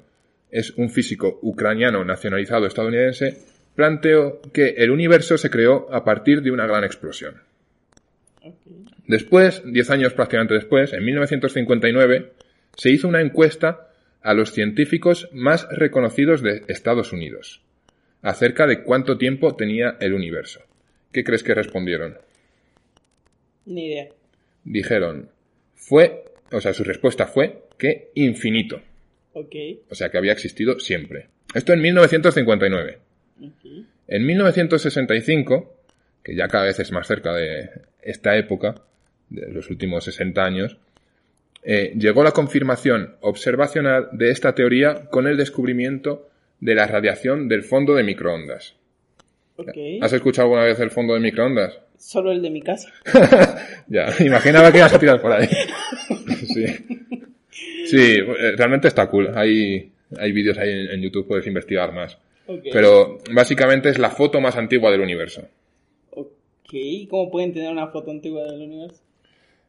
es 0.50 0.72
un 0.78 0.90
físico 0.90 1.38
ucraniano 1.42 2.06
nacionalizado 2.06 2.66
estadounidense, 2.66 3.38
planteó 3.76 4.40
que 4.54 4.76
el 4.78 4.90
universo 4.90 5.38
se 5.38 5.50
creó 5.50 5.94
a 5.94 6.06
partir 6.06 6.42
de 6.42 6.52
una 6.52 6.66
gran 6.66 6.86
explosión. 6.86 7.42
Después, 9.06 9.64
10 9.66 9.90
años 9.90 10.14
prácticamente 10.14 10.54
después, 10.54 10.94
en 10.94 11.04
1959, 11.04 12.32
se 12.78 12.90
hizo 12.90 13.10
una 13.10 13.20
encuesta 13.20 13.85
a 14.26 14.34
los 14.34 14.52
científicos 14.52 15.30
más 15.32 15.68
reconocidos 15.70 16.42
de 16.42 16.64
Estados 16.68 17.14
Unidos 17.14 17.62
acerca 18.24 18.66
de 18.66 18.82
cuánto 18.82 19.20
tiempo 19.20 19.56
tenía 19.56 19.98
el 20.00 20.14
universo. 20.14 20.62
¿Qué 21.12 21.24
crees 21.24 21.44
que 21.44 21.54
respondieron? 21.54 22.18
Ni 23.68 23.86
idea. 23.86 24.08
dijeron, 24.64 25.30
fue, 25.76 26.24
o 26.52 26.60
sea, 26.60 26.74
su 26.74 26.84
respuesta 26.84 27.28
fue 27.28 27.66
que 27.78 28.10
infinito. 28.16 28.82
Ok. 29.34 29.56
O 29.92 29.96
sea, 29.96 30.10
que 30.10 30.18
había 30.18 30.34
existido 30.34 30.80
siempre. 30.80 31.28
Esto 31.54 31.74
en 31.74 31.82
1959. 31.82 32.98
Ok. 33.42 33.86
En 34.08 34.26
1965, 34.26 35.76
que 36.24 36.36
ya 36.36 36.48
cada 36.48 36.66
vez 36.66 36.80
es 36.80 36.92
más 36.92 37.08
cerca 37.08 37.32
de 37.34 37.70
esta 38.02 38.36
época, 38.38 38.82
de 39.30 39.52
los 39.52 39.70
últimos 39.70 40.04
60 40.06 40.44
años, 40.44 40.78
eh, 41.68 41.94
llegó 41.98 42.24
la 42.24 42.32
confirmación 42.32 43.16
observacional 43.22 44.10
de 44.12 44.30
esta 44.30 44.54
teoría 44.54 45.10
con 45.10 45.26
el 45.26 45.36
descubrimiento 45.36 46.30
de 46.60 46.76
la 46.76 46.86
radiación 46.86 47.48
del 47.48 47.64
fondo 47.64 47.96
de 47.96 48.04
microondas. 48.04 48.76
¿Has 50.02 50.14
escuchado 50.14 50.48
alguna 50.48 50.66
vez 50.66 50.80
el 50.80 50.92
fondo 50.92 51.16
de 51.16 51.22
microondas? 51.22 51.80
Solo 51.98 52.32
el 52.32 52.42
de 52.42 52.50
mi 52.52 52.62
casa. 52.62 52.92
Ya, 53.88 54.08
imaginaba 54.20 54.72
que 54.72 54.80
ibas 54.80 54.94
a 54.94 55.00
tirar 55.00 55.22
por 55.22 55.32
ahí. 55.32 55.48
Sí. 56.28 56.66
Sí, 57.86 58.22
realmente 58.22 58.88
está 58.88 59.08
cool. 59.10 59.32
Hay, 59.36 59.92
hay 60.18 60.32
vídeos 60.32 60.58
ahí 60.58 60.70
en, 60.70 60.92
en 60.92 61.02
YouTube, 61.02 61.28
puedes 61.28 61.48
investigar 61.48 61.94
más. 61.94 62.18
Pero 62.72 63.18
básicamente 63.34 63.90
es 63.90 63.98
la 63.98 64.10
foto 64.10 64.40
más 64.40 64.56
antigua 64.56 64.92
del 64.92 65.02
universo. 65.02 65.48
Ok. 66.12 66.74
¿Cómo 67.10 67.32
pueden 67.32 67.54
tener 67.54 67.72
una 67.72 67.88
foto 67.88 68.12
antigua 68.12 68.44
del 68.44 68.62
universo? 68.62 69.05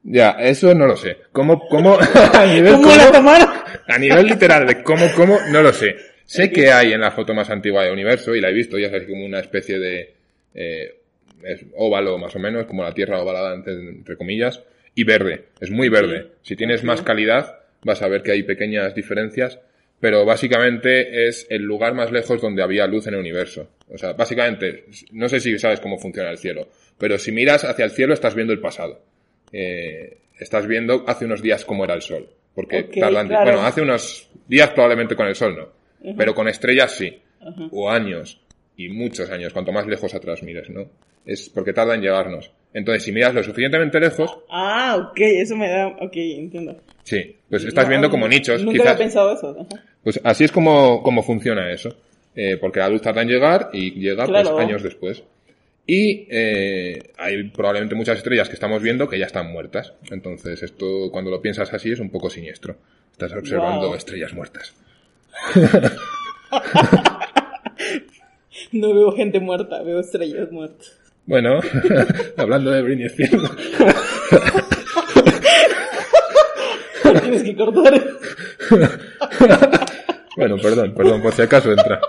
Ya, 0.09 0.31
eso 0.39 0.73
no 0.75 0.87
lo 0.87 0.97
sé. 0.97 1.17
¿Cómo, 1.33 1.69
cómo, 1.69 1.99
a 2.33 2.47
nivel, 2.47 2.73
¿Cómo 2.75 2.85
cómo- 2.85 2.97
la 2.97 3.11
tomaron? 3.13 3.49
a 3.89 3.99
nivel 3.99 4.27
literal 4.27 4.67
de 4.67 4.83
cómo, 4.83 5.07
cómo, 5.17 5.39
no 5.51 5.63
lo 5.63 5.73
sé. 5.73 5.97
Sé 6.25 6.51
que 6.51 6.71
hay 6.71 6.93
en 6.93 7.01
la 7.01 7.11
foto 7.11 7.35
más 7.35 7.51
antigua 7.51 7.83
del 7.83 7.93
universo 7.93 8.35
y 8.35 8.41
la 8.41 8.51
he 8.51 8.53
visto, 8.53 8.79
ya 8.79 8.89
sabes, 8.89 9.09
como 9.09 9.25
una 9.25 9.41
especie 9.41 9.79
de 9.79 10.15
eh, 10.55 10.95
es 11.43 11.65
óvalo 11.77 12.19
más 12.19 12.35
o 12.35 12.39
menos, 12.39 12.67
como 12.67 12.83
la 12.85 12.95
Tierra 12.95 13.21
ovalada 13.21 13.55
entre, 13.55 13.75
entre 13.75 14.17
comillas, 14.17 14.63
y 14.95 15.05
verde. 15.05 15.47
Es 15.61 15.71
muy 15.71 15.89
verde. 15.89 16.29
Si 16.43 16.57
tienes 16.57 16.83
más 16.85 17.03
calidad, 17.03 17.57
vas 17.83 18.01
a 18.03 18.09
ver 18.09 18.23
que 18.23 18.33
hay 18.33 18.43
pequeñas 18.45 18.95
diferencias, 18.95 19.59
pero 20.01 20.25
básicamente 20.25 21.27
es 21.29 21.47
el 21.51 21.63
lugar 21.63 21.95
más 21.95 22.11
lejos 22.13 22.41
donde 22.41 22.63
había 22.63 22.87
luz 22.87 23.07
en 23.07 23.15
el 23.15 23.21
universo. 23.21 23.69
O 23.93 23.99
sea, 23.99 24.13
básicamente, 24.15 24.85
no 25.13 25.29
sé 25.29 25.41
si 25.41 25.59
sabes 25.59 25.81
cómo 25.81 25.99
funciona 25.99 26.31
el 26.31 26.39
cielo, 26.39 26.69
pero 26.99 27.19
si 27.19 27.31
miras 27.33 27.65
hacia 27.65 27.85
el 27.85 27.91
cielo 27.93 28.15
estás 28.15 28.35
viendo 28.35 28.53
el 28.53 28.61
pasado. 28.61 29.01
Eh, 29.53 30.19
estás 30.39 30.67
viendo 30.67 31.05
hace 31.07 31.25
unos 31.25 31.43
días 31.43 31.65
cómo 31.65 31.85
era 31.85 31.95
el 31.95 32.03
sol. 32.03 32.29
Porque 32.55 32.85
tardan, 32.85 33.29
claro. 33.29 33.45
bueno, 33.45 33.67
hace 33.67 33.83
unos 33.83 34.31
días 34.49 34.71
probablemente 34.71 35.15
con 35.15 35.27
el 35.27 35.35
sol 35.35 35.55
no, 35.57 36.15
pero 36.17 36.35
con 36.35 36.49
estrellas 36.49 36.93
sí, 36.97 37.19
o 37.71 37.91
años, 37.91 38.41
y 38.79 38.89
muchos 38.89 39.31
años, 39.31 39.53
cuanto 39.53 39.73
más 39.73 39.87
lejos 39.87 40.15
atrás 40.15 40.43
mires, 40.43 40.71
¿no? 40.71 40.87
Es 41.27 41.51
porque 41.51 41.73
tarda 41.75 41.95
en 41.95 42.01
llegarnos. 42.03 42.51
Entonces, 42.73 43.03
si 43.05 43.13
miras 43.13 43.35
lo 43.35 43.43
suficientemente 43.43 43.99
lejos, 44.01 44.39
Ah, 44.51 44.97
ok. 45.11 45.19
Eso 45.19 45.57
me 45.57 45.69
da... 45.69 45.89
Ok, 45.89 46.13
entiendo. 46.15 46.77
sí, 47.03 47.37
pues 47.51 47.65
estás 47.65 47.85
No, 47.85 47.91
viendo 47.91 48.11
como 48.11 48.29
nichos, 48.29 48.63
Nunca 48.63 48.73
quizás. 48.73 48.87
había 48.89 48.99
pensado 48.99 49.33
eso. 49.35 49.51
Ajá. 49.71 49.83
Pues 50.03 50.21
así 50.23 50.45
es 50.45 50.53
como, 50.53 51.03
como 51.03 51.23
funciona 51.23 51.71
eso. 51.73 51.91
Eh, 52.35 52.59
porque 52.61 52.79
la 52.81 52.89
luz 52.89 53.01
tarda 53.03 53.23
en 53.23 53.29
llegar 53.29 53.71
y 53.73 53.93
llega 53.99 54.25
Claro. 54.27 54.53
pues 54.53 54.67
años 54.67 54.83
después. 54.83 55.23
Y 55.87 56.27
eh, 56.31 57.13
hay 57.17 57.45
probablemente 57.51 57.95
muchas 57.95 58.19
estrellas 58.19 58.49
que 58.49 58.55
estamos 58.55 58.83
viendo 58.83 59.09
que 59.09 59.19
ya 59.19 59.27
están 59.27 59.53
muertas. 59.53 59.93
Entonces 60.11 60.63
esto, 60.63 61.11
cuando 61.13 61.31
lo 61.31 61.41
piensas 61.41 61.73
así, 61.73 61.93
es 61.93 62.01
un 62.01 62.11
poco 62.11 62.29
siniestro. 62.29 62.77
Estás 63.13 63.33
observando 63.33 63.89
Wow. 63.89 63.97
estrellas 63.97 64.33
muertas. 64.35 64.75
No 68.73 68.93
veo 68.95 69.13
gente 69.13 69.39
muerta, 69.39 69.83
veo 69.83 70.01
estrellas 70.01 70.51
muertas. 70.51 70.99
Bueno, 71.27 71.61
hablando 72.37 72.71
de 72.71 72.83
Britney 72.83 73.07
Spears. 73.07 73.43
Tienes 77.23 77.43
que 77.43 77.57
cortar. 77.57 78.03
bueno, 80.37 80.57
perdón, 80.59 80.95
perdón, 80.95 81.23
por 81.23 81.33
si 81.33 81.43
acaso 81.43 81.71
entra. 81.71 82.01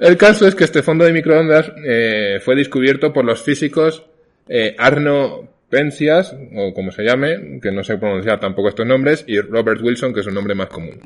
El 0.00 0.16
caso 0.16 0.46
es 0.46 0.54
que 0.54 0.64
este 0.64 0.82
fondo 0.82 1.04
de 1.04 1.12
microondas 1.12 1.72
eh, 1.84 2.38
fue 2.42 2.54
descubierto 2.54 3.12
por 3.12 3.24
los 3.24 3.42
físicos 3.42 4.04
eh, 4.48 4.74
Arno 4.78 5.48
Penzias, 5.68 6.34
o 6.54 6.72
como 6.72 6.92
se 6.92 7.02
llame, 7.02 7.60
que 7.60 7.70
no 7.70 7.84
sé 7.84 7.98
pronunciar 7.98 8.40
tampoco 8.40 8.68
estos 8.68 8.86
nombres, 8.86 9.24
y 9.26 9.40
Robert 9.40 9.82
Wilson, 9.82 10.14
que 10.14 10.20
es 10.20 10.26
un 10.26 10.34
nombre 10.34 10.54
más 10.54 10.68
común. 10.68 11.00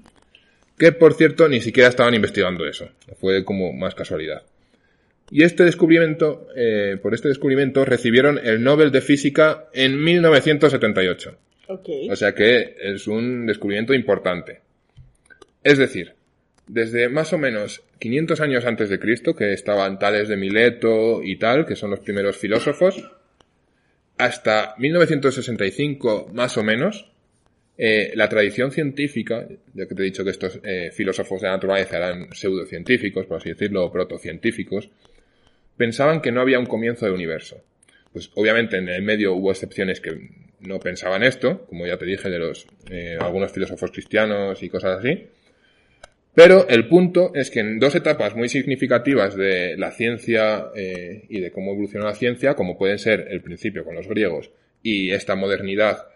Que, 0.78 0.92
por 0.92 1.14
cierto, 1.14 1.48
ni 1.48 1.60
siquiera 1.60 1.88
estaban 1.88 2.14
investigando 2.14 2.66
eso. 2.66 2.88
Fue 3.20 3.44
como 3.44 3.72
más 3.72 3.94
casualidad. 3.94 4.42
Y 5.30 5.42
este 5.42 5.64
descubrimiento, 5.64 6.46
eh, 6.54 6.98
por 7.02 7.14
este 7.14 7.28
descubrimiento, 7.28 7.84
recibieron 7.84 8.38
el 8.38 8.62
Nobel 8.62 8.92
de 8.92 9.00
Física 9.00 9.68
en 9.72 10.02
1978. 10.02 11.36
Ok. 11.68 11.88
O 12.10 12.16
sea 12.16 12.34
que 12.34 12.76
es 12.78 13.06
un 13.06 13.46
descubrimiento 13.46 13.94
importante. 13.94 14.60
Es 15.64 15.78
decir, 15.78 16.14
desde 16.66 17.08
más 17.08 17.32
o 17.32 17.38
menos 17.38 17.82
500 17.98 18.40
años 18.40 18.64
antes 18.64 18.88
de 18.88 18.98
Cristo, 18.98 19.34
que 19.34 19.52
estaban 19.52 19.98
tales 19.98 20.28
de 20.28 20.36
Mileto 20.36 21.22
y 21.22 21.36
tal, 21.36 21.66
que 21.66 21.76
son 21.76 21.90
los 21.90 22.00
primeros 22.00 22.36
filósofos, 22.36 23.10
hasta 24.18 24.74
1965 24.78 26.30
más 26.32 26.56
o 26.56 26.62
menos, 26.62 27.12
eh, 27.78 28.12
la 28.14 28.28
tradición 28.28 28.70
científica, 28.70 29.48
ya 29.74 29.86
que 29.86 29.94
te 29.94 30.02
he 30.02 30.04
dicho 30.04 30.24
que 30.24 30.30
estos 30.30 30.60
eh, 30.62 30.90
filósofos 30.92 31.40
de 31.40 31.48
la 31.48 31.54
naturaleza 31.54 31.96
eran 31.96 32.32
pseudocientíficos, 32.32 33.26
por 33.26 33.38
así 33.38 33.48
decirlo, 33.48 33.84
o 33.84 33.92
protocientíficos, 33.92 34.90
pensaban 35.76 36.20
que 36.20 36.32
no 36.32 36.40
había 36.40 36.58
un 36.58 36.66
comienzo 36.66 37.06
del 37.06 37.14
universo. 37.14 37.62
Pues 38.12 38.30
obviamente 38.34 38.76
en 38.76 38.88
el 38.88 39.02
medio 39.02 39.34
hubo 39.34 39.50
excepciones 39.50 40.00
que 40.00 40.30
no 40.60 40.78
pensaban 40.78 41.22
esto, 41.22 41.66
como 41.66 41.86
ya 41.86 41.96
te 41.96 42.04
dije 42.04 42.28
de 42.30 42.38
los 42.38 42.66
eh, 42.90 43.16
algunos 43.18 43.50
filósofos 43.50 43.90
cristianos 43.90 44.62
y 44.62 44.68
cosas 44.68 44.98
así. 44.98 45.26
Pero 46.34 46.66
el 46.68 46.88
punto 46.88 47.32
es 47.34 47.50
que 47.50 47.60
en 47.60 47.78
dos 47.78 47.94
etapas 47.94 48.34
muy 48.34 48.48
significativas 48.48 49.36
de 49.36 49.76
la 49.76 49.90
ciencia 49.90 50.70
eh, 50.74 51.26
y 51.28 51.40
de 51.40 51.50
cómo 51.52 51.72
evolucionó 51.72 52.06
la 52.06 52.14
ciencia, 52.14 52.54
como 52.54 52.78
pueden 52.78 52.98
ser 52.98 53.26
el 53.30 53.42
principio 53.42 53.84
con 53.84 53.94
los 53.94 54.08
griegos 54.08 54.50
y 54.82 55.10
esta 55.10 55.36
modernidad 55.36 56.06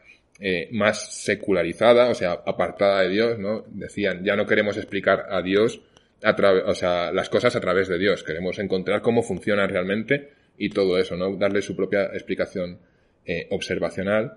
eh, 0.40 0.68
más 0.72 1.22
secularizada, 1.22 2.08
o 2.10 2.14
sea, 2.14 2.32
apartada 2.32 3.02
de 3.02 3.08
Dios, 3.08 3.38
¿no? 3.38 3.64
Decían, 3.68 4.22
ya 4.24 4.36
no 4.36 4.46
queremos 4.46 4.76
explicar 4.76 5.26
a 5.30 5.40
Dios, 5.40 5.80
a 6.22 6.34
o 6.66 6.74
sea, 6.74 7.12
las 7.12 7.30
cosas 7.30 7.56
a 7.56 7.60
través 7.60 7.88
de 7.88 7.98
Dios, 7.98 8.22
queremos 8.22 8.58
encontrar 8.58 9.00
cómo 9.00 9.22
funcionan 9.22 9.68
realmente 9.68 10.28
y 10.58 10.70
todo 10.70 10.98
eso, 10.98 11.16
¿no? 11.16 11.36
Darle 11.36 11.62
su 11.62 11.74
propia 11.74 12.04
explicación 12.06 12.78
eh, 13.24 13.46
observacional. 13.50 14.34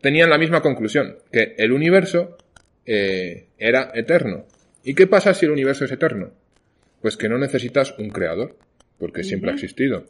Tenían 0.00 0.30
la 0.30 0.38
misma 0.38 0.60
conclusión, 0.60 1.16
que 1.32 1.54
el 1.58 1.72
universo 1.72 2.38
eh, 2.86 3.48
era 3.58 3.90
eterno. 3.94 4.46
¿Y 4.84 4.94
qué 4.94 5.06
pasa 5.06 5.34
si 5.34 5.46
el 5.46 5.52
universo 5.52 5.84
es 5.84 5.92
eterno? 5.92 6.30
Pues 7.02 7.16
que 7.16 7.28
no 7.28 7.38
necesitas 7.38 7.94
un 7.98 8.10
creador, 8.10 8.56
porque 8.98 9.22
siempre 9.24 9.50
ha 9.50 9.54
existido. 9.54 10.04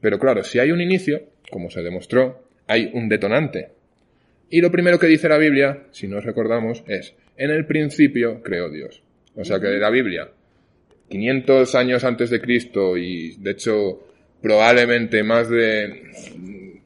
Pero 0.00 0.18
claro, 0.18 0.44
si 0.44 0.58
hay 0.58 0.70
un 0.72 0.80
inicio, 0.80 1.22
como 1.50 1.70
se 1.70 1.82
demostró, 1.82 2.44
hay 2.66 2.90
un 2.92 3.08
detonante. 3.08 3.70
Y 4.50 4.60
lo 4.60 4.70
primero 4.70 4.98
que 4.98 5.06
dice 5.06 5.28
la 5.28 5.38
Biblia, 5.38 5.84
si 5.90 6.06
nos 6.06 6.24
recordamos, 6.24 6.84
es, 6.86 7.14
en 7.36 7.50
el 7.50 7.66
principio 7.66 8.42
creó 8.42 8.70
Dios. 8.70 9.02
O 9.34 9.44
sea 9.44 9.58
que 9.60 9.66
de 9.66 9.78
la 9.78 9.90
Biblia, 9.90 10.30
500 11.08 11.74
años 11.74 12.04
antes 12.04 12.30
de 12.30 12.40
Cristo 12.40 12.96
y 12.96 13.36
de 13.36 13.50
hecho 13.52 14.06
probablemente 14.42 15.22
más 15.22 15.48
de 15.48 16.02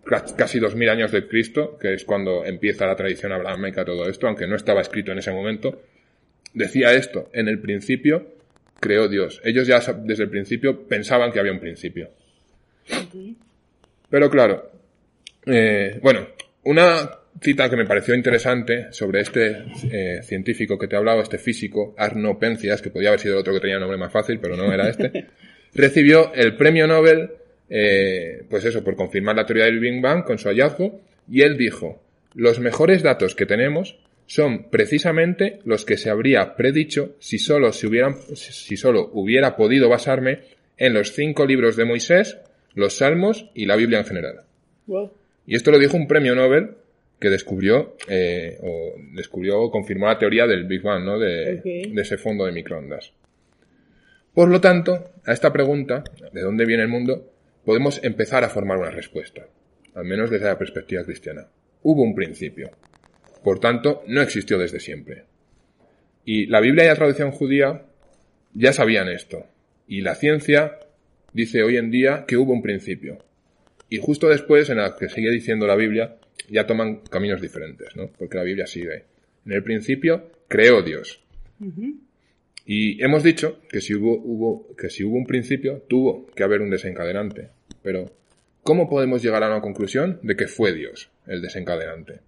ca- 0.04 0.24
casi 0.36 0.58
2000 0.58 0.88
años 0.88 1.12
de 1.12 1.26
Cristo, 1.26 1.76
que 1.78 1.94
es 1.94 2.04
cuando 2.04 2.44
empieza 2.44 2.86
la 2.86 2.96
tradición 2.96 3.32
abrahámica 3.32 3.84
todo 3.84 4.08
esto, 4.08 4.26
aunque 4.26 4.46
no 4.46 4.56
estaba 4.56 4.80
escrito 4.80 5.12
en 5.12 5.18
ese 5.18 5.30
momento, 5.32 5.82
decía 6.52 6.92
esto, 6.94 7.28
en 7.32 7.48
el 7.48 7.60
principio 7.60 8.34
creó 8.78 9.08
Dios. 9.08 9.40
Ellos 9.44 9.66
ya 9.66 9.80
desde 10.04 10.24
el 10.24 10.30
principio 10.30 10.86
pensaban 10.86 11.30
que 11.30 11.40
había 11.40 11.52
un 11.52 11.60
principio. 11.60 12.10
Pero 14.08 14.30
claro, 14.30 14.70
eh, 15.46 15.98
bueno, 16.02 16.26
una 16.64 17.10
cita 17.40 17.70
que 17.70 17.76
me 17.76 17.86
pareció 17.86 18.14
interesante 18.14 18.92
sobre 18.92 19.20
este 19.20 19.64
eh, 19.90 20.22
científico 20.22 20.78
que 20.78 20.88
te 20.88 20.94
he 20.94 20.98
hablado, 20.98 21.22
este 21.22 21.38
físico, 21.38 21.94
Arno 21.96 22.38
Penzias, 22.38 22.82
que 22.82 22.90
podía 22.90 23.08
haber 23.08 23.20
sido 23.20 23.34
el 23.34 23.40
otro 23.40 23.54
que 23.54 23.60
tenía 23.60 23.76
un 23.76 23.82
nombre 23.82 23.98
más 23.98 24.12
fácil, 24.12 24.40
pero 24.40 24.56
no 24.56 24.72
era 24.72 24.88
este, 24.88 25.26
recibió 25.74 26.34
el 26.34 26.56
premio 26.56 26.86
Nobel, 26.86 27.30
eh, 27.68 28.42
pues 28.50 28.64
eso, 28.64 28.82
por 28.82 28.96
confirmar 28.96 29.36
la 29.36 29.46
teoría 29.46 29.66
del 29.66 29.78
Big 29.78 30.00
Bang 30.00 30.24
con 30.24 30.38
su 30.38 30.48
hallazgo, 30.48 31.00
y 31.30 31.42
él 31.42 31.56
dijo, 31.56 32.02
los 32.34 32.58
mejores 32.58 33.02
datos 33.02 33.34
que 33.34 33.46
tenemos 33.46 33.96
son 34.30 34.70
precisamente 34.70 35.58
los 35.64 35.84
que 35.84 35.96
se 35.96 36.08
habría 36.08 36.54
predicho 36.54 37.16
si 37.18 37.40
solo, 37.40 37.72
se 37.72 37.88
hubieran, 37.88 38.14
si 38.14 38.76
solo 38.76 39.10
hubiera 39.12 39.56
podido 39.56 39.88
basarme 39.88 40.42
en 40.76 40.94
los 40.94 41.12
cinco 41.14 41.44
libros 41.46 41.74
de 41.74 41.84
Moisés, 41.84 42.38
los 42.74 42.98
Salmos 42.98 43.50
y 43.54 43.66
la 43.66 43.74
Biblia 43.74 43.98
en 43.98 44.04
general. 44.04 44.42
Wow. 44.86 45.10
Y 45.48 45.56
esto 45.56 45.72
lo 45.72 45.80
dijo 45.80 45.96
un 45.96 46.06
premio 46.06 46.36
Nobel 46.36 46.76
que 47.18 47.28
descubrió, 47.28 47.96
eh, 48.08 48.56
o 48.62 48.94
descubrió 49.16 49.62
o 49.62 49.70
confirmó 49.72 50.06
la 50.06 50.16
teoría 50.16 50.46
del 50.46 50.64
Big 50.64 50.82
Bang, 50.82 51.04
¿no? 51.04 51.18
De, 51.18 51.56
de 51.56 52.00
ese 52.00 52.16
fondo 52.16 52.46
de 52.46 52.52
microondas. 52.52 53.12
Por 54.32 54.48
lo 54.48 54.60
tanto, 54.60 55.10
a 55.26 55.32
esta 55.32 55.52
pregunta, 55.52 56.04
¿de 56.32 56.40
dónde 56.40 56.66
viene 56.66 56.84
el 56.84 56.88
mundo? 56.88 57.32
Podemos 57.64 57.98
empezar 58.04 58.44
a 58.44 58.48
formar 58.48 58.78
una 58.78 58.92
respuesta, 58.92 59.44
al 59.92 60.04
menos 60.04 60.30
desde 60.30 60.46
la 60.46 60.56
perspectiva 60.56 61.02
cristiana. 61.02 61.48
Hubo 61.82 62.04
un 62.04 62.14
principio. 62.14 62.70
Por 63.42 63.60
tanto, 63.60 64.02
no 64.06 64.20
existió 64.22 64.58
desde 64.58 64.80
siempre. 64.80 65.24
Y 66.24 66.46
la 66.46 66.60
Biblia 66.60 66.84
y 66.84 66.88
la 66.88 66.96
tradición 66.96 67.30
judía 67.30 67.82
ya 68.54 68.72
sabían 68.72 69.08
esto. 69.08 69.46
Y 69.86 70.02
la 70.02 70.14
ciencia 70.14 70.78
dice 71.32 71.62
hoy 71.62 71.76
en 71.76 71.90
día 71.90 72.24
que 72.26 72.36
hubo 72.36 72.52
un 72.52 72.62
principio. 72.62 73.18
Y 73.88 73.98
justo 73.98 74.28
después, 74.28 74.70
en 74.70 74.76
la 74.76 74.96
que 74.96 75.08
sigue 75.08 75.30
diciendo 75.30 75.66
la 75.66 75.76
Biblia, 75.76 76.16
ya 76.48 76.66
toman 76.66 77.00
caminos 77.10 77.40
diferentes, 77.40 77.96
¿no? 77.96 78.10
Porque 78.18 78.36
la 78.36 78.44
Biblia 78.44 78.66
sigue. 78.66 79.04
En 79.46 79.52
el 79.52 79.62
principio, 79.62 80.30
creó 80.48 80.82
Dios. 80.82 81.20
Y 82.64 83.02
hemos 83.02 83.22
dicho 83.22 83.60
que 83.68 83.80
si 83.80 83.94
hubo, 83.94 84.14
hubo, 84.14 84.76
que 84.76 84.90
si 84.90 85.02
hubo 85.02 85.16
un 85.16 85.26
principio, 85.26 85.82
tuvo 85.88 86.26
que 86.26 86.44
haber 86.44 86.60
un 86.60 86.70
desencadenante. 86.70 87.48
Pero, 87.82 88.12
¿cómo 88.62 88.88
podemos 88.88 89.22
llegar 89.22 89.42
a 89.42 89.48
una 89.48 89.60
conclusión 89.60 90.20
de 90.22 90.36
que 90.36 90.46
fue 90.46 90.72
Dios 90.72 91.10
el 91.26 91.42
desencadenante? 91.42 92.20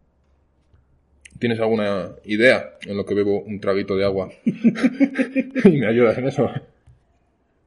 ¿Tienes 1.38 1.58
alguna 1.60 2.10
idea 2.24 2.74
en 2.86 2.96
lo 2.96 3.04
que 3.04 3.14
bebo 3.14 3.40
un 3.40 3.60
traguito 3.60 3.96
de 3.96 4.04
agua? 4.04 4.30
y 4.44 5.70
me 5.70 5.88
ayudas 5.88 6.16
en 6.18 6.28
eso. 6.28 6.50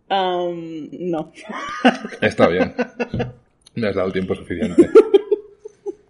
Am, 0.10 0.90
no. 0.92 1.34
Está 2.22 2.48
bien. 2.48 2.74
Me 3.76 3.88
has 3.88 3.96
dado 3.96 4.12
tiempo 4.12 4.36
suficiente. 4.36 4.90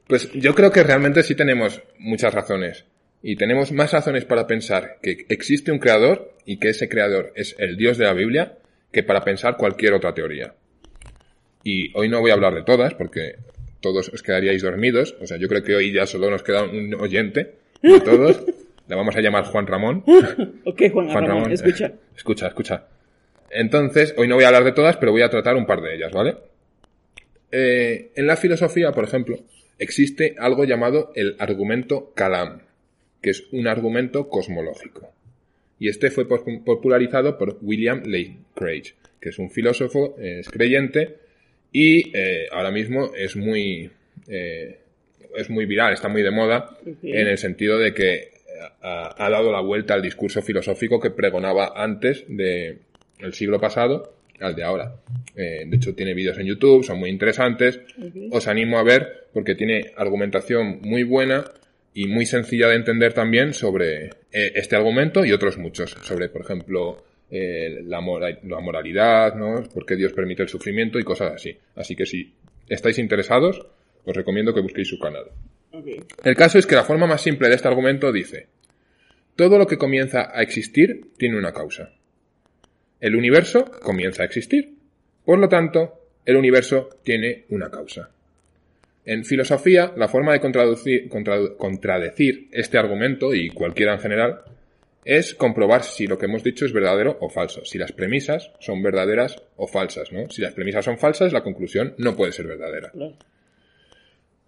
Pues 0.07 0.31
yo 0.33 0.53
creo 0.53 0.71
que 0.71 0.83
realmente 0.83 1.23
sí 1.23 1.33
tenemos 1.33 1.81
muchas 1.97 2.33
razones. 2.33 2.85
Y 3.23 3.37
tenemos 3.37 3.71
más 3.71 3.91
razones 3.91 4.25
para 4.25 4.45
pensar 4.45 4.97
que 5.01 5.25
existe 5.29 5.71
un 5.71 5.79
creador 5.79 6.33
y 6.45 6.57
que 6.57 6.69
ese 6.69 6.87
creador 6.87 7.33
es 7.35 7.55
el 7.57 7.75
Dios 7.75 7.97
de 7.97 8.05
la 8.05 8.13
Biblia 8.13 8.59
que 8.91 9.01
para 9.01 9.23
pensar 9.23 9.57
cualquier 9.57 9.93
otra 9.93 10.13
teoría. 10.13 10.53
Y 11.63 11.91
hoy 11.97 12.07
no 12.07 12.21
voy 12.21 12.29
a 12.29 12.35
hablar 12.35 12.53
de 12.53 12.63
todas 12.63 12.93
porque 12.93 13.37
todos 13.85 14.09
os 14.09 14.23
quedaríais 14.25 14.63
dormidos. 14.63 15.15
O 15.21 15.27
sea, 15.27 15.37
yo 15.37 15.47
creo 15.47 15.61
que 15.61 15.75
hoy 15.75 15.93
ya 15.93 16.07
solo 16.07 16.31
nos 16.31 16.41
queda 16.41 16.63
un 16.63 16.95
oyente 16.95 17.53
de 17.83 18.01
todos. 18.01 18.43
Le 18.87 18.95
vamos 18.95 19.15
a 19.15 19.21
llamar 19.21 19.45
Juan 19.45 19.67
Ramón. 19.67 20.03
Ok, 20.65 20.81
Juan, 20.91 21.05
Juan 21.09 21.25
Ramón, 21.25 21.27
Ramón. 21.27 21.51
escucha. 21.51 21.93
Escucha, 22.17 22.47
escucha. 22.47 22.87
Entonces, 23.51 24.15
hoy 24.17 24.27
no 24.27 24.35
voy 24.35 24.43
a 24.43 24.47
hablar 24.47 24.63
de 24.63 24.71
todas, 24.71 24.97
pero 24.97 25.11
voy 25.11 25.21
a 25.21 25.29
tratar 25.29 25.55
un 25.55 25.67
par 25.67 25.81
de 25.81 25.95
ellas, 25.95 26.11
¿vale? 26.11 26.35
Eh, 27.51 28.11
en 28.15 28.25
la 28.25 28.35
filosofía, 28.35 28.91
por 28.91 29.03
ejemplo, 29.03 29.37
existe 29.77 30.35
algo 30.39 30.63
llamado 30.65 31.11
el 31.15 31.35
argumento 31.37 32.11
Kalam, 32.15 32.61
que 33.21 33.29
es 33.29 33.43
un 33.51 33.67
argumento 33.67 34.29
cosmológico. 34.29 35.13
Y 35.77 35.89
este 35.89 36.09
fue 36.09 36.27
popularizado 36.27 37.37
por 37.37 37.59
William 37.61 38.01
Lane 38.05 38.39
Craig, 38.55 38.95
que 39.21 39.29
es 39.29 39.37
un 39.37 39.51
filósofo, 39.51 40.15
eh, 40.17 40.39
es 40.39 40.49
creyente 40.49 41.17
y 41.77 42.17
eh, 42.17 42.47
ahora 42.53 42.71
mismo 42.71 43.11
es 43.13 43.35
muy, 43.35 43.91
eh, 44.29 44.79
es 45.35 45.49
muy 45.49 45.65
viral, 45.65 45.91
está 45.91 46.07
muy 46.07 46.21
de 46.21 46.31
moda 46.31 46.77
en 47.03 47.27
el 47.27 47.37
sentido 47.37 47.77
de 47.77 47.93
que 47.93 48.31
ha, 48.81 49.13
ha 49.17 49.29
dado 49.29 49.51
la 49.51 49.59
vuelta 49.59 49.93
al 49.93 50.01
discurso 50.01 50.41
filosófico 50.41 51.01
que 51.01 51.09
pregonaba 51.09 51.73
antes 51.75 52.23
de 52.29 52.77
el 53.19 53.33
siglo 53.33 53.59
pasado 53.59 54.13
al 54.39 54.55
de 54.55 54.63
ahora. 54.63 54.95
Eh, 55.35 55.65
de 55.67 55.75
hecho, 55.75 55.93
tiene 55.93 56.13
vídeos 56.13 56.37
en 56.37 56.45
YouTube, 56.45 56.85
son 56.85 56.97
muy 56.97 57.09
interesantes. 57.09 57.81
Os 58.31 58.47
animo 58.47 58.79
a 58.79 58.83
ver 58.83 59.27
porque 59.33 59.53
tiene 59.55 59.91
argumentación 59.97 60.79
muy 60.81 61.03
buena 61.03 61.43
y 61.93 62.07
muy 62.07 62.25
sencilla 62.25 62.69
de 62.69 62.75
entender 62.75 63.11
también 63.11 63.53
sobre 63.53 64.05
eh, 64.05 64.53
este 64.55 64.77
argumento 64.77 65.25
y 65.25 65.33
otros 65.33 65.57
muchos, 65.57 65.97
sobre, 66.03 66.29
por 66.29 66.41
ejemplo, 66.41 67.03
eh, 67.31 67.81
la, 67.85 68.01
mora- 68.01 68.37
la 68.43 68.59
moralidad, 68.59 69.35
¿no? 69.35 69.63
por 69.73 69.85
qué 69.85 69.95
Dios 69.95 70.13
permite 70.13 70.43
el 70.43 70.49
sufrimiento 70.49 70.99
y 70.99 71.03
cosas 71.03 71.33
así. 71.33 71.57
Así 71.75 71.95
que 71.95 72.05
si 72.05 72.33
estáis 72.69 72.97
interesados, 72.99 73.65
os 74.05 74.15
recomiendo 74.15 74.53
que 74.53 74.61
busquéis 74.61 74.87
su 74.89 74.99
canal. 74.99 75.25
El 76.23 76.35
caso 76.35 76.57
es 76.57 76.65
que 76.65 76.75
la 76.75 76.83
forma 76.83 77.07
más 77.07 77.21
simple 77.21 77.49
de 77.49 77.55
este 77.55 77.67
argumento 77.67 78.11
dice, 78.11 78.47
todo 79.35 79.57
lo 79.57 79.67
que 79.67 79.77
comienza 79.77 80.31
a 80.33 80.41
existir 80.41 81.07
tiene 81.17 81.37
una 81.37 81.51
causa. 81.51 81.91
El 83.01 83.15
universo 83.15 83.65
comienza 83.83 84.23
a 84.23 84.25
existir. 84.25 84.73
Por 85.25 85.39
lo 85.39 85.49
tanto, 85.49 85.99
el 86.25 86.37
universo 86.37 86.89
tiene 87.03 87.43
una 87.49 87.69
causa. 87.69 88.09
En 89.03 89.25
filosofía, 89.25 89.93
la 89.97 90.07
forma 90.07 90.31
de 90.33 90.39
contradecir 91.57 92.47
este 92.51 92.77
argumento, 92.77 93.33
y 93.35 93.49
cualquiera 93.49 93.93
en 93.93 93.99
general, 93.99 94.41
es 95.05 95.35
comprobar 95.35 95.83
si 95.83 96.07
lo 96.07 96.17
que 96.17 96.25
hemos 96.25 96.43
dicho 96.43 96.65
es 96.65 96.73
verdadero 96.73 97.17
o 97.21 97.29
falso, 97.29 97.63
si 97.63 97.77
las 97.77 97.91
premisas 97.91 98.51
son 98.59 98.81
verdaderas 98.81 99.41
o 99.55 99.67
falsas, 99.67 100.11
¿no? 100.11 100.29
Si 100.31 100.41
las 100.41 100.53
premisas 100.53 100.83
son 100.83 100.97
falsas, 100.97 101.31
la 101.31 101.43
conclusión 101.43 101.93
no 101.99 102.15
puede 102.15 102.31
ser 102.31 102.47
verdadera. 102.47 102.91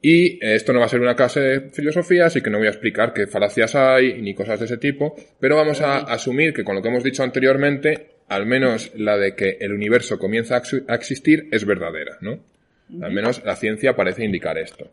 Y 0.02 0.44
eh, 0.44 0.56
esto 0.56 0.74
no 0.74 0.80
va 0.80 0.86
a 0.86 0.90
ser 0.90 1.00
una 1.00 1.16
clase 1.16 1.40
de 1.40 1.70
filosofía, 1.70 2.26
así 2.26 2.42
que 2.42 2.50
no 2.50 2.58
voy 2.58 2.68
a 2.68 2.72
explicar 2.72 3.14
qué 3.14 3.28
falacias 3.28 3.76
hay 3.76 4.20
ni 4.20 4.34
cosas 4.34 4.60
de 4.60 4.66
ese 4.66 4.78
tipo, 4.78 5.16
pero 5.40 5.56
vamos 5.56 5.82
a 5.82 6.00
asumir 6.00 6.54
que 6.54 6.64
con 6.64 6.76
lo 6.76 6.82
que 6.82 6.90
hemos 6.90 7.04
dicho 7.04 7.24
anteriormente, 7.24 8.10
al 8.28 8.48
menos 8.48 8.92
la 8.96 9.16
de 9.18 9.36
que 9.36 9.58
el 9.60 9.74
universo 9.74 10.18
comienza 10.18 10.62
a 10.88 10.96
existir 10.96 11.48
es 11.52 11.66
verdadera, 11.66 12.18
¿no? 12.22 12.40
Al 13.02 13.12
menos 13.12 13.44
la 13.46 13.56
ciencia 13.56 13.96
parece 13.96 14.24
indicar 14.24 14.58
esto. 14.58 14.90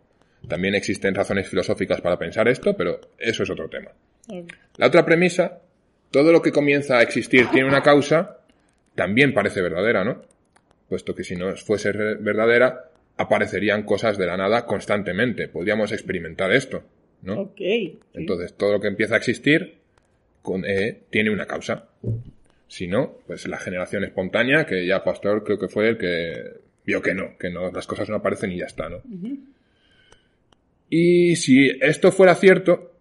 También 0.48 0.74
existen 0.74 1.14
razones 1.14 1.48
filosóficas 1.48 2.00
para 2.00 2.18
pensar 2.18 2.48
esto, 2.48 2.76
pero 2.76 3.00
eso 3.18 3.44
es 3.44 3.50
otro 3.50 3.68
tema. 3.68 3.92
La 4.76 4.86
otra 4.86 5.04
premisa, 5.04 5.60
todo 6.10 6.32
lo 6.32 6.42
que 6.42 6.52
comienza 6.52 6.98
a 6.98 7.02
existir 7.02 7.48
tiene 7.48 7.68
una 7.68 7.82
causa, 7.82 8.38
también 8.94 9.34
parece 9.34 9.60
verdadera, 9.60 10.04
¿no? 10.04 10.22
Puesto 10.88 11.14
que 11.14 11.24
si 11.24 11.36
no 11.36 11.54
fuese 11.56 11.92
verdadera, 11.92 12.90
aparecerían 13.16 13.84
cosas 13.84 14.18
de 14.18 14.26
la 14.26 14.36
nada 14.36 14.66
constantemente. 14.66 15.48
Podríamos 15.48 15.92
experimentar 15.92 16.52
esto, 16.52 16.84
¿no? 17.22 17.40
Ok. 17.40 17.60
Entonces, 18.14 18.54
todo 18.54 18.72
lo 18.72 18.80
que 18.80 18.88
empieza 18.88 19.14
a 19.14 19.18
existir 19.18 19.78
con, 20.42 20.64
eh, 20.64 21.02
tiene 21.10 21.30
una 21.30 21.46
causa. 21.46 21.88
Si 22.68 22.86
no, 22.86 23.18
pues 23.26 23.46
la 23.46 23.58
generación 23.58 24.04
espontánea, 24.04 24.66
que 24.66 24.86
ya 24.86 25.04
Pastor 25.04 25.44
creo 25.44 25.58
que 25.58 25.68
fue 25.68 25.90
el 25.90 25.98
que 25.98 26.64
vio 26.84 27.00
que 27.02 27.14
no, 27.14 27.36
que 27.38 27.50
no, 27.50 27.70
las 27.70 27.86
cosas 27.86 28.08
no 28.08 28.16
aparecen 28.16 28.52
y 28.52 28.58
ya 28.58 28.66
está, 28.66 28.88
¿no? 28.88 29.00
Y 30.90 31.36
si 31.36 31.70
esto 31.80 32.12
fuera 32.12 32.34
cierto, 32.34 32.93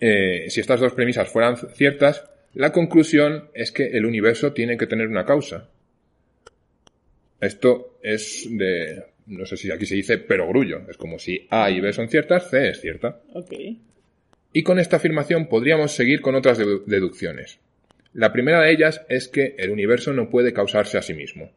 eh, 0.00 0.46
si 0.48 0.60
estas 0.60 0.80
dos 0.80 0.92
premisas 0.94 1.28
fueran 1.28 1.56
ciertas, 1.56 2.24
la 2.54 2.72
conclusión 2.72 3.48
es 3.54 3.72
que 3.72 3.86
el 3.86 4.06
universo 4.06 4.52
tiene 4.52 4.76
que 4.76 4.86
tener 4.86 5.08
una 5.08 5.24
causa. 5.24 5.68
Esto 7.40 7.98
es 8.02 8.46
de, 8.50 9.04
no 9.26 9.44
sé 9.44 9.56
si 9.56 9.70
aquí 9.70 9.86
se 9.86 9.96
dice 9.96 10.18
perogrullo, 10.18 10.82
es 10.88 10.96
como 10.96 11.18
si 11.18 11.46
A 11.50 11.70
y 11.70 11.80
B 11.80 11.92
son 11.92 12.08
ciertas, 12.08 12.48
C 12.50 12.70
es 12.70 12.80
cierta. 12.80 13.20
Ok. 13.32 13.52
Y 14.52 14.62
con 14.62 14.78
esta 14.78 14.96
afirmación 14.96 15.48
podríamos 15.48 15.92
seguir 15.92 16.20
con 16.20 16.36
otras 16.36 16.58
dedu- 16.60 16.84
deducciones. 16.86 17.58
La 18.12 18.32
primera 18.32 18.60
de 18.60 18.70
ellas 18.70 19.02
es 19.08 19.26
que 19.26 19.56
el 19.58 19.70
universo 19.70 20.12
no 20.12 20.30
puede 20.30 20.52
causarse 20.52 20.96
a 20.96 21.02
sí 21.02 21.14
mismo. 21.14 21.50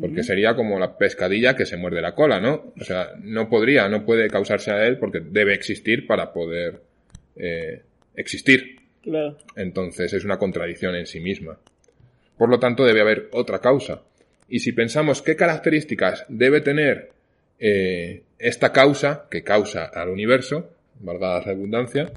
Porque 0.00 0.24
sería 0.24 0.56
como 0.56 0.80
la 0.80 0.98
pescadilla 0.98 1.54
que 1.54 1.66
se 1.66 1.76
muerde 1.76 2.00
la 2.00 2.14
cola, 2.14 2.40
¿no? 2.40 2.72
O 2.80 2.84
sea, 2.84 3.12
no 3.20 3.48
podría, 3.48 3.88
no 3.88 4.04
puede 4.04 4.28
causarse 4.28 4.72
a 4.72 4.84
él 4.84 4.98
porque 4.98 5.20
debe 5.20 5.54
existir 5.54 6.08
para 6.08 6.32
poder 6.32 6.80
eh, 7.36 7.82
existir. 8.14 8.80
Claro. 9.02 9.38
Entonces 9.54 10.12
es 10.12 10.24
una 10.24 10.38
contradicción 10.38 10.94
en 10.94 11.06
sí 11.06 11.20
misma. 11.20 11.58
Por 12.36 12.48
lo 12.48 12.58
tanto, 12.58 12.84
debe 12.84 13.00
haber 13.00 13.28
otra 13.32 13.60
causa. 13.60 14.02
Y 14.48 14.60
si 14.60 14.72
pensamos 14.72 15.22
qué 15.22 15.36
características 15.36 16.24
debe 16.28 16.60
tener 16.60 17.10
eh, 17.58 18.22
esta 18.38 18.72
causa 18.72 19.26
que 19.30 19.42
causa 19.42 19.86
al 19.86 20.08
universo, 20.08 20.70
valga 21.00 21.38
la 21.38 21.40
redundancia, 21.40 22.12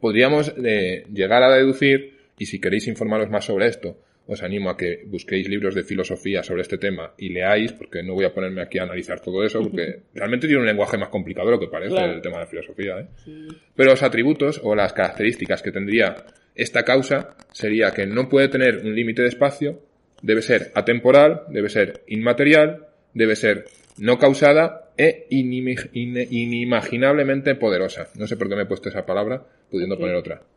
podríamos 0.00 0.52
eh, 0.64 1.04
llegar 1.12 1.42
a 1.42 1.54
deducir, 1.54 2.16
y 2.38 2.46
si 2.46 2.60
queréis 2.60 2.86
informaros 2.86 3.30
más 3.30 3.44
sobre 3.44 3.66
esto, 3.66 3.98
os 4.28 4.42
animo 4.42 4.68
a 4.70 4.76
que 4.76 5.04
busquéis 5.06 5.48
libros 5.48 5.74
de 5.74 5.82
filosofía 5.82 6.42
sobre 6.42 6.60
este 6.62 6.76
tema 6.78 7.14
y 7.16 7.30
leáis, 7.30 7.72
porque 7.72 8.02
no 8.02 8.12
voy 8.14 8.26
a 8.26 8.34
ponerme 8.34 8.60
aquí 8.62 8.78
a 8.78 8.82
analizar 8.82 9.20
todo 9.20 9.42
eso, 9.42 9.62
porque 9.62 10.00
realmente 10.14 10.46
tiene 10.46 10.60
un 10.60 10.66
lenguaje 10.66 10.98
más 10.98 11.08
complicado 11.08 11.46
de 11.48 11.52
lo 11.56 11.60
que 11.60 11.68
parece 11.68 11.94
Claro. 11.94 12.12
el 12.12 12.20
tema 12.20 12.36
de 12.36 12.42
la 12.44 12.50
filosofía. 12.50 12.98
¿eh? 13.00 13.06
Sí. 13.24 13.48
Pero 13.74 13.90
los 13.90 14.02
atributos 14.02 14.60
o 14.62 14.74
las 14.74 14.92
características 14.92 15.62
que 15.62 15.72
tendría 15.72 16.16
esta 16.54 16.84
causa 16.84 17.36
sería 17.52 17.92
que 17.92 18.04
no 18.06 18.28
puede 18.28 18.48
tener 18.48 18.78
un 18.84 18.94
límite 18.94 19.22
de 19.22 19.28
espacio, 19.28 19.80
debe 20.22 20.42
ser 20.42 20.70
atemporal, 20.74 21.44
debe 21.48 21.70
ser 21.70 22.02
inmaterial, 22.08 22.86
debe 23.14 23.34
ser 23.36 23.64
no 23.96 24.18
causada 24.18 24.90
e 24.98 25.26
inimaginablemente 25.30 27.54
poderosa. 27.54 28.08
No 28.16 28.26
sé 28.26 28.36
por 28.36 28.48
qué 28.48 28.56
me 28.56 28.62
he 28.62 28.66
puesto 28.66 28.88
esa 28.88 29.06
palabra, 29.06 29.46
pudiendo 29.70 29.96
poner 29.98 30.16
otra. 30.16 30.42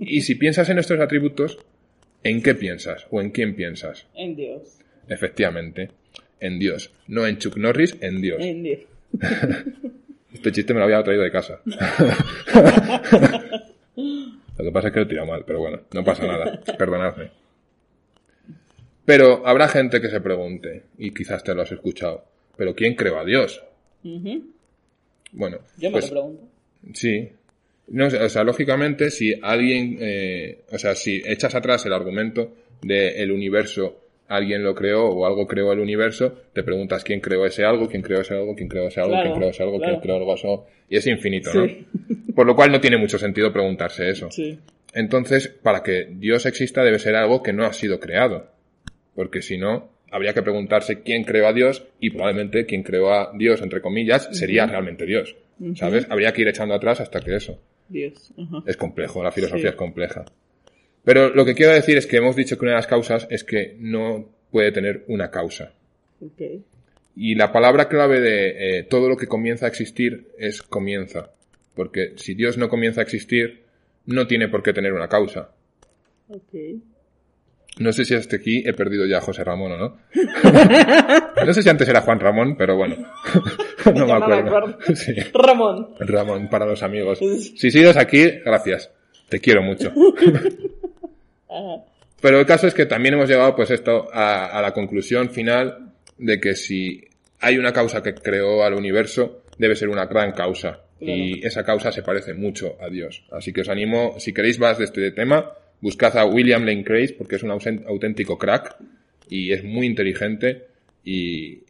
Y 0.00 0.22
si 0.22 0.36
piensas 0.36 0.70
en 0.70 0.78
estos 0.78 0.98
atributos, 1.00 1.58
¿en 2.22 2.42
qué 2.42 2.54
piensas 2.54 3.06
o 3.10 3.20
en 3.20 3.30
quién 3.30 3.54
piensas? 3.54 4.06
En 4.14 4.36
Dios. 4.36 4.78
Efectivamente, 5.08 5.90
en 6.40 6.58
Dios. 6.58 6.92
No 7.06 7.26
en 7.26 7.38
Chuck 7.38 7.56
Norris, 7.56 7.96
en 8.00 8.20
Dios. 8.20 8.40
En 8.40 8.62
Dios. 8.62 8.80
Este 10.32 10.52
chiste 10.52 10.72
me 10.72 10.78
lo 10.78 10.84
había 10.84 11.02
traído 11.02 11.24
de 11.24 11.32
casa. 11.32 11.60
lo 11.64 11.74
que 14.64 14.70
pasa 14.72 14.86
es 14.88 14.94
que 14.94 15.00
lo 15.00 15.06
he 15.06 15.08
tirado 15.08 15.26
mal, 15.26 15.42
pero 15.44 15.58
bueno, 15.58 15.80
no 15.92 16.04
pasa 16.04 16.24
nada. 16.24 16.60
Perdonadme. 16.78 17.32
Pero 19.04 19.44
habrá 19.44 19.66
gente 19.68 20.00
que 20.00 20.08
se 20.08 20.20
pregunte, 20.20 20.84
y 20.98 21.12
quizás 21.12 21.42
te 21.42 21.52
lo 21.52 21.62
has 21.62 21.72
escuchado, 21.72 22.24
¿pero 22.56 22.76
quién 22.76 22.94
creó 22.94 23.18
a 23.18 23.24
Dios? 23.24 23.60
Bueno, 25.32 25.58
Yo 25.78 25.90
me 25.90 25.98
pues, 25.98 26.12
lo 26.12 26.20
pregunto. 26.20 26.44
sí. 26.94 27.28
No, 27.90 28.06
o 28.06 28.28
sea, 28.28 28.44
lógicamente, 28.44 29.10
si 29.10 29.34
alguien, 29.42 29.98
eh, 30.00 30.60
o 30.70 30.78
sea, 30.78 30.94
si 30.94 31.22
echas 31.26 31.54
atrás 31.54 31.84
el 31.86 31.92
argumento 31.92 32.52
de 32.82 33.22
el 33.22 33.32
universo, 33.32 34.00
alguien 34.28 34.62
lo 34.62 34.74
creó 34.76 35.06
o 35.08 35.26
algo 35.26 35.46
creó 35.46 35.72
el 35.72 35.80
universo, 35.80 36.38
te 36.52 36.62
preguntas 36.62 37.02
quién 37.02 37.20
creó 37.20 37.44
ese 37.46 37.64
algo, 37.64 37.88
quién 37.88 38.02
creó 38.02 38.20
ese 38.20 38.34
algo, 38.34 38.54
quién 38.54 38.68
creó 38.68 38.86
ese 38.86 39.00
algo, 39.00 39.12
Claro, 39.14 39.24
quién 39.30 39.38
creó 39.38 39.50
ese 39.50 39.62
algo, 39.64 39.78
claro. 39.78 39.92
quién 39.94 40.00
creó 40.02 40.16
algo 40.16 40.34
eso, 40.34 40.66
y 40.88 40.96
es 40.96 41.06
infinito, 41.08 41.50
Sí. 41.50 41.58
¿no? 41.58 42.34
Por 42.34 42.46
lo 42.46 42.54
cual 42.54 42.70
no 42.70 42.80
tiene 42.80 42.96
mucho 42.96 43.18
sentido 43.18 43.52
preguntarse 43.52 44.08
eso. 44.08 44.30
Sí. 44.30 44.56
Entonces, 44.94 45.48
para 45.48 45.82
que 45.82 46.06
Dios 46.12 46.46
exista 46.46 46.84
debe 46.84 46.98
ser 47.00 47.16
algo 47.16 47.42
que 47.42 47.52
no 47.52 47.64
ha 47.64 47.72
sido 47.72 47.98
creado. 47.98 48.50
Porque 49.16 49.42
si 49.42 49.58
no, 49.58 49.90
habría 50.10 50.32
que 50.32 50.42
preguntarse 50.42 51.02
quién 51.02 51.24
creó 51.24 51.48
a 51.48 51.52
Dios 51.52 51.84
y 52.00 52.10
probablemente 52.10 52.66
quien 52.66 52.82
creó 52.84 53.12
a 53.12 53.32
Dios, 53.36 53.60
entre 53.62 53.80
comillas, 53.80 54.28
sería 54.32 54.66
realmente 54.66 55.06
Dios. 55.06 55.36
¿Sabes? 55.74 56.06
Habría 56.08 56.32
que 56.32 56.42
ir 56.42 56.48
echando 56.48 56.74
atrás 56.74 57.00
hasta 57.00 57.20
que 57.20 57.34
eso. 57.36 57.60
Dios. 57.90 58.32
Es 58.66 58.76
complejo, 58.76 59.22
la 59.22 59.32
filosofía 59.32 59.62
Sí. 59.62 59.68
es 59.68 59.74
compleja. 59.74 60.24
Pero 61.04 61.30
lo 61.30 61.44
que 61.44 61.54
quiero 61.54 61.72
decir 61.72 61.96
es 61.98 62.06
que 62.06 62.16
hemos 62.16 62.36
dicho 62.36 62.56
que 62.56 62.64
una 62.64 62.72
de 62.72 62.76
las 62.78 62.86
causas 62.86 63.26
es 63.30 63.44
que 63.44 63.76
no 63.78 64.28
puede 64.50 64.72
tener 64.72 65.04
una 65.08 65.30
causa. 65.30 65.72
Y 67.16 67.34
la 67.34 67.52
palabra 67.52 67.88
clave 67.88 68.20
de 68.20 68.78
eh, 68.78 68.82
todo 68.84 69.08
lo 69.08 69.16
que 69.16 69.26
comienza 69.26 69.66
a 69.66 69.68
existir 69.68 70.28
es 70.38 70.62
comienza. 70.62 71.30
Porque 71.74 72.12
si 72.16 72.34
Dios 72.34 72.58
no 72.58 72.68
comienza 72.68 73.00
a 73.00 73.04
existir, 73.04 73.62
no 74.06 74.26
tiene 74.26 74.48
por 74.48 74.62
qué 74.62 74.72
tener 74.72 74.92
una 74.92 75.08
causa. 75.08 75.50
No 77.78 77.92
sé 77.92 78.04
si 78.04 78.14
hasta 78.14 78.36
aquí 78.36 78.62
he 78.66 78.72
perdido 78.74 79.06
ya 79.06 79.18
a 79.18 79.20
José 79.22 79.42
Ramón 79.44 79.72
o 79.72 79.76
no. 79.78 79.96
no 81.46 81.54
sé 81.54 81.62
si 81.62 81.68
antes 81.68 81.88
era 81.88 82.02
Juan 82.02 82.20
Ramón, 82.20 82.56
pero 82.56 82.76
bueno. 82.76 82.96
no 83.94 84.06
me 84.06 84.12
acuerdo. 84.12 84.56
acuerdo. 84.56 84.78
Sí. 84.94 85.14
Ramón. 85.32 85.94
Ramón, 86.00 86.48
para 86.50 86.66
los 86.66 86.82
amigos. 86.82 87.18
Si 87.18 87.70
sigues 87.70 87.96
aquí, 87.96 88.28
gracias. 88.44 88.90
Te 89.28 89.40
quiero 89.40 89.62
mucho. 89.62 89.92
Pero 92.20 92.40
el 92.40 92.46
caso 92.46 92.66
es 92.66 92.74
que 92.74 92.86
también 92.86 93.14
hemos 93.14 93.28
llegado, 93.28 93.54
pues 93.56 93.70
esto, 93.70 94.08
a, 94.12 94.46
a 94.46 94.60
la 94.60 94.72
conclusión 94.72 95.30
final 95.30 95.92
de 96.18 96.40
que 96.40 96.54
si 96.54 97.02
hay 97.40 97.56
una 97.56 97.72
causa 97.72 98.02
que 98.02 98.14
creó 98.14 98.62
al 98.62 98.74
universo, 98.74 99.42
debe 99.58 99.76
ser 99.76 99.88
una 99.88 100.06
gran 100.06 100.32
causa. 100.32 100.80
Y 101.00 101.46
esa 101.46 101.64
causa 101.64 101.90
se 101.92 102.02
parece 102.02 102.34
mucho 102.34 102.76
a 102.78 102.90
Dios. 102.90 103.24
Así 103.30 103.54
que 103.54 103.62
os 103.62 103.70
animo, 103.70 104.16
si 104.18 104.34
queréis 104.34 104.58
más 104.58 104.76
de 104.76 104.84
este 104.84 105.10
tema, 105.12 105.50
buscad 105.80 106.16
a 106.18 106.26
William 106.26 106.64
Lane 106.64 106.84
Craig, 106.84 107.16
porque 107.16 107.36
es 107.36 107.42
un 107.42 107.50
auténtico 107.50 108.38
crack 108.38 108.76
y 109.28 109.52
es 109.52 109.64
muy 109.64 109.86
inteligente 109.86 110.66
y 111.04 111.62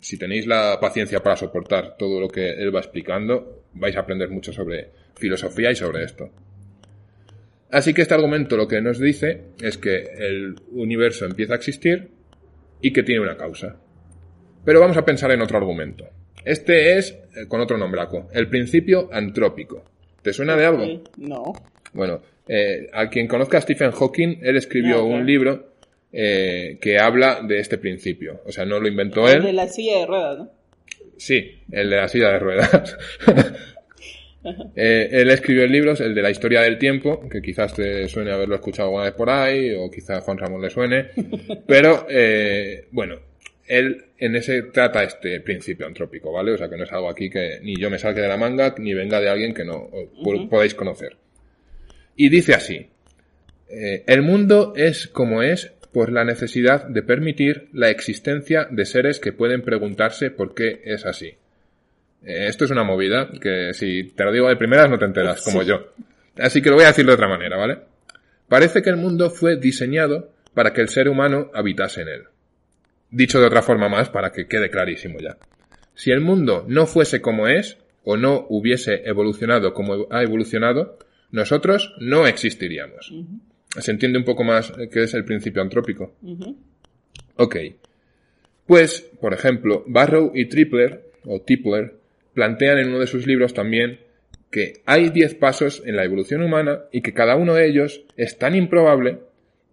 si 0.00 0.18
tenéis 0.18 0.46
la 0.46 0.78
paciencia 0.80 1.22
para 1.22 1.36
soportar 1.36 1.96
todo 1.96 2.20
lo 2.20 2.28
que 2.28 2.50
él 2.50 2.74
va 2.74 2.80
explicando, 2.80 3.64
vais 3.74 3.96
a 3.96 4.00
aprender 4.00 4.30
mucho 4.30 4.52
sobre 4.52 4.90
filosofía 5.16 5.70
y 5.70 5.76
sobre 5.76 6.04
esto. 6.04 6.30
Así 7.70 7.92
que 7.92 8.02
este 8.02 8.14
argumento 8.14 8.56
lo 8.56 8.68
que 8.68 8.80
nos 8.80 9.00
dice 9.00 9.42
es 9.60 9.76
que 9.78 9.96
el 9.96 10.54
universo 10.70 11.24
empieza 11.24 11.54
a 11.54 11.56
existir 11.56 12.08
y 12.80 12.92
que 12.92 13.02
tiene 13.02 13.20
una 13.20 13.36
causa. 13.36 13.76
Pero 14.64 14.80
vamos 14.80 14.96
a 14.96 15.04
pensar 15.04 15.30
en 15.32 15.42
otro 15.42 15.58
argumento. 15.58 16.08
Este 16.44 16.96
es, 16.96 17.10
eh, 17.34 17.46
con 17.48 17.60
otro 17.60 17.76
nombraco, 17.76 18.28
el 18.32 18.48
principio 18.48 19.08
antrópico. 19.12 19.84
¿Te 20.22 20.32
suena 20.32 20.56
de 20.56 20.66
algo? 20.66 21.02
No. 21.16 21.52
Bueno, 21.92 22.20
eh, 22.48 22.88
a 22.92 23.08
quien 23.10 23.26
conozca 23.26 23.58
a 23.58 23.60
Stephen 23.60 23.90
Hawking, 23.92 24.38
él 24.42 24.56
escribió 24.56 24.98
Ah, 24.98 25.02
un 25.02 25.26
libro 25.26 25.72
eh, 26.12 26.78
que 26.80 26.98
habla 26.98 27.40
de 27.42 27.58
este 27.58 27.78
principio. 27.78 28.40
O 28.46 28.52
sea, 28.52 28.64
no 28.64 28.78
lo 28.80 28.88
inventó 28.88 29.28
El 29.28 29.38
él. 29.38 29.42
de 29.44 29.52
la 29.52 29.68
silla 29.68 29.98
de 29.98 30.06
ruedas, 30.06 30.38
¿no? 30.38 30.50
Sí, 31.16 31.60
el 31.72 31.90
de 31.90 31.96
la 31.96 32.08
silla 32.08 32.30
de 32.30 32.38
ruedas. 32.38 32.96
Eh, 34.76 35.08
él 35.10 35.28
escribió 35.30 35.64
el 35.64 35.72
libro, 35.72 35.94
el 35.94 36.14
de 36.14 36.22
la 36.22 36.30
historia 36.30 36.60
del 36.60 36.78
tiempo, 36.78 37.28
que 37.28 37.42
quizás 37.42 37.74
te 37.74 38.06
suene 38.06 38.30
haberlo 38.30 38.54
escuchado 38.54 38.86
alguna 38.90 39.06
vez 39.06 39.14
por 39.14 39.28
ahí, 39.28 39.74
o 39.74 39.90
quizás 39.90 40.18
a 40.18 40.20
Juan 40.20 40.38
Ramón 40.38 40.62
le 40.62 40.70
suene. 40.70 41.06
Pero, 41.66 42.06
bueno, 42.92 43.16
él 43.66 44.04
en 44.18 44.36
ese 44.36 44.62
trata 44.62 45.02
este 45.02 45.40
principio 45.40 45.84
antrópico, 45.84 46.30
¿vale? 46.30 46.52
O 46.52 46.58
sea, 46.58 46.68
que 46.68 46.76
no 46.76 46.84
es 46.84 46.92
algo 46.92 47.08
aquí 47.10 47.28
que 47.28 47.58
ni 47.62 47.74
yo 47.76 47.90
me 47.90 47.98
salga 47.98 48.22
de 48.22 48.28
la 48.28 48.36
manga, 48.36 48.72
ni 48.78 48.94
venga 48.94 49.20
de 49.20 49.28
alguien 49.28 49.52
que 49.52 49.64
no 49.64 49.90
podáis 50.48 50.74
conocer. 50.74 51.16
Y 52.16 52.30
dice 52.30 52.54
así, 52.54 52.88
eh, 53.68 54.04
el 54.06 54.22
mundo 54.22 54.72
es 54.76 55.06
como 55.06 55.42
es 55.42 55.72
por 55.92 56.12
la 56.12 56.24
necesidad 56.24 56.86
de 56.86 57.02
permitir 57.02 57.68
la 57.72 57.90
existencia 57.90 58.66
de 58.70 58.84
seres 58.84 59.18
que 59.18 59.32
pueden 59.32 59.62
preguntarse 59.62 60.30
por 60.30 60.54
qué 60.54 60.82
es 60.84 61.06
así. 61.06 61.36
Eh, 62.24 62.46
esto 62.48 62.64
es 62.64 62.70
una 62.70 62.84
movida 62.84 63.30
que 63.40 63.72
si 63.74 64.04
te 64.04 64.24
lo 64.24 64.32
digo 64.32 64.48
de 64.48 64.56
primeras 64.56 64.90
no 64.90 64.98
te 64.98 65.04
enteras, 65.04 65.42
como 65.42 65.62
yo. 65.62 65.92
Así 66.38 66.60
que 66.60 66.70
lo 66.70 66.76
voy 66.76 66.84
a 66.84 66.88
decir 66.88 67.06
de 67.06 67.12
otra 67.12 67.28
manera, 67.28 67.56
¿vale? 67.56 67.78
Parece 68.48 68.82
que 68.82 68.90
el 68.90 68.96
mundo 68.96 69.30
fue 69.30 69.56
diseñado 69.56 70.32
para 70.54 70.72
que 70.72 70.80
el 70.80 70.88
ser 70.88 71.08
humano 71.08 71.50
habitase 71.54 72.02
en 72.02 72.08
él. 72.08 72.22
Dicho 73.10 73.40
de 73.40 73.46
otra 73.46 73.62
forma 73.62 73.88
más, 73.88 74.08
para 74.10 74.32
que 74.32 74.46
quede 74.46 74.70
clarísimo 74.70 75.18
ya. 75.18 75.36
Si 75.94 76.10
el 76.10 76.20
mundo 76.20 76.64
no 76.68 76.86
fuese 76.86 77.20
como 77.20 77.48
es, 77.48 77.78
o 78.04 78.16
no 78.16 78.46
hubiese 78.50 79.02
evolucionado 79.08 79.72
como 79.74 80.06
ha 80.10 80.22
evolucionado, 80.22 80.98
nosotros 81.36 81.94
no 82.00 82.26
existiríamos. 82.26 83.12
¿Se 83.78 83.90
entiende 83.90 84.18
un 84.18 84.24
poco 84.24 84.42
más 84.42 84.72
eh, 84.78 84.88
qué 84.90 85.02
es 85.02 85.14
el 85.14 85.24
principio 85.24 85.60
antrópico? 85.60 86.14
Ok. 87.36 87.56
Pues, 88.66 89.02
por 89.20 89.34
ejemplo, 89.34 89.84
Barrow 89.86 90.32
y 90.34 90.46
Tripler, 90.46 91.12
o 91.24 91.42
Tipler, 91.42 91.94
plantean 92.32 92.78
en 92.78 92.88
uno 92.88 93.00
de 93.00 93.06
sus 93.06 93.26
libros 93.26 93.52
también 93.52 94.00
que 94.50 94.80
hay 94.86 95.10
10 95.10 95.34
pasos 95.34 95.82
en 95.84 95.96
la 95.96 96.04
evolución 96.04 96.42
humana 96.42 96.84
y 96.90 97.02
que 97.02 97.12
cada 97.12 97.36
uno 97.36 97.54
de 97.54 97.68
ellos 97.68 98.04
es 98.16 98.38
tan 98.38 98.54
improbable 98.54 99.18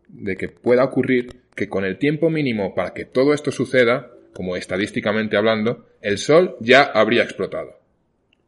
de 0.10 0.36
que 0.36 0.50
pueda 0.50 0.84
ocurrir 0.84 1.30
que 1.56 1.70
con 1.70 1.86
el 1.86 1.98
tiempo 1.98 2.30
mínimo 2.30 2.76
para 2.76 2.94
que 2.94 3.06
todo 3.06 3.34
esto 3.34 3.52
suceda, 3.52 4.12
como 4.34 4.58
estadísticamente 4.58 5.38
hablando, 5.38 5.86
el 6.02 6.18
Sol 6.18 6.58
ya 6.60 6.84
habría 6.84 7.24
explotado. 7.24 7.80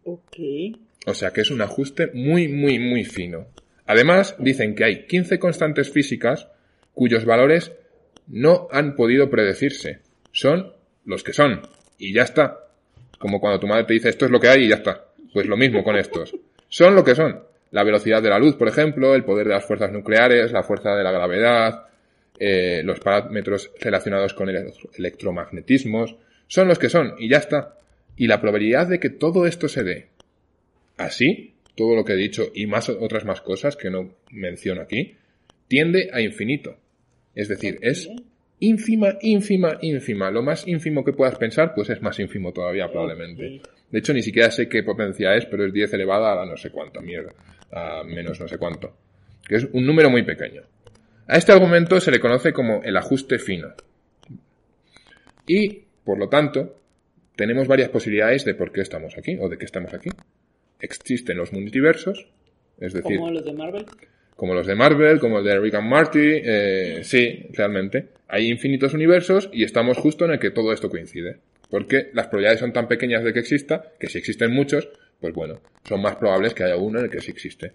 Ok. 0.04 0.38
O 1.06 1.14
sea 1.14 1.32
que 1.32 1.42
es 1.42 1.52
un 1.52 1.62
ajuste 1.62 2.12
muy, 2.14 2.48
muy, 2.48 2.80
muy 2.80 3.06
fino. 3.06 3.48
Además, 3.86 4.36
dicen 4.40 4.76
que 4.76 4.84
hay 4.86 5.06
15 5.06 5.38
constantes 5.40 5.92
físicas 5.92 6.48
cuyos 6.94 7.26
valores 7.26 7.72
no 8.28 8.68
han 8.72 8.96
podido 8.96 9.30
predecirse. 9.30 10.00
Son 10.32 10.74
los 11.06 11.24
que 11.24 11.34
son. 11.34 11.62
Y 12.00 12.14
ya 12.14 12.24
está. 12.24 12.60
Como 13.20 13.40
cuando 13.40 13.60
tu 13.60 13.68
madre 13.68 13.84
te 13.86 13.94
dice 13.94 14.10
esto 14.10 14.26
es 14.26 14.32
lo 14.32 14.40
que 14.40 14.48
hay 14.50 14.64
y 14.64 14.70
ya 14.70 14.76
está. 14.76 15.06
Pues 15.34 15.46
lo 15.46 15.58
mismo 15.58 15.84
con 15.84 15.96
estos. 15.96 16.36
Son 16.68 16.96
lo 16.96 17.04
que 17.04 17.14
son. 17.16 17.44
La 17.72 17.84
velocidad 17.84 18.22
de 18.24 18.30
la 18.30 18.40
luz, 18.40 18.56
por 18.56 18.68
ejemplo, 18.68 19.14
el 19.14 19.24
poder 19.24 19.48
de 19.48 19.54
las 19.54 19.66
fuerzas 19.66 19.92
nucleares, 19.92 20.52
la 20.52 20.64
fuerza 20.64 20.96
de 20.96 21.04
la 21.04 21.12
gravedad, 21.12 21.84
eh, 22.40 22.82
los 22.84 23.00
parámetros 23.00 23.72
relacionados 23.80 24.34
con 24.34 24.50
el 24.50 24.56
electro- 24.56 24.90
electromagnetismos, 24.98 26.16
son 26.48 26.68
los 26.68 26.80
que 26.80 26.90
son 26.90 27.16
y 27.20 27.30
ya 27.30 27.38
está. 27.38 27.78
Y 28.18 28.28
la 28.28 28.40
probabilidad 28.42 28.88
de 28.88 29.00
que 29.00 29.10
todo 29.10 29.46
esto 29.46 29.68
se 29.68 29.84
dé 29.84 30.08
así, 30.98 31.54
todo 31.76 31.96
lo 31.96 32.06
que 32.06 32.14
he 32.14 32.18
dicho 32.18 32.52
y 32.54 32.68
más 32.68 32.90
otras 32.90 33.26
más 33.26 33.42
cosas 33.42 33.76
que 33.76 33.90
no 33.90 34.16
menciono 34.32 34.82
aquí, 34.82 35.16
tiende 35.68 36.10
a 36.14 36.22
infinito. 36.22 36.78
Es 37.34 37.50
decir, 37.50 37.78
es 37.82 38.10
ínfima, 38.60 39.18
ínfima, 39.22 39.78
ínfima. 39.82 40.32
Lo 40.32 40.42
más 40.42 40.68
ínfimo 40.68 41.04
que 41.04 41.14
puedas 41.14 41.38
pensar, 41.38 41.74
pues 41.76 41.90
es 41.90 42.02
más 42.02 42.18
ínfimo 42.20 42.54
todavía 42.54 42.90
probablemente. 42.90 43.62
De 43.92 44.00
hecho, 44.00 44.14
ni 44.14 44.22
siquiera 44.22 44.52
sé 44.52 44.68
qué 44.70 44.84
potencia 44.84 45.36
es, 45.36 45.46
pero 45.46 45.66
es 45.66 45.74
10 45.74 45.94
elevada 45.94 46.42
a 46.42 46.46
no 46.46 46.58
sé 46.58 46.70
cuánto, 46.70 47.02
mierda. 47.02 47.34
A 47.72 48.04
menos 48.04 48.40
no 48.40 48.48
sé 48.48 48.58
cuánto. 48.58 48.96
Que 49.48 49.56
es 49.56 49.68
un 49.72 49.86
número 49.86 50.10
muy 50.10 50.24
pequeño. 50.24 50.64
A 51.28 51.38
este 51.38 51.52
argumento 51.52 52.00
se 52.00 52.12
le 52.12 52.20
conoce 52.20 52.54
como 52.54 52.84
el 52.84 52.96
ajuste 52.96 53.40
fino. 53.40 53.74
Y, 55.48 55.84
por 56.04 56.18
lo 56.18 56.30
tanto, 56.30 56.80
tenemos 57.36 57.68
varias 57.68 57.90
posibilidades 57.90 58.46
de 58.46 58.56
por 58.56 58.72
qué 58.72 58.82
estamos 58.82 59.18
aquí, 59.18 59.38
o 59.40 59.50
de 59.50 59.58
qué 59.58 59.66
estamos 59.66 59.94
aquí. 59.94 60.10
Existen 60.80 61.38
los 61.38 61.54
multiversos, 61.54 62.28
es 62.80 62.94
decir, 62.94 63.18
Como 63.18 63.32
los 63.32 63.46
de 63.46 63.54
Marvel. 63.54 63.86
como 64.36 64.54
los 64.54 64.68
de 64.68 64.76
Marvel, 64.76 65.20
como 65.20 65.40
el 65.40 65.46
de 65.46 65.60
Rick 65.60 65.76
and 65.76 65.88
Morty, 65.90 66.42
eh, 66.44 67.00
sí, 67.04 67.48
realmente. 67.54 68.10
Hay 68.28 68.50
infinitos 68.50 68.94
universos 68.94 69.50
y 69.54 69.64
estamos 69.64 69.98
justo 69.98 70.26
en 70.26 70.32
el 70.32 70.40
que 70.40 70.52
todo 70.52 70.74
esto 70.74 70.90
coincide. 70.90 71.38
Porque 71.70 72.10
las 72.14 72.28
probabilidades 72.28 72.60
son 72.60 72.74
tan 72.74 72.88
pequeñas 72.88 73.24
de 73.24 73.34
que 73.34 73.40
exista, 73.40 73.94
que 74.00 74.08
si 74.08 74.18
existen 74.18 74.52
muchos, 74.54 74.90
pues 75.20 75.34
bueno, 75.34 75.62
son 75.88 76.02
más 76.02 76.16
probables 76.18 76.54
que 76.54 76.64
haya 76.64 76.76
uno 76.76 77.00
en 77.00 77.06
el 77.06 77.12
que 77.12 77.22
sí 77.22 77.32
existe. 77.32 77.74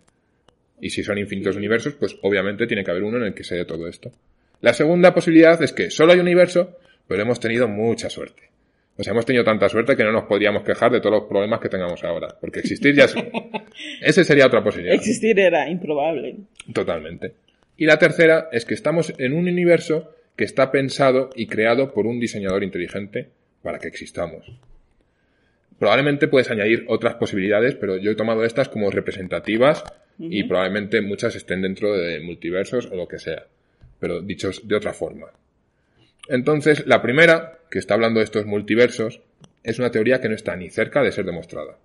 Y 0.81 0.91
si 0.91 1.03
son 1.03 1.19
infinitos 1.19 1.57
universos, 1.57 1.95
pues 1.95 2.17
obviamente 2.23 2.67
tiene 2.67 2.85
que 2.85 2.91
haber 2.91 3.03
uno 3.03 3.19
en 3.19 3.25
el 3.25 3.35
que 3.35 3.45
se 3.45 3.57
dé 3.57 3.65
todo 3.65 3.89
esto. 3.89 4.13
La 4.61 4.75
segunda 4.75 5.15
posibilidad 5.15 5.61
es 5.63 5.73
que 5.73 5.91
solo 5.91 6.13
hay 6.13 6.21
universo, 6.21 6.79
pero 7.09 7.23
hemos 7.23 7.41
tenido 7.41 7.67
mucha 7.67 8.09
suerte. 8.11 8.50
O 9.01 9.03
sea, 9.03 9.13
hemos 9.13 9.25
tenido 9.25 9.45
tanta 9.45 9.67
suerte 9.71 9.97
que 9.97 10.05
no 10.05 10.13
nos 10.13 10.25
podríamos 10.25 10.63
quejar 10.63 10.93
de 10.93 11.01
todos 11.01 11.21
los 11.21 11.25
problemas 11.25 11.59
que 11.59 11.71
tengamos 11.71 12.05
ahora. 12.05 12.37
Porque 12.39 12.61
existir 12.61 12.95
ya 12.95 13.05
es... 13.05 13.15
Ese 14.03 14.25
sería 14.25 14.45
otra 14.47 14.63
posibilidad. 14.63 14.95
Existir 14.95 15.41
era 15.41 15.71
improbable. 15.71 16.37
Totalmente. 16.75 17.33
Y 17.79 17.87
la 17.87 17.99
tercera 17.99 18.51
es 18.53 18.67
que 18.67 18.75
estamos 18.75 19.15
en 19.17 19.33
un 19.33 19.49
universo 19.49 20.15
que 20.37 20.45
está 20.45 20.71
pensado 20.71 21.31
y 21.35 21.47
creado 21.47 21.95
por 21.95 22.07
un 22.07 22.21
diseñador 22.21 22.63
inteligente 22.63 23.31
para 23.63 23.79
que 23.79 23.89
existamos. 23.89 24.53
Probablemente 25.79 26.29
puedes 26.29 26.51
añadir 26.51 26.85
otras 26.87 27.15
posibilidades, 27.15 27.77
pero 27.77 27.97
yo 27.97 28.11
he 28.11 28.17
tomado 28.17 28.45
estas 28.45 28.69
como 28.69 28.91
representativas 28.91 29.83
y 30.19 30.45
probablemente 30.45 31.01
muchas 31.01 31.37
estén 31.37 31.63
dentro 31.63 31.97
de 31.97 32.21
multiversos 32.21 32.85
o 32.85 32.97
lo 32.97 33.09
que 33.09 33.19
sea, 33.19 33.47
pero 33.99 34.21
dichos 34.21 34.69
de 34.69 34.77
otra 34.77 34.93
forma. 34.93 35.29
Entonces, 36.31 36.87
la 36.87 37.03
primera, 37.03 37.59
que 37.71 37.81
está 37.81 37.95
hablando 37.95 38.21
de 38.21 38.25
estos 38.25 38.47
multiversos, 38.47 39.21
es 39.65 39.79
una 39.79 39.91
teoría 39.91 40.21
que 40.21 40.29
no 40.29 40.35
está 40.35 40.57
ni 40.57 40.71
cerca 40.71 41.03
de 41.03 41.13
ser 41.13 41.25
demostrada. 41.25 41.77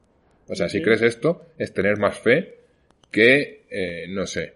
O 0.47 0.55
sea, 0.55 0.69
si 0.69 0.81
crees 0.81 1.01
esto, 1.01 1.47
es 1.57 1.73
tener 1.73 1.97
más 1.97 2.19
fe 2.19 2.55
que, 3.11 3.63
eh, 3.71 4.05
no 4.07 4.27
sé, 4.27 4.53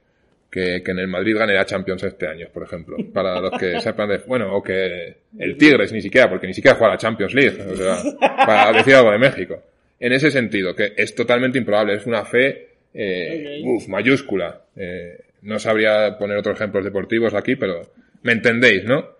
que, 0.51 0.83
que 0.83 0.91
en 0.91 0.99
el 0.99 1.07
Madrid 1.07 1.35
gane 1.37 1.53
la 1.53 1.65
Champions 1.65 2.03
este 2.03 2.27
año, 2.27 2.47
por 2.53 2.63
ejemplo. 2.63 2.97
Para 3.11 3.41
los 3.41 3.59
que 3.59 3.79
sepan 3.81 4.09
de, 4.09 4.19
bueno, 4.19 4.55
o 4.55 4.61
que 4.61 5.15
el 5.39 5.57
Tigres 5.57 5.91
ni 5.91 6.01
siquiera, 6.01 6.29
porque 6.29 6.45
ni 6.45 6.53
siquiera 6.53 6.77
juega 6.77 6.93
la 6.93 6.99
Champions 6.99 7.33
League, 7.33 7.59
o 7.59 7.75
sea, 7.75 7.97
para 8.19 8.71
decir 8.77 8.93
algo 8.93 9.11
de 9.11 9.17
México. 9.17 9.63
En 9.99 10.13
ese 10.13 10.29
sentido, 10.29 10.75
que 10.75 10.93
es 10.95 11.15
totalmente 11.15 11.57
improbable, 11.57 11.95
es 11.95 12.05
una 12.05 12.23
fe, 12.25 12.67
eh, 12.93 13.61
uf, 13.65 13.87
mayúscula. 13.87 14.61
Eh, 14.75 15.17
no 15.41 15.57
sabría 15.57 16.15
poner 16.17 16.37
otros 16.37 16.57
ejemplos 16.57 16.83
deportivos 16.83 17.33
aquí, 17.33 17.55
pero 17.55 17.91
me 18.21 18.33
entendéis, 18.33 18.83
¿no? 18.85 19.18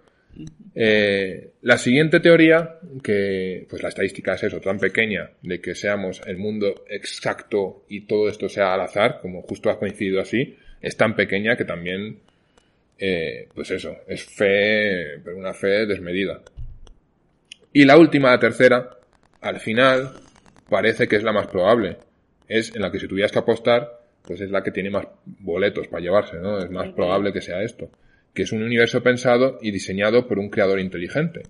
Eh, 0.75 1.51
la 1.61 1.77
siguiente 1.77 2.19
teoría, 2.19 2.77
que 3.03 3.65
pues 3.69 3.83
la 3.83 3.89
estadística 3.89 4.35
es 4.35 4.43
eso, 4.43 4.59
tan 4.61 4.79
pequeña, 4.79 5.31
de 5.41 5.59
que 5.59 5.75
seamos 5.75 6.21
el 6.25 6.37
mundo 6.37 6.85
exacto 6.89 7.83
y 7.89 8.01
todo 8.01 8.29
esto 8.29 8.47
sea 8.47 8.73
al 8.73 8.81
azar, 8.81 9.19
como 9.21 9.41
justo 9.41 9.69
ha 9.69 9.79
coincidido 9.79 10.21
así, 10.21 10.55
es 10.81 10.95
tan 10.95 11.15
pequeña 11.15 11.57
que 11.57 11.65
también, 11.65 12.19
eh, 12.97 13.47
pues 13.53 13.71
eso, 13.71 13.97
es 14.07 14.23
fe, 14.23 15.19
pero 15.23 15.37
una 15.37 15.53
fe 15.53 15.85
desmedida. 15.85 16.41
Y 17.73 17.85
la 17.85 17.97
última, 17.97 18.31
la 18.31 18.39
tercera, 18.39 18.89
al 19.41 19.59
final, 19.59 20.13
parece 20.69 21.07
que 21.07 21.17
es 21.17 21.23
la 21.23 21.33
más 21.33 21.47
probable. 21.47 21.97
Es 22.47 22.75
en 22.75 22.81
la 22.81 22.91
que 22.91 22.99
si 22.99 23.07
tuvieras 23.07 23.31
que 23.31 23.39
apostar, 23.39 23.99
pues 24.23 24.41
es 24.41 24.49
la 24.49 24.63
que 24.63 24.71
tiene 24.71 24.89
más 24.89 25.07
boletos 25.25 25.87
para 25.87 26.01
llevarse, 26.01 26.37
¿no? 26.37 26.59
Es 26.59 26.69
más 26.69 26.89
probable 26.89 27.31
que 27.33 27.41
sea 27.41 27.61
esto. 27.61 27.89
Que 28.33 28.43
es 28.43 28.51
un 28.51 28.63
universo 28.63 29.03
pensado 29.03 29.59
y 29.61 29.71
diseñado 29.71 30.27
por 30.27 30.39
un 30.39 30.49
creador 30.49 30.79
inteligente. 30.79 31.43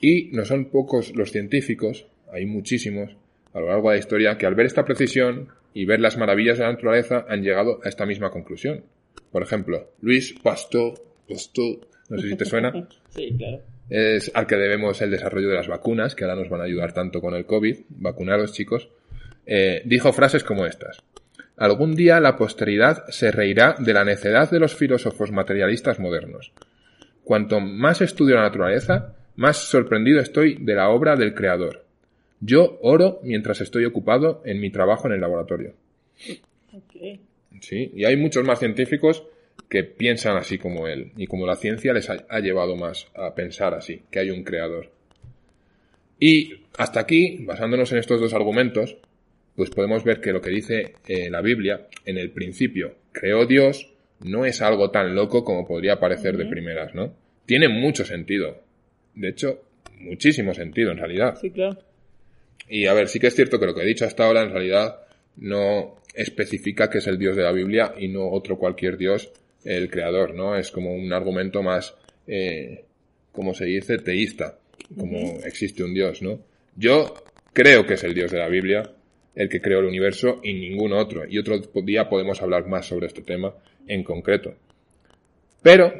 Y 0.00 0.30
no 0.32 0.44
son 0.44 0.66
pocos 0.66 1.14
los 1.16 1.32
científicos, 1.32 2.06
hay 2.32 2.46
muchísimos, 2.46 3.16
a 3.52 3.60
lo 3.60 3.68
largo 3.68 3.90
de 3.90 3.96
la 3.96 4.00
historia, 4.00 4.38
que 4.38 4.46
al 4.46 4.54
ver 4.54 4.66
esta 4.66 4.84
precisión 4.84 5.48
y 5.74 5.84
ver 5.84 6.00
las 6.00 6.16
maravillas 6.16 6.58
de 6.58 6.64
la 6.64 6.72
naturaleza 6.72 7.26
han 7.28 7.42
llegado 7.42 7.80
a 7.84 7.88
esta 7.88 8.06
misma 8.06 8.30
conclusión. 8.30 8.84
Por 9.32 9.42
ejemplo, 9.42 9.90
Luis 10.00 10.34
Pasteur, 10.42 10.94
Pasteur, 11.28 11.80
no 12.08 12.18
sé 12.18 12.28
si 12.28 12.36
te 12.36 12.44
suena, 12.44 12.72
Sí, 13.10 13.34
claro. 13.36 13.60
es 13.90 14.30
al 14.34 14.46
que 14.46 14.56
debemos 14.56 15.00
el 15.02 15.10
desarrollo 15.10 15.48
de 15.48 15.56
las 15.56 15.68
vacunas, 15.68 16.14
que 16.14 16.24
ahora 16.24 16.36
nos 16.36 16.48
van 16.48 16.60
a 16.60 16.64
ayudar 16.64 16.92
tanto 16.92 17.20
con 17.20 17.34
el 17.34 17.44
COVID, 17.44 17.76
vacunaros 17.88 18.52
chicos, 18.52 18.88
eh, 19.46 19.82
dijo 19.84 20.12
frases 20.12 20.44
como 20.44 20.66
estas. 20.66 21.02
Algún 21.58 21.96
día 21.96 22.20
la 22.20 22.36
posteridad 22.36 23.04
se 23.08 23.32
reirá 23.32 23.74
de 23.78 23.92
la 23.92 24.04
necedad 24.04 24.48
de 24.50 24.60
los 24.60 24.76
filósofos 24.76 25.32
materialistas 25.32 25.98
modernos. 25.98 26.52
Cuanto 27.24 27.60
más 27.60 28.00
estudio 28.00 28.36
la 28.36 28.42
naturaleza, 28.42 29.16
más 29.34 29.56
sorprendido 29.56 30.20
estoy 30.20 30.54
de 30.54 30.74
la 30.74 30.88
obra 30.90 31.16
del 31.16 31.34
Creador. 31.34 31.84
Yo 32.40 32.78
oro 32.82 33.18
mientras 33.24 33.60
estoy 33.60 33.84
ocupado 33.84 34.40
en 34.44 34.60
mi 34.60 34.70
trabajo 34.70 35.08
en 35.08 35.14
el 35.14 35.20
laboratorio. 35.20 35.74
Sí, 37.60 37.90
y 37.92 38.04
hay 38.04 38.16
muchos 38.16 38.44
más 38.44 38.60
científicos 38.60 39.24
que 39.68 39.82
piensan 39.82 40.36
así 40.36 40.58
como 40.58 40.86
él, 40.86 41.12
y 41.16 41.26
como 41.26 41.44
la 41.44 41.56
ciencia 41.56 41.92
les 41.92 42.08
ha, 42.08 42.24
ha 42.28 42.38
llevado 42.38 42.76
más 42.76 43.08
a 43.16 43.34
pensar 43.34 43.74
así, 43.74 44.02
que 44.10 44.20
hay 44.20 44.30
un 44.30 44.44
creador. 44.44 44.90
Y 46.20 46.62
hasta 46.78 47.00
aquí, 47.00 47.38
basándonos 47.44 47.90
en 47.92 47.98
estos 47.98 48.20
dos 48.20 48.32
argumentos, 48.32 48.96
pues 49.58 49.70
podemos 49.70 50.04
ver 50.04 50.20
que 50.20 50.32
lo 50.32 50.40
que 50.40 50.50
dice 50.50 50.94
eh, 51.08 51.28
la 51.30 51.40
Biblia, 51.40 51.88
en 52.04 52.16
el 52.16 52.30
principio, 52.30 52.94
creó 53.10 53.44
Dios, 53.44 53.92
no 54.20 54.44
es 54.44 54.62
algo 54.62 54.92
tan 54.92 55.16
loco 55.16 55.42
como 55.42 55.66
podría 55.66 55.98
parecer 55.98 56.36
de 56.36 56.46
primeras, 56.46 56.94
¿no? 56.94 57.12
Tiene 57.44 57.68
mucho 57.68 58.04
sentido. 58.04 58.62
De 59.16 59.30
hecho, 59.30 59.64
muchísimo 59.98 60.54
sentido 60.54 60.92
en 60.92 60.98
realidad. 60.98 61.36
Sí, 61.40 61.50
claro. 61.50 61.76
Y 62.68 62.86
a 62.86 62.94
ver, 62.94 63.08
sí 63.08 63.18
que 63.18 63.26
es 63.26 63.34
cierto 63.34 63.58
que 63.58 63.66
lo 63.66 63.74
que 63.74 63.82
he 63.82 63.86
dicho 63.86 64.04
hasta 64.04 64.26
ahora 64.26 64.44
en 64.44 64.52
realidad 64.52 65.00
no 65.38 65.96
especifica 66.14 66.88
que 66.88 66.98
es 66.98 67.08
el 67.08 67.18
Dios 67.18 67.34
de 67.34 67.42
la 67.42 67.50
Biblia 67.50 67.94
y 67.98 68.06
no 68.06 68.30
otro 68.30 68.58
cualquier 68.58 68.96
Dios, 68.96 69.32
el 69.64 69.90
creador, 69.90 70.36
¿no? 70.36 70.56
Es 70.56 70.70
como 70.70 70.94
un 70.94 71.12
argumento 71.12 71.64
más, 71.64 71.96
eh, 72.28 72.84
como 73.32 73.54
se 73.54 73.64
dice, 73.64 73.98
teísta, 73.98 74.56
como 74.96 75.40
existe 75.44 75.82
un 75.82 75.94
Dios, 75.94 76.22
¿no? 76.22 76.38
Yo 76.76 77.12
creo 77.52 77.84
que 77.86 77.94
es 77.94 78.04
el 78.04 78.14
Dios 78.14 78.30
de 78.30 78.38
la 78.38 78.48
Biblia, 78.48 78.92
el 79.38 79.48
que 79.48 79.60
creó 79.60 79.78
el 79.78 79.86
universo 79.86 80.40
y 80.42 80.52
ningún 80.52 80.92
otro. 80.92 81.24
Y 81.24 81.38
otro 81.38 81.60
día 81.84 82.08
podemos 82.08 82.42
hablar 82.42 82.66
más 82.66 82.86
sobre 82.86 83.06
este 83.06 83.22
tema 83.22 83.54
en 83.86 84.02
concreto. 84.02 84.56
Pero, 85.62 85.92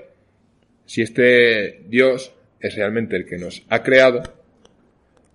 si 0.84 1.02
este 1.02 1.84
Dios 1.86 2.34
es 2.58 2.74
realmente 2.74 3.14
el 3.14 3.26
que 3.26 3.38
nos 3.38 3.64
ha 3.68 3.84
creado, 3.84 4.24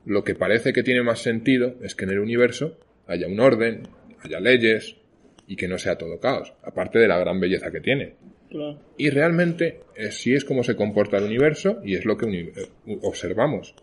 lo 0.06 0.26
que 0.26 0.36
parece 0.36 0.74
que 0.74 0.84
tiene 0.84 1.01
más 1.01 1.20
sentido 1.20 1.76
es 1.82 1.95
que 1.95 2.04
en 2.04 2.12
el 2.12 2.20
universo 2.20 2.78
haya 3.08 3.28
un 3.28 3.39
orden, 3.39 3.84
haya 4.22 4.41
leyes 4.41 4.97
y 5.47 5.56
que 5.56 5.70
no 5.70 5.78
sea 5.78 5.97
todo 5.97 6.20
caos, 6.20 6.54
aparte 6.62 6.99
de 6.99 7.08
la 7.08 7.18
gran 7.18 7.39
belleza 7.39 7.72
que 7.72 7.80
tiene. 7.80 8.16
Claro. 8.49 8.82
Y 8.97 9.12
realmente 9.12 9.80
eh, 9.95 10.12
sí 10.12 10.34
es 10.34 10.43
como 10.43 10.66
se 10.66 10.76
comporta 10.76 11.20
el 11.20 11.24
universo 11.24 11.80
y 11.86 11.95
es 11.95 12.04
lo 12.04 12.18
que 12.18 12.26
eh, 12.26 12.51
observamos. 13.01 13.74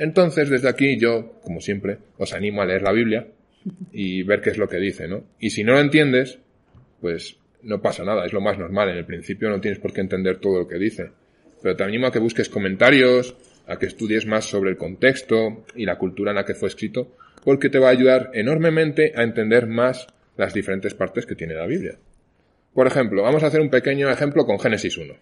Entonces, 0.00 0.48
desde 0.48 0.66
aquí 0.66 0.98
yo, 0.98 1.34
como 1.42 1.60
siempre, 1.60 1.98
os 2.16 2.32
animo 2.32 2.62
a 2.62 2.64
leer 2.64 2.80
la 2.80 2.90
Biblia 2.90 3.26
y 3.92 4.22
ver 4.22 4.40
qué 4.40 4.48
es 4.48 4.56
lo 4.56 4.66
que 4.66 4.78
dice, 4.78 5.06
¿no? 5.06 5.24
Y 5.38 5.50
si 5.50 5.62
no 5.62 5.74
lo 5.74 5.80
entiendes, 5.80 6.38
pues 7.02 7.36
no 7.62 7.82
pasa 7.82 8.02
nada, 8.02 8.24
es 8.24 8.32
lo 8.32 8.40
más 8.40 8.58
normal. 8.58 8.88
En 8.88 8.96
el 8.96 9.04
principio 9.04 9.50
no 9.50 9.60
tienes 9.60 9.78
por 9.78 9.92
qué 9.92 10.00
entender 10.00 10.38
todo 10.38 10.60
lo 10.60 10.66
que 10.66 10.78
dice. 10.78 11.10
Pero 11.60 11.76
te 11.76 11.84
animo 11.84 12.06
a 12.06 12.12
que 12.12 12.18
busques 12.18 12.48
comentarios, 12.48 13.36
a 13.66 13.78
que 13.78 13.84
estudies 13.84 14.24
más 14.24 14.46
sobre 14.46 14.70
el 14.70 14.78
contexto 14.78 15.66
y 15.76 15.84
la 15.84 15.98
cultura 15.98 16.30
en 16.30 16.36
la 16.36 16.46
que 16.46 16.54
fue 16.54 16.68
escrito, 16.68 17.14
porque 17.44 17.68
te 17.68 17.78
va 17.78 17.88
a 17.88 17.92
ayudar 17.92 18.30
enormemente 18.32 19.12
a 19.14 19.22
entender 19.22 19.66
más 19.66 20.06
las 20.38 20.54
diferentes 20.54 20.94
partes 20.94 21.26
que 21.26 21.34
tiene 21.34 21.52
la 21.52 21.66
Biblia. 21.66 21.98
Por 22.72 22.86
ejemplo, 22.86 23.22
vamos 23.22 23.42
a 23.42 23.48
hacer 23.48 23.60
un 23.60 23.68
pequeño 23.68 24.08
ejemplo 24.08 24.46
con 24.46 24.58
Génesis 24.58 24.96
1. 24.96 25.14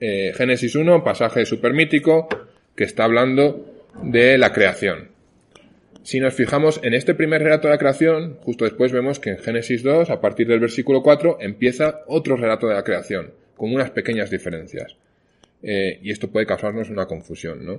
Eh, 0.00 0.32
Génesis 0.34 0.74
1, 0.74 1.04
pasaje 1.04 1.44
super 1.44 1.74
mítico 1.74 2.26
que 2.76 2.84
está 2.84 3.04
hablando 3.04 3.66
de 4.02 4.38
la 4.38 4.52
creación. 4.52 5.08
Si 6.02 6.18
nos 6.18 6.34
fijamos 6.34 6.80
en 6.82 6.94
este 6.94 7.14
primer 7.14 7.42
relato 7.42 7.68
de 7.68 7.74
la 7.74 7.78
creación, 7.78 8.38
justo 8.42 8.64
después 8.64 8.90
vemos 8.90 9.20
que 9.20 9.30
en 9.30 9.38
Génesis 9.38 9.82
2, 9.82 10.10
a 10.10 10.20
partir 10.20 10.46
del 10.46 10.60
versículo 10.60 11.02
4, 11.02 11.38
empieza 11.40 12.00
otro 12.06 12.36
relato 12.36 12.66
de 12.66 12.74
la 12.74 12.84
creación, 12.84 13.32
con 13.56 13.72
unas 13.72 13.90
pequeñas 13.90 14.30
diferencias. 14.30 14.96
Eh, 15.62 15.98
y 16.02 16.10
esto 16.10 16.30
puede 16.30 16.46
causarnos 16.46 16.88
una 16.88 17.06
confusión, 17.06 17.64
¿no? 17.66 17.78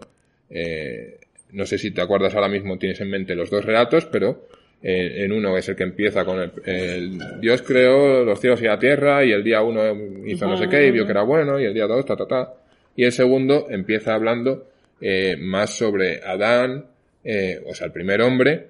Eh, 0.50 1.18
no 1.52 1.66
sé 1.66 1.78
si 1.78 1.92
te 1.92 2.02
acuerdas 2.02 2.36
ahora 2.36 2.48
mismo, 2.48 2.78
tienes 2.78 3.02
en 3.02 3.10
mente 3.10 3.36
los 3.36 3.50
dos 3.50 3.66
relatos, 3.66 4.06
pero 4.06 4.48
eh, 4.84 5.24
en 5.26 5.32
uno 5.32 5.58
es 5.58 5.68
el 5.70 5.76
que 5.76 5.84
empieza 5.84 6.24
con 6.24 6.52
el, 6.66 7.20
Dios 7.39 7.62
creó 7.64 8.24
los 8.24 8.39
cielos 8.39 8.62
y 8.62 8.66
la 8.66 8.80
tierra 8.80 9.26
y 9.26 9.32
el 9.32 9.44
día 9.44 9.62
uno 9.62 9.82
hizo 10.26 10.48
no 10.48 10.58
sé 10.58 10.70
qué 10.70 10.88
y 10.88 10.92
vio 10.92 11.06
que 11.06 11.12
era 11.12 11.24
bueno 11.24 11.60
y 11.60 11.66
el 11.66 11.74
día 11.74 11.88
dos 11.88 12.06
ta 12.06 12.16
ta 12.16 12.28
ta. 12.28 12.54
Y 12.96 13.04
el 13.04 13.12
segundo 13.12 13.68
empieza 13.70 14.14
hablando 14.14 14.71
eh, 15.02 15.36
más 15.38 15.72
sobre 15.76 16.22
Adán, 16.24 16.86
eh, 17.24 17.60
o 17.66 17.74
sea, 17.74 17.88
el 17.88 17.93
primer 17.93 18.22
hombre, 18.22 18.68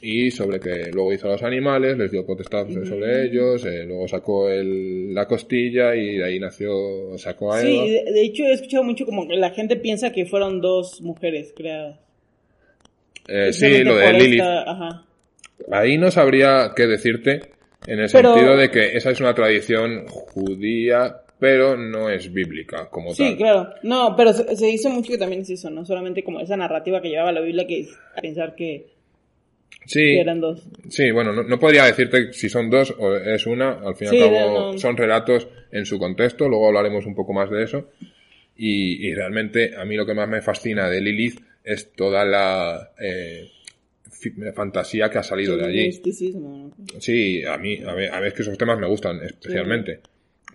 y 0.00 0.30
sobre 0.30 0.60
que 0.60 0.90
luego 0.92 1.12
hizo 1.14 1.28
a 1.28 1.32
los 1.32 1.42
animales, 1.42 1.96
les 1.96 2.10
dio 2.10 2.26
potestad 2.26 2.66
sobre 2.68 3.24
ellos, 3.24 3.64
eh, 3.64 3.84
luego 3.86 4.06
sacó 4.06 4.50
el, 4.50 5.14
la 5.14 5.26
costilla 5.26 5.94
y 5.94 6.16
de 6.18 6.24
ahí 6.24 6.38
nació, 6.38 7.16
sacó 7.16 7.52
a 7.54 7.62
Eva. 7.62 7.68
Sí, 7.70 7.90
de, 7.90 8.12
de 8.12 8.22
hecho 8.22 8.42
he 8.44 8.52
escuchado 8.52 8.82
mucho 8.84 9.06
como 9.06 9.26
que 9.26 9.36
la 9.36 9.50
gente 9.50 9.76
piensa 9.76 10.12
que 10.12 10.26
fueron 10.26 10.60
dos 10.60 11.00
mujeres 11.00 11.54
creadas. 11.56 11.98
Eh, 13.28 13.52
sí, 13.52 13.82
lo 13.82 13.96
de 13.96 14.12
Lilith. 14.12 14.40
ajá. 14.42 15.06
Ahí 15.70 15.96
no 15.96 16.10
sabría 16.10 16.72
qué 16.76 16.86
decirte 16.86 17.40
en 17.86 18.00
el 18.00 18.10
Pero- 18.12 18.34
sentido 18.34 18.56
de 18.58 18.70
que 18.70 18.96
esa 18.98 19.10
es 19.10 19.20
una 19.20 19.34
tradición 19.34 20.06
judía, 20.08 21.22
pero 21.44 21.76
no 21.76 22.08
es 22.08 22.32
bíblica 22.32 22.88
como 22.88 23.12
Sí, 23.14 23.22
tal. 23.22 23.36
claro. 23.36 23.68
No, 23.82 24.14
pero 24.16 24.32
se, 24.32 24.56
se 24.56 24.64
dice 24.64 24.88
mucho 24.88 25.12
que 25.12 25.18
también 25.18 25.42
es 25.42 25.50
eso, 25.50 25.68
no 25.68 25.84
solamente 25.84 26.24
como 26.24 26.40
esa 26.40 26.56
narrativa 26.56 27.02
que 27.02 27.10
llevaba 27.10 27.32
la 27.32 27.42
Biblia 27.42 27.66
que 27.66 27.80
es 27.80 27.88
pensar 28.22 28.54
que, 28.54 28.86
Sí, 29.84 30.00
que 30.00 30.20
eran 30.20 30.40
dos. 30.40 30.62
sí, 30.88 31.10
bueno, 31.10 31.34
no, 31.34 31.42
no 31.42 31.58
podría 31.60 31.84
decirte 31.84 32.32
si 32.32 32.48
son 32.48 32.70
dos 32.70 32.94
o 32.98 33.14
es 33.14 33.46
una, 33.46 33.72
al 33.72 33.94
fin 33.94 34.08
y 34.08 34.10
Sí, 34.12 34.20
al 34.22 34.30
cabo 34.32 34.72
no, 34.72 34.78
son 34.78 34.96
relatos 34.96 35.46
en 35.70 35.84
su 35.84 35.98
contexto, 35.98 36.48
luego 36.48 36.68
hablaremos 36.68 37.04
un 37.04 37.14
poco 37.14 37.34
más 37.34 37.50
de 37.50 37.62
eso. 37.64 37.90
Y, 38.56 39.06
y 39.06 39.14
realmente 39.14 39.76
a 39.76 39.84
mí 39.84 39.96
lo 39.96 40.06
que 40.06 40.14
más 40.14 40.28
me 40.30 40.40
fascina 40.40 40.88
de 40.88 41.02
Lilith 41.02 41.40
es 41.62 41.92
toda 41.92 42.24
la 42.24 42.92
eh, 42.98 43.50
fantasía 44.54 45.10
que 45.10 45.18
ha 45.18 45.22
salido 45.22 45.58
de 45.58 45.66
allí. 45.66 45.92
Sí, 47.00 47.44
a 47.44 47.58
mí, 47.58 47.80
a 47.86 47.92
ver, 47.92 48.10
a 48.14 48.20
ver, 48.20 48.28
es 48.28 48.34
que 48.34 48.42
esos 48.42 48.56
temas 48.56 48.78
me 48.78 48.86
gustan 48.86 49.20
especialmente. 49.22 50.00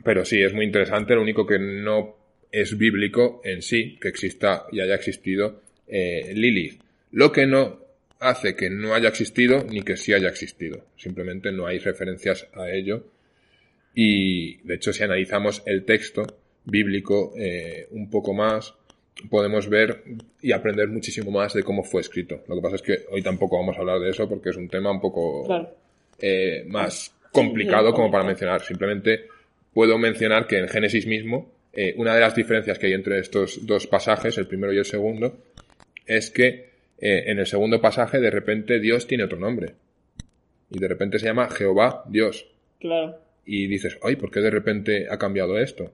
Pero 0.03 0.25
sí, 0.25 0.41
es 0.41 0.53
muy 0.53 0.65
interesante. 0.65 1.15
Lo 1.15 1.21
único 1.21 1.45
que 1.45 1.59
no 1.59 2.15
es 2.51 2.77
bíblico 2.77 3.41
en 3.43 3.61
sí, 3.61 3.97
que 4.01 4.07
exista 4.09 4.65
y 4.71 4.79
haya 4.79 4.95
existido 4.95 5.61
eh, 5.87 6.31
Lilith. 6.33 6.81
Lo 7.11 7.31
que 7.31 7.45
no 7.45 7.79
hace 8.19 8.55
que 8.55 8.69
no 8.69 8.93
haya 8.93 9.09
existido 9.09 9.63
ni 9.63 9.81
que 9.81 9.97
sí 9.97 10.13
haya 10.13 10.29
existido. 10.29 10.85
Simplemente 10.97 11.51
no 11.51 11.65
hay 11.65 11.79
referencias 11.79 12.47
a 12.53 12.69
ello. 12.69 13.05
Y 13.95 14.57
de 14.57 14.75
hecho, 14.75 14.93
si 14.93 15.03
analizamos 15.03 15.63
el 15.65 15.85
texto 15.85 16.25
bíblico 16.65 17.33
eh, 17.37 17.87
un 17.91 18.09
poco 18.09 18.33
más, 18.33 18.73
podemos 19.29 19.67
ver 19.67 20.03
y 20.41 20.51
aprender 20.51 20.87
muchísimo 20.87 21.31
más 21.31 21.53
de 21.53 21.63
cómo 21.63 21.83
fue 21.83 22.01
escrito. 22.01 22.43
Lo 22.47 22.55
que 22.55 22.61
pasa 22.61 22.75
es 22.75 22.81
que 22.81 22.99
hoy 23.09 23.21
tampoco 23.21 23.57
vamos 23.57 23.75
a 23.77 23.79
hablar 23.79 23.99
de 23.99 24.09
eso 24.11 24.27
porque 24.29 24.49
es 24.49 24.57
un 24.57 24.69
tema 24.69 24.91
un 24.91 25.01
poco 25.01 25.45
Claro. 25.45 25.75
eh, 26.19 26.63
más 26.67 27.13
complicado 27.31 27.89
sí, 27.89 27.95
como 27.95 28.11
para 28.11 28.23
mencionar. 28.23 28.61
Simplemente 28.61 29.27
puedo 29.73 29.97
mencionar 29.97 30.47
que 30.47 30.57
en 30.57 30.67
Génesis 30.67 31.05
mismo, 31.05 31.53
eh, 31.73 31.93
una 31.97 32.13
de 32.13 32.21
las 32.21 32.35
diferencias 32.35 32.79
que 32.79 32.87
hay 32.87 32.93
entre 32.93 33.19
estos 33.19 33.65
dos 33.65 33.87
pasajes, 33.87 34.37
el 34.37 34.47
primero 34.47 34.73
y 34.73 34.77
el 34.77 34.85
segundo, 34.85 35.37
es 36.05 36.31
que 36.31 36.69
eh, 36.99 37.23
en 37.27 37.39
el 37.39 37.47
segundo 37.47 37.79
pasaje 37.79 38.19
de 38.19 38.31
repente 38.31 38.79
Dios 38.79 39.07
tiene 39.07 39.23
otro 39.23 39.39
nombre. 39.39 39.73
Y 40.69 40.79
de 40.79 40.87
repente 40.87 41.19
se 41.19 41.25
llama 41.25 41.49
Jehová 41.49 42.03
Dios. 42.07 42.47
Claro. 42.79 43.17
Y 43.45 43.67
dices, 43.67 43.97
ay, 44.03 44.15
¿por 44.15 44.31
qué 44.31 44.41
de 44.41 44.51
repente 44.51 45.07
ha 45.09 45.17
cambiado 45.17 45.57
esto? 45.57 45.91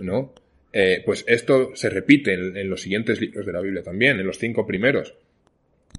¿No? 0.00 0.34
Eh, 0.72 1.02
pues 1.04 1.24
esto 1.26 1.72
se 1.74 1.90
repite 1.90 2.32
en, 2.34 2.56
en 2.56 2.70
los 2.70 2.82
siguientes 2.82 3.20
libros 3.20 3.46
de 3.46 3.52
la 3.52 3.60
Biblia 3.60 3.82
también, 3.82 4.18
en 4.20 4.26
los 4.26 4.38
cinco 4.38 4.66
primeros. 4.66 5.14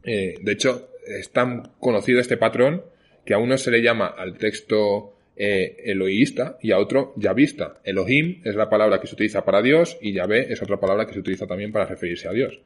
De 0.03 0.51
hecho, 0.51 0.89
es 1.05 1.29
tan 1.31 1.73
conocido 1.79 2.19
este 2.19 2.37
patrón 2.37 2.83
que 3.25 3.33
a 3.33 3.37
uno 3.37 3.57
se 3.57 3.71
le 3.71 3.81
llama 3.81 4.07
al 4.07 4.37
texto 4.37 5.15
eh, 5.35 5.77
eloísta 5.85 6.57
y 6.61 6.71
a 6.71 6.79
otro 6.79 7.13
yavista. 7.17 7.75
Elohim 7.83 8.41
es 8.43 8.55
la 8.55 8.69
palabra 8.69 8.99
que 8.99 9.07
se 9.07 9.15
utiliza 9.15 9.43
para 9.43 9.61
Dios 9.61 9.97
y 10.01 10.13
Yahvé 10.13 10.51
es 10.51 10.61
otra 10.61 10.79
palabra 10.79 11.05
que 11.05 11.13
se 11.13 11.19
utiliza 11.19 11.47
también 11.47 11.71
para 11.71 11.85
referirse 11.85 12.27
a 12.27 12.31
Dios. 12.31 12.59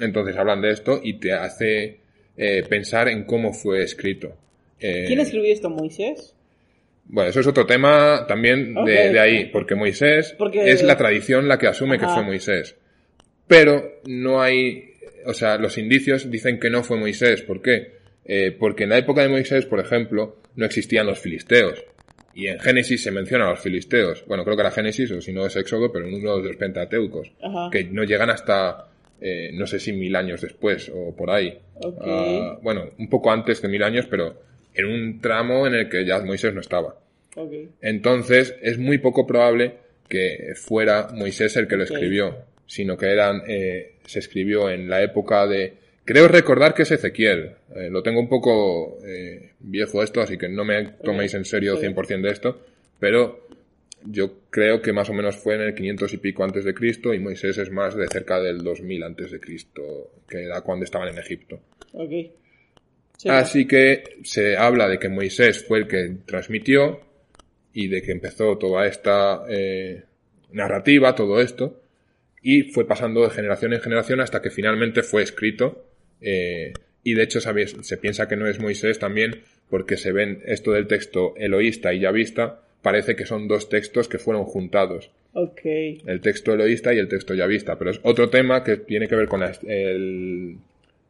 Entonces 0.00 0.36
hablan 0.36 0.60
de 0.60 0.70
esto 0.70 1.00
y 1.02 1.14
te 1.14 1.32
hace 1.32 1.98
eh, 2.36 2.64
pensar 2.68 3.08
en 3.08 3.24
cómo 3.24 3.52
fue 3.52 3.82
escrito. 3.82 4.36
Eh, 4.80 5.04
¿Quién 5.06 5.20
escribió 5.20 5.52
esto? 5.52 5.70
¿Moisés? 5.70 6.34
bueno, 7.06 7.30
eso 7.30 7.40
es 7.40 7.46
otro 7.46 7.66
tema 7.66 8.26
también 8.26 8.74
de, 8.74 9.20
ahí, 9.20 9.46
porque 9.46 9.74
Moisés 9.74 10.34
Porque- 10.38 10.70
es 10.70 10.82
la 10.82 10.96
tradición 10.96 11.48
la 11.48 11.58
que 11.58 11.66
asume 11.66 11.98
que 11.98 12.06
fue 12.06 12.22
Moisés. 12.22 12.76
Pero 13.46 14.00
no 14.06 14.40
hay, 14.40 14.94
o 15.26 15.34
sea, 15.34 15.58
los 15.58 15.76
indicios 15.76 16.30
dicen 16.30 16.58
que 16.58 16.70
no 16.70 16.82
fue 16.82 16.96
Moisés. 16.96 17.42
¿Por 17.42 17.60
qué? 17.60 17.92
Eh, 18.24 18.56
porque 18.58 18.84
en 18.84 18.90
la 18.90 18.98
época 18.98 19.20
de 19.22 19.28
Moisés, 19.28 19.66
por 19.66 19.80
ejemplo, 19.80 20.38
no 20.56 20.66
existían 20.66 21.06
los 21.06 21.18
filisteos. 21.18 21.84
Y 22.34 22.48
en 22.48 22.58
Génesis 22.58 23.02
se 23.02 23.10
menciona 23.10 23.46
a 23.46 23.50
los 23.50 23.60
filisteos. 23.60 24.24
Bueno, 24.26 24.44
creo 24.44 24.56
que 24.56 24.62
era 24.62 24.70
Génesis, 24.70 25.10
o 25.12 25.20
si 25.20 25.32
no 25.32 25.46
es 25.46 25.54
Éxodo, 25.54 25.92
pero 25.92 26.06
en 26.06 26.14
uno 26.14 26.38
de 26.38 26.48
los 26.48 26.56
Pentateucos. 26.56 27.30
Ajá. 27.40 27.70
Que 27.70 27.84
no 27.84 28.02
llegan 28.02 28.30
hasta, 28.30 28.88
eh, 29.20 29.50
no 29.54 29.66
sé 29.66 29.78
si 29.78 29.92
mil 29.92 30.14
años 30.16 30.40
después 30.40 30.90
o 30.92 31.14
por 31.14 31.30
ahí. 31.30 31.56
Ah, 32.00 32.58
bueno, 32.60 32.90
un 32.98 33.08
poco 33.08 33.30
antes 33.30 33.62
de 33.62 33.68
mil 33.68 33.82
años, 33.82 34.06
pero 34.10 34.42
en 34.74 34.86
un 34.86 35.20
tramo 35.20 35.66
en 35.66 35.74
el 35.74 35.88
que 35.88 36.04
ya 36.04 36.18
Moisés 36.20 36.52
no 36.52 36.60
estaba. 36.60 36.96
Entonces, 37.80 38.56
es 38.62 38.78
muy 38.78 38.98
poco 38.98 39.26
probable 39.26 39.74
que 40.08 40.52
fuera 40.54 41.08
Moisés 41.12 41.56
el 41.56 41.66
que 41.66 41.76
lo 41.76 41.84
escribió, 41.84 42.36
sino 42.66 42.96
que 42.96 43.06
eran, 43.06 43.42
eh, 43.46 43.96
se 44.04 44.18
escribió 44.18 44.70
en 44.70 44.88
la 44.88 45.02
época 45.02 45.46
de, 45.46 45.74
creo 46.04 46.28
recordar 46.28 46.74
que 46.74 46.82
es 46.82 46.90
Ezequiel, 46.90 47.56
Eh, 47.76 47.90
lo 47.90 48.02
tengo 48.02 48.20
un 48.20 48.28
poco 48.28 48.98
eh, 49.04 49.52
viejo 49.60 50.02
esto, 50.02 50.20
así 50.20 50.38
que 50.38 50.48
no 50.48 50.64
me 50.64 50.84
toméis 51.02 51.34
en 51.34 51.44
serio 51.44 51.76
Sí. 51.76 51.86
100% 51.86 52.22
de 52.22 52.30
esto, 52.30 52.60
pero 53.00 53.48
yo 54.06 54.40
creo 54.50 54.80
que 54.82 54.92
más 54.92 55.08
o 55.10 55.14
menos 55.14 55.36
fue 55.36 55.54
en 55.54 55.62
el 55.62 55.74
500 55.74 56.12
y 56.12 56.16
pico 56.18 56.44
antes 56.44 56.64
de 56.64 56.74
Cristo 56.74 57.14
y 57.14 57.18
Moisés 57.18 57.58
es 57.58 57.70
más 57.70 57.96
de 57.96 58.06
cerca 58.08 58.38
del 58.40 58.58
2000 58.58 59.02
antes 59.02 59.30
de 59.32 59.40
Cristo, 59.40 60.10
que 60.28 60.44
era 60.44 60.60
cuando 60.60 60.84
estaban 60.84 61.08
en 61.08 61.18
Egipto. 61.18 61.60
Ok. 61.92 62.10
Sí, 63.16 63.28
Así 63.28 63.66
que 63.66 64.02
se 64.24 64.56
habla 64.56 64.88
de 64.88 64.98
que 64.98 65.08
Moisés 65.08 65.64
fue 65.66 65.78
el 65.78 65.86
que 65.88 66.16
transmitió 66.26 67.00
y 67.72 67.88
de 67.88 68.02
que 68.02 68.12
empezó 68.12 68.58
toda 68.58 68.86
esta 68.86 69.44
eh, 69.48 70.02
narrativa, 70.52 71.14
todo 71.14 71.40
esto, 71.40 71.80
y 72.42 72.62
fue 72.72 72.86
pasando 72.86 73.22
de 73.22 73.30
generación 73.30 73.72
en 73.72 73.80
generación 73.80 74.20
hasta 74.20 74.42
que 74.42 74.50
finalmente 74.50 75.02
fue 75.02 75.22
escrito. 75.22 75.86
Eh, 76.24 76.72
y 77.04 77.14
de 77.14 77.22
hecho 77.22 77.40
se 77.40 77.96
piensa 77.98 78.26
que 78.28 78.36
no 78.36 78.46
es 78.48 78.58
Moisés 78.60 78.98
también 78.98 79.42
porque 79.70 79.96
se 79.96 80.10
ven 80.12 80.42
esto 80.46 80.72
del 80.72 80.86
texto 80.86 81.34
eloísta 81.36 81.92
y 81.94 82.00
yavista, 82.00 82.62
parece 82.82 83.14
que 83.16 83.26
son 83.26 83.46
dos 83.48 83.68
textos 83.68 84.08
que 84.08 84.18
fueron 84.18 84.44
juntados 84.44 85.10
el 86.06 86.20
texto 86.20 86.52
eloísta 86.54 86.94
y 86.94 86.98
el 86.98 87.08
texto 87.08 87.34
yavista, 87.34 87.76
pero 87.78 87.90
es 87.90 88.00
otro 88.04 88.30
tema 88.30 88.62
que 88.62 88.76
tiene 88.76 89.08
que 89.08 89.16
ver 89.16 89.26
con 89.28 89.40
la, 89.40 89.52
el- 89.66 90.56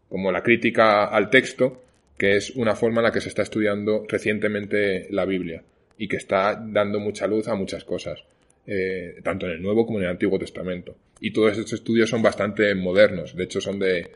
como 0.08 0.32
la 0.32 0.42
crítica 0.42 1.04
al 1.06 1.28
texto, 1.30 1.82
que 2.16 2.36
es 2.36 2.50
una 2.50 2.74
forma 2.74 3.00
en 3.00 3.04
la 3.04 3.12
que 3.12 3.20
se 3.20 3.28
está 3.28 3.42
estudiando 3.42 4.04
recientemente 4.08 5.06
la 5.10 5.24
Biblia 5.24 5.62
y 5.98 6.08
que 6.08 6.16
está 6.16 6.54
dando 6.64 7.00
mucha 7.00 7.26
luz 7.26 7.48
a 7.48 7.54
muchas 7.54 7.84
cosas, 7.84 8.22
eh, 8.66 9.16
tanto 9.22 9.46
en 9.46 9.52
el 9.52 9.62
Nuevo 9.62 9.84
como 9.86 9.98
en 9.98 10.04
el 10.04 10.10
Antiguo 10.12 10.38
Testamento. 10.38 10.96
Y 11.20 11.32
todos 11.32 11.52
estos 11.52 11.72
estudios 11.74 12.08
son 12.10 12.22
bastante 12.22 12.74
modernos, 12.74 13.36
de 13.36 13.44
hecho 13.44 13.60
son 13.60 13.78
de 13.78 14.08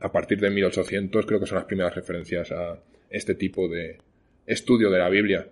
a 0.00 0.12
partir 0.12 0.38
de 0.40 0.50
1800 0.50 1.26
creo 1.26 1.40
que 1.40 1.46
son 1.46 1.56
las 1.56 1.64
primeras 1.64 1.94
referencias 1.94 2.52
a 2.52 2.78
este 3.10 3.34
tipo 3.34 3.68
de 3.68 3.98
estudio 4.46 4.90
de 4.90 4.98
la 4.98 5.08
Biblia. 5.08 5.46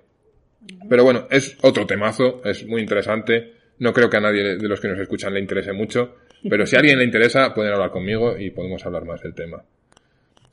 Pero 0.89 1.05
bueno, 1.05 1.27
es 1.31 1.57
otro 1.63 1.87
temazo, 1.87 2.43
es 2.45 2.67
muy 2.67 2.81
interesante. 2.81 3.53
No 3.79 3.93
creo 3.93 4.09
que 4.09 4.17
a 4.17 4.21
nadie 4.21 4.57
de 4.57 4.69
los 4.69 4.81
que 4.81 4.89
nos 4.89 4.99
escuchan 4.99 5.35
le 5.35 5.41
interese 5.41 5.73
mucho, 5.73 6.17
pero 6.49 6.67
si 6.67 6.77
a 6.77 6.79
alguien 6.79 6.99
le 6.99 7.05
interesa, 7.05 7.53
pueden 7.55 7.73
hablar 7.73 7.91
conmigo 7.91 8.39
y 8.39 8.51
podemos 8.51 8.85
hablar 8.87 9.05
más 9.05 9.23
del 9.23 9.35
tema. 9.35 9.65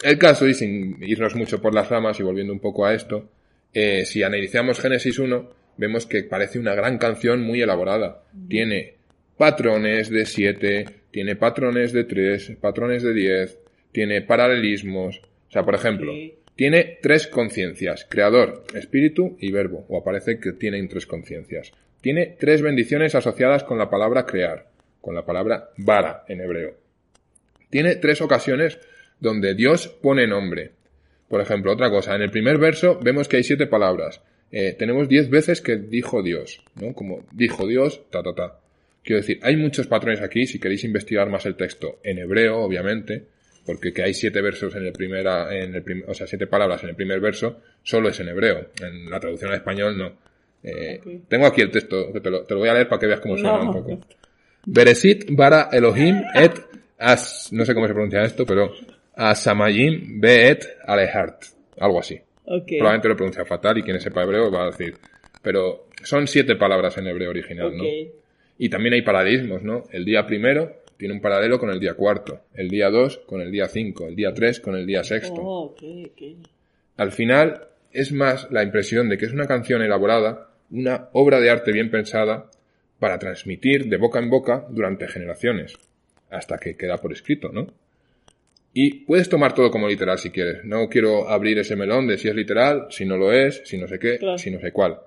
El 0.02 0.18
caso, 0.18 0.47
y 0.47 0.54
sin 0.54 1.02
irnos 1.04 1.36
mucho 1.36 1.62
por 1.62 1.76
las 1.76 1.89
ramas 1.89 2.20
y 2.20 2.24
volviendo 2.24 2.52
un 2.52 2.60
poco 2.60 2.86
a 2.86 2.93
esto, 2.93 3.30
eh, 3.74 4.06
si 4.06 4.24
analizamos 4.24 4.80
Génesis 4.80 5.20
1, 5.20 5.49
vemos 5.78 6.06
que 6.08 6.24
parece 6.24 6.60
una 6.60 6.74
gran 6.74 6.97
canción 6.97 7.41
muy 7.41 7.62
elaborada. 7.62 8.24
Tiene 8.49 8.95
patrones 9.41 10.11
de 10.11 10.27
7, 10.27 10.85
tiene 11.09 11.35
patrones 11.35 11.93
de 11.93 12.03
3, 12.03 12.57
patrones 12.61 13.01
de 13.01 13.11
10, 13.11 13.57
tiene 13.91 14.21
paralelismos. 14.21 15.17
O 15.17 15.51
sea, 15.51 15.63
por 15.63 15.73
ejemplo, 15.73 16.13
tiene 16.55 16.99
tres 17.01 17.25
conciencias, 17.25 18.05
creador, 18.07 18.65
espíritu 18.75 19.37
y 19.39 19.51
verbo, 19.51 19.83
o 19.89 19.97
aparece 19.97 20.39
que 20.39 20.51
tienen 20.51 20.87
tres 20.87 21.07
conciencias. 21.07 21.71
Tiene 22.01 22.35
tres 22.39 22.61
bendiciones 22.61 23.15
asociadas 23.15 23.63
con 23.63 23.79
la 23.79 23.89
palabra 23.89 24.27
crear, 24.27 24.67
con 25.01 25.15
la 25.15 25.25
palabra 25.25 25.71
vara 25.75 26.23
en 26.27 26.41
hebreo. 26.41 26.75
Tiene 27.71 27.95
tres 27.95 28.21
ocasiones 28.21 28.77
donde 29.19 29.55
Dios 29.55 29.87
pone 29.87 30.27
nombre. 30.27 30.69
Por 31.27 31.41
ejemplo, 31.41 31.73
otra 31.73 31.89
cosa, 31.89 32.13
en 32.15 32.21
el 32.21 32.29
primer 32.29 32.59
verso 32.59 32.99
vemos 33.01 33.27
que 33.27 33.37
hay 33.37 33.43
siete 33.43 33.65
palabras. 33.65 34.21
Eh, 34.51 34.75
tenemos 34.77 35.09
diez 35.09 35.31
veces 35.31 35.61
que 35.61 35.77
dijo 35.77 36.21
Dios, 36.21 36.63
¿no? 36.79 36.93
Como 36.93 37.25
dijo 37.31 37.65
Dios, 37.65 38.03
ta, 38.11 38.21
ta, 38.21 38.35
ta. 38.35 38.61
Quiero 39.04 39.22
decir, 39.22 39.39
hay 39.41 39.56
muchos 39.56 39.88
patrones 39.88 40.22
aquí, 40.22 40.45
si 40.45 40.60
queréis 40.60 40.84
investigar 40.84 41.30
más 41.30 41.45
el 41.45 41.56
texto, 41.56 41.99
en 42.04 42.20
hebreo, 42.20 42.60
obviamente, 42.60 43.24
porque 43.66 43.91
que 43.93 44.04
hay 44.04 44.14
siete 44.14 44.41
versos 44.41 44.76
en 44.76 44.86
el 44.86 44.93
primera, 44.93 45.56
en 45.56 45.74
el 45.76 45.82
prim- 45.84 46.04
o 46.08 46.14
sea, 46.14 46.28
siete 46.28 46.47
palabras 46.47 46.84
en 46.84 46.89
el 46.89 46.95
primer 46.95 47.20
verso, 47.20 47.60
solo 47.84 48.10
es 48.10 48.20
en 48.20 48.30
hebreo. 48.30 48.68
En 48.82 49.10
la 49.10 49.20
traducción 49.20 49.49
al 49.52 49.58
español 49.58 49.97
no. 49.97 50.14
Eh. 50.64 50.99
Tengo 51.28 51.47
aquí 51.47 51.62
el 51.62 51.72
texto, 51.72 52.14
que 52.14 52.20
te 52.22 52.30
lo, 52.30 52.43
te 52.45 52.54
lo 52.54 52.60
voy 52.60 52.70
a 52.70 52.74
leer 52.74 52.88
para 52.88 52.99
que 52.99 53.08
veas 53.08 53.20
cómo 53.20 53.36
suena 53.38 53.58
No. 53.58 53.72
un 53.72 53.74
poco. 53.74 54.02
Beresit 54.66 55.26
bara 55.32 55.70
Elohim 55.72 56.22
et 56.36 56.54
as, 56.99 57.49
no 57.52 57.66
sé 57.66 57.74
cómo 57.74 57.88
se 57.88 57.93
pronuncia 57.93 58.22
esto, 58.22 58.45
pero 58.45 58.72
asamayim 59.16 60.20
beet 60.22 60.66
alehart. 60.86 61.45
Algo 61.80 61.99
así. 61.99 62.20
Probablemente 62.45 63.08
lo 63.08 63.16
pronuncia 63.16 63.45
fatal 63.45 63.78
y 63.80 63.82
quien 63.84 63.99
sepa 63.99 64.22
hebreo 64.24 64.52
va 64.52 64.64
a 64.64 64.66
decir. 64.68 64.95
Pero 65.41 65.88
son 66.04 66.28
siete 66.28 66.56
palabras 66.56 66.95
en 66.97 67.08
hebreo 67.08 67.32
original, 67.32 67.76
¿no? 67.76 67.84
Y 68.64 68.70
también 68.70 68.93
hay 68.93 69.01
paralelismos, 69.01 69.64
¿no? 69.64 69.86
El 69.91 70.05
día 70.05 70.28
primero 70.28 70.84
tiene 70.95 71.16
un 71.16 71.20
paralelo 71.20 71.57
con 71.57 71.72
el 71.72 71.80
día 71.80 71.95
cuarto, 71.95 72.41
el 72.53 72.70
día 72.70 72.91
dos 72.91 73.18
con 73.26 73.41
el 73.41 73.51
día 73.51 73.68
cinco, 73.68 74.07
el 74.07 74.16
día 74.16 74.36
tres 74.36 74.59
con 74.59 74.76
el 74.76 74.86
día 74.86 75.03
sexto. 75.03 75.41
Oh. 75.41 75.76
Al 76.95 77.12
final 77.12 77.70
es 77.91 78.12
más 78.12 78.51
la 78.51 78.62
impresión 78.62 79.09
de 79.09 79.18
que 79.18 79.26
es 79.26 79.34
una 79.34 79.47
canción 79.47 79.82
elaborada, 79.82 80.51
una 80.70 81.09
obra 81.14 81.39
de 81.39 81.49
arte 81.49 81.72
bien 81.72 81.89
pensada 81.89 82.51
para 82.99 83.18
transmitir 83.18 83.88
de 83.88 83.97
boca 83.97 84.20
en 84.20 84.30
boca 84.30 84.68
durante 84.70 85.07
generaciones, 85.07 85.74
hasta 86.30 86.59
que 86.59 86.78
queda 86.78 86.97
por 86.99 87.14
escrito, 87.14 87.49
¿no? 87.51 87.66
Y 88.76 89.05
puedes 89.05 89.28
tomar 89.28 89.55
todo 89.55 89.72
como 89.72 89.88
literal 89.88 90.20
si 90.20 90.30
quieres. 90.30 90.64
No 90.66 90.88
quiero 90.88 91.30
abrir 91.30 91.57
ese 91.57 91.76
melón 91.76 92.05
de 92.05 92.20
si 92.20 92.28
es 92.28 92.36
literal, 92.36 92.86
si 92.91 93.05
no 93.05 93.18
lo 93.18 93.34
es, 93.34 93.64
si 93.66 93.80
no 93.80 93.88
sé 93.88 93.97
qué, 93.97 94.20
Claro. 94.20 94.38
si 94.38 94.51
no 94.51 94.59
sé 94.59 94.72
cuál. 94.72 94.99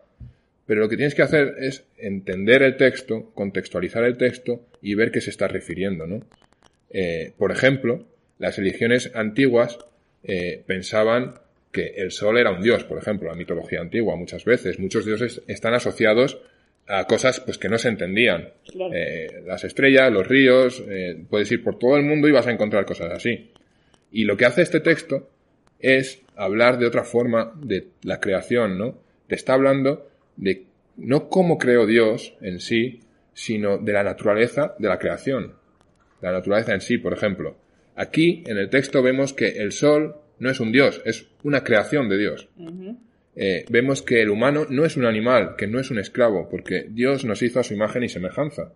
Pero 0.66 0.80
lo 0.80 0.88
que 0.88 0.96
tienes 0.96 1.14
que 1.14 1.22
hacer 1.22 1.56
es 1.58 1.84
entender 1.98 2.62
el 2.62 2.76
texto, 2.76 3.30
contextualizar 3.34 4.04
el 4.04 4.16
texto 4.16 4.66
y 4.80 4.94
ver 4.94 5.10
qué 5.10 5.20
se 5.20 5.30
está 5.30 5.46
refiriendo, 5.46 6.06
¿no? 6.06 6.22
Eh, 6.90 7.32
por 7.36 7.52
ejemplo, 7.52 8.06
las 8.38 8.56
religiones 8.56 9.10
antiguas 9.14 9.78
eh, 10.22 10.62
pensaban 10.66 11.34
que 11.70 11.94
el 11.96 12.12
sol 12.12 12.38
era 12.38 12.52
un 12.52 12.62
dios, 12.62 12.84
por 12.84 12.98
ejemplo, 12.98 13.28
la 13.28 13.34
mitología 13.34 13.80
antigua 13.80 14.16
muchas 14.16 14.44
veces. 14.44 14.78
Muchos 14.78 15.04
dioses 15.04 15.42
están 15.48 15.74
asociados 15.74 16.40
a 16.86 17.04
cosas 17.06 17.40
pues 17.40 17.58
que 17.58 17.68
no 17.68 17.78
se 17.78 17.88
entendían. 17.88 18.50
Eh, 18.92 19.42
las 19.44 19.64
estrellas, 19.64 20.12
los 20.12 20.26
ríos, 20.26 20.82
puedes 21.28 21.50
ir 21.50 21.62
por 21.62 21.78
todo 21.78 21.96
el 21.96 22.04
mundo 22.04 22.28
y 22.28 22.32
vas 22.32 22.46
a 22.46 22.52
encontrar 22.52 22.86
cosas 22.86 23.12
así. 23.12 23.50
Y 24.12 24.24
lo 24.24 24.36
que 24.36 24.44
hace 24.44 24.62
este 24.62 24.80
texto 24.80 25.28
es 25.80 26.22
hablar 26.36 26.78
de 26.78 26.86
otra 26.86 27.02
forma 27.04 27.52
de 27.56 27.88
la 28.02 28.20
creación, 28.20 28.78
¿no? 28.78 28.96
Te 29.26 29.34
está 29.34 29.54
hablando 29.54 30.08
de 30.36 30.64
no 30.96 31.28
cómo 31.28 31.58
creó 31.58 31.86
Dios 31.86 32.34
en 32.40 32.60
sí, 32.60 33.00
sino 33.32 33.78
de 33.78 33.92
la 33.92 34.02
naturaleza 34.04 34.74
de 34.78 34.88
la 34.88 34.98
creación. 34.98 35.54
La 36.20 36.32
naturaleza 36.32 36.72
en 36.72 36.80
sí, 36.80 36.98
por 36.98 37.12
ejemplo. 37.12 37.56
Aquí, 37.96 38.42
en 38.46 38.58
el 38.58 38.70
texto, 38.70 39.02
vemos 39.02 39.32
que 39.32 39.48
el 39.48 39.72
sol 39.72 40.16
no 40.38 40.50
es 40.50 40.60
un 40.60 40.72
Dios, 40.72 41.00
es 41.04 41.26
una 41.42 41.62
creación 41.64 42.08
de 42.08 42.18
Dios. 42.18 42.48
Eh, 43.36 43.64
vemos 43.68 44.02
que 44.02 44.22
el 44.22 44.30
humano 44.30 44.66
no 44.70 44.84
es 44.84 44.96
un 44.96 45.04
animal, 45.04 45.56
que 45.56 45.66
no 45.66 45.80
es 45.80 45.90
un 45.90 45.98
esclavo, 45.98 46.48
porque 46.48 46.86
Dios 46.88 47.24
nos 47.24 47.42
hizo 47.42 47.58
a 47.60 47.64
su 47.64 47.74
imagen 47.74 48.04
y 48.04 48.08
semejanza. 48.08 48.72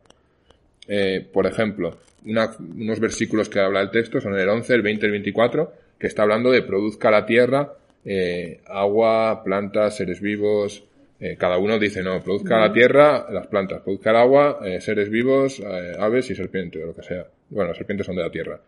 Eh, 0.89 1.27
por 1.33 1.47
ejemplo, 1.47 1.99
una- 2.25 2.57
unos 2.59 2.99
versículos 3.01 3.49
que 3.49 3.61
habla 3.61 3.81
el 3.81 3.91
texto 3.91 4.21
son 4.21 4.37
el 4.39 4.49
11, 4.49 4.75
el 4.75 4.83
20 4.83 5.05
y 5.05 5.09
el 5.09 5.13
24, 5.13 5.73
que 5.99 6.07
está 6.07 6.23
hablando 6.23 6.51
de 6.51 6.63
produzca 6.63 7.11
la 7.11 7.27
tierra, 7.27 7.75
eh, 8.05 8.61
agua, 8.67 9.43
plantas, 9.45 9.97
seres 9.97 10.21
vivos. 10.21 10.85
Eh, 11.21 11.37
cada 11.37 11.59
uno 11.59 11.79
dice, 11.79 12.03
no, 12.03 12.23
produzca 12.23 12.59
la 12.59 12.73
tierra, 12.73 13.27
las 13.31 13.49
plantas, 13.49 13.83
produzca 13.83 14.11
el 14.11 14.17
agua, 14.17 14.61
eh, 14.65 14.81
seres 14.81 15.11
vivos, 15.11 15.59
eh, 15.59 15.95
aves 15.99 16.31
y 16.31 16.37
serpientes, 16.37 16.83
o 16.83 16.87
lo 16.87 16.95
que 16.95 17.03
sea. 17.03 17.27
Bueno, 17.51 17.69
las 17.69 17.77
serpientes 17.77 18.07
son 18.07 18.17
de 18.17 18.23
la 18.23 18.31
tierra. 18.31 18.61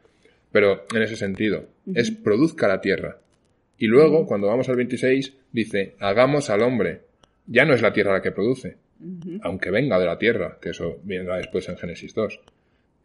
Pero 0.51 0.85
en 0.93 1.03
ese 1.03 1.15
sentido, 1.15 1.65
es 1.95 2.11
produzca 2.11 2.67
la 2.67 2.81
tierra. 2.81 3.19
Y 3.79 3.87
luego, 3.87 4.27
cuando 4.27 4.49
vamos 4.49 4.69
al 4.69 4.77
26, 4.77 5.33
dice, 5.53 5.95
hagamos 6.01 6.51
al 6.51 6.63
hombre. 6.63 7.03
Ya 7.47 7.65
no 7.65 7.73
es 7.73 7.83
la 7.83 7.93
tierra 7.93 8.13
la 8.13 8.23
que 8.23 8.33
produce, 8.33 8.77
aunque 9.43 9.71
venga 9.71 9.99
de 9.99 10.07
la 10.07 10.19
tierra, 10.19 10.59
que 10.61 10.71
eso 10.71 10.99
vendrá 11.05 11.37
después 11.37 11.69
en 11.69 11.77
Génesis 11.77 12.15
2. 12.15 12.41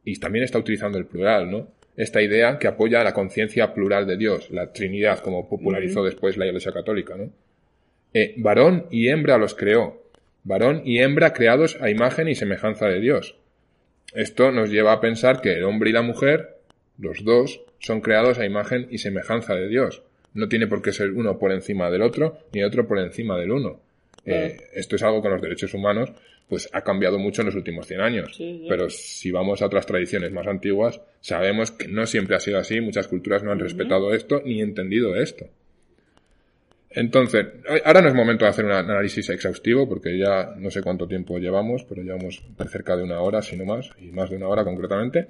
Y 0.05 0.19
también 0.19 0.43
está 0.43 0.59
utilizando 0.59 0.97
el 0.97 1.05
plural, 1.05 1.49
¿no? 1.49 1.71
Esta 1.95 2.21
idea 2.21 2.59
que 2.59 2.67
apoya 2.67 3.03
la 3.03 3.13
conciencia 3.13 3.73
plural 3.73 4.05
de 4.05 4.17
Dios, 4.17 4.51
la 4.51 4.73
Trinidad, 4.73 5.19
como 5.19 5.47
popularizó 5.47 6.03
después 6.03 6.35
la 6.35 6.45
Iglesia 6.45 6.73
Católica, 6.73 7.15
¿no? 7.15 7.31
Eh, 8.15 8.33
varón 8.37 8.85
y 8.91 9.09
hembra 9.09 9.37
los 9.37 9.55
creó. 9.55 10.01
Varón 10.45 10.83
y 10.85 10.99
hembra 10.99 11.33
creados 11.33 11.77
a 11.81 11.89
imagen 11.89 12.29
y 12.29 12.35
semejanza 12.35 12.87
de 12.87 13.01
Dios. 13.01 13.35
Esto 14.13 14.51
nos 14.51 14.69
lleva 14.69 14.93
a 14.93 15.01
pensar 15.01 15.41
que 15.41 15.51
el 15.51 15.65
hombre 15.65 15.89
y 15.89 15.93
la 15.93 16.01
mujer, 16.01 16.55
los 16.97 17.25
dos, 17.25 17.61
son 17.79 17.99
creados 17.99 18.39
a 18.39 18.45
imagen 18.45 18.87
y 18.89 18.99
semejanza 18.99 19.53
de 19.53 19.67
Dios. 19.67 20.01
No 20.33 20.47
tiene 20.47 20.65
por 20.65 20.81
qué 20.81 20.93
ser 20.93 21.11
uno 21.11 21.37
por 21.37 21.51
encima 21.51 21.91
del 21.91 22.03
otro, 22.03 22.39
ni 22.53 22.63
otro 22.63 22.87
por 22.87 22.99
encima 22.99 23.37
del 23.37 23.51
uno. 23.51 23.81
Eh, 24.23 24.61
esto 24.73 24.95
es 24.95 25.03
algo 25.03 25.21
con 25.21 25.33
los 25.33 25.41
derechos 25.41 25.73
humanos, 25.73 26.13
pues 26.47 26.69
ha 26.71 26.81
cambiado 26.81 27.19
mucho 27.19 27.41
en 27.41 27.47
los 27.47 27.55
últimos 27.55 27.85
100 27.85 27.99
años. 27.99 28.37
Sí, 28.37 28.59
sí. 28.61 28.65
Pero 28.69 28.89
si 28.89 29.29
vamos 29.29 29.61
a 29.61 29.65
otras 29.65 29.85
tradiciones 29.85 30.31
más 30.31 30.47
antiguas, 30.47 31.01
sabemos 31.19 31.71
que 31.71 31.89
no 31.89 32.05
siempre 32.05 32.37
ha 32.37 32.39
sido 32.39 32.59
así, 32.59 32.79
muchas 32.79 33.09
culturas 33.09 33.43
no 33.43 33.51
han 33.51 33.59
respetado 33.59 34.13
esto 34.13 34.41
ni 34.45 34.61
entendido 34.61 35.17
esto. 35.17 35.49
Entonces, 36.95 37.45
ahora 37.83 38.01
no 38.01 38.07
es 38.07 38.13
momento 38.13 38.45
de 38.45 38.51
hacer 38.51 38.63
un 38.63 38.71
análisis 38.71 39.29
exhaustivo 39.29 39.87
porque 39.87 40.17
ya 40.17 40.55
no 40.57 40.71
sé 40.71 40.81
cuánto 40.81 41.07
tiempo 41.07 41.37
llevamos, 41.37 41.83
pero 41.83 42.01
llevamos 42.01 42.41
cerca 42.69 42.95
de 42.95 43.03
una 43.03 43.19
hora, 43.19 43.41
si 43.41 43.57
no 43.57 43.65
más, 43.65 43.89
y 43.99 44.07
más 44.07 44.29
de 44.29 44.37
una 44.37 44.47
hora 44.47 44.63
concretamente. 44.63 45.27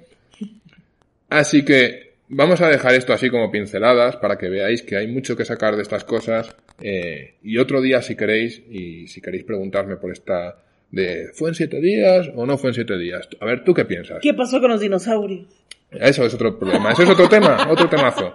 Así 1.28 1.64
que 1.64 2.14
vamos 2.28 2.60
a 2.60 2.68
dejar 2.68 2.94
esto 2.94 3.12
así 3.12 3.30
como 3.30 3.50
pinceladas 3.50 4.16
para 4.16 4.38
que 4.38 4.48
veáis 4.48 4.82
que 4.82 4.96
hay 4.96 5.08
mucho 5.08 5.36
que 5.36 5.44
sacar 5.44 5.74
de 5.74 5.82
estas 5.82 6.04
cosas. 6.04 6.54
Eh, 6.80 7.34
y 7.42 7.58
otro 7.58 7.82
día, 7.82 8.00
si 8.00 8.14
queréis, 8.14 8.62
y 8.70 9.08
si 9.08 9.20
queréis 9.20 9.42
preguntarme 9.42 9.96
por 9.96 10.12
esta 10.12 10.62
de 10.92 11.30
¿fue 11.34 11.48
en 11.48 11.56
siete 11.56 11.80
días 11.80 12.30
o 12.36 12.46
no 12.46 12.58
fue 12.58 12.70
en 12.70 12.74
siete 12.74 12.96
días? 12.96 13.28
A 13.40 13.44
ver, 13.44 13.64
¿tú 13.64 13.74
qué 13.74 13.84
piensas? 13.84 14.18
¿Qué 14.22 14.34
pasó 14.34 14.60
con 14.60 14.70
los 14.70 14.80
dinosaurios? 14.80 15.48
Eso 15.90 16.26
es 16.26 16.34
otro 16.34 16.56
problema. 16.56 16.92
Eso 16.92 17.02
es 17.02 17.10
otro 17.10 17.28
tema, 17.28 17.68
otro 17.68 17.88
temazo. 17.88 18.32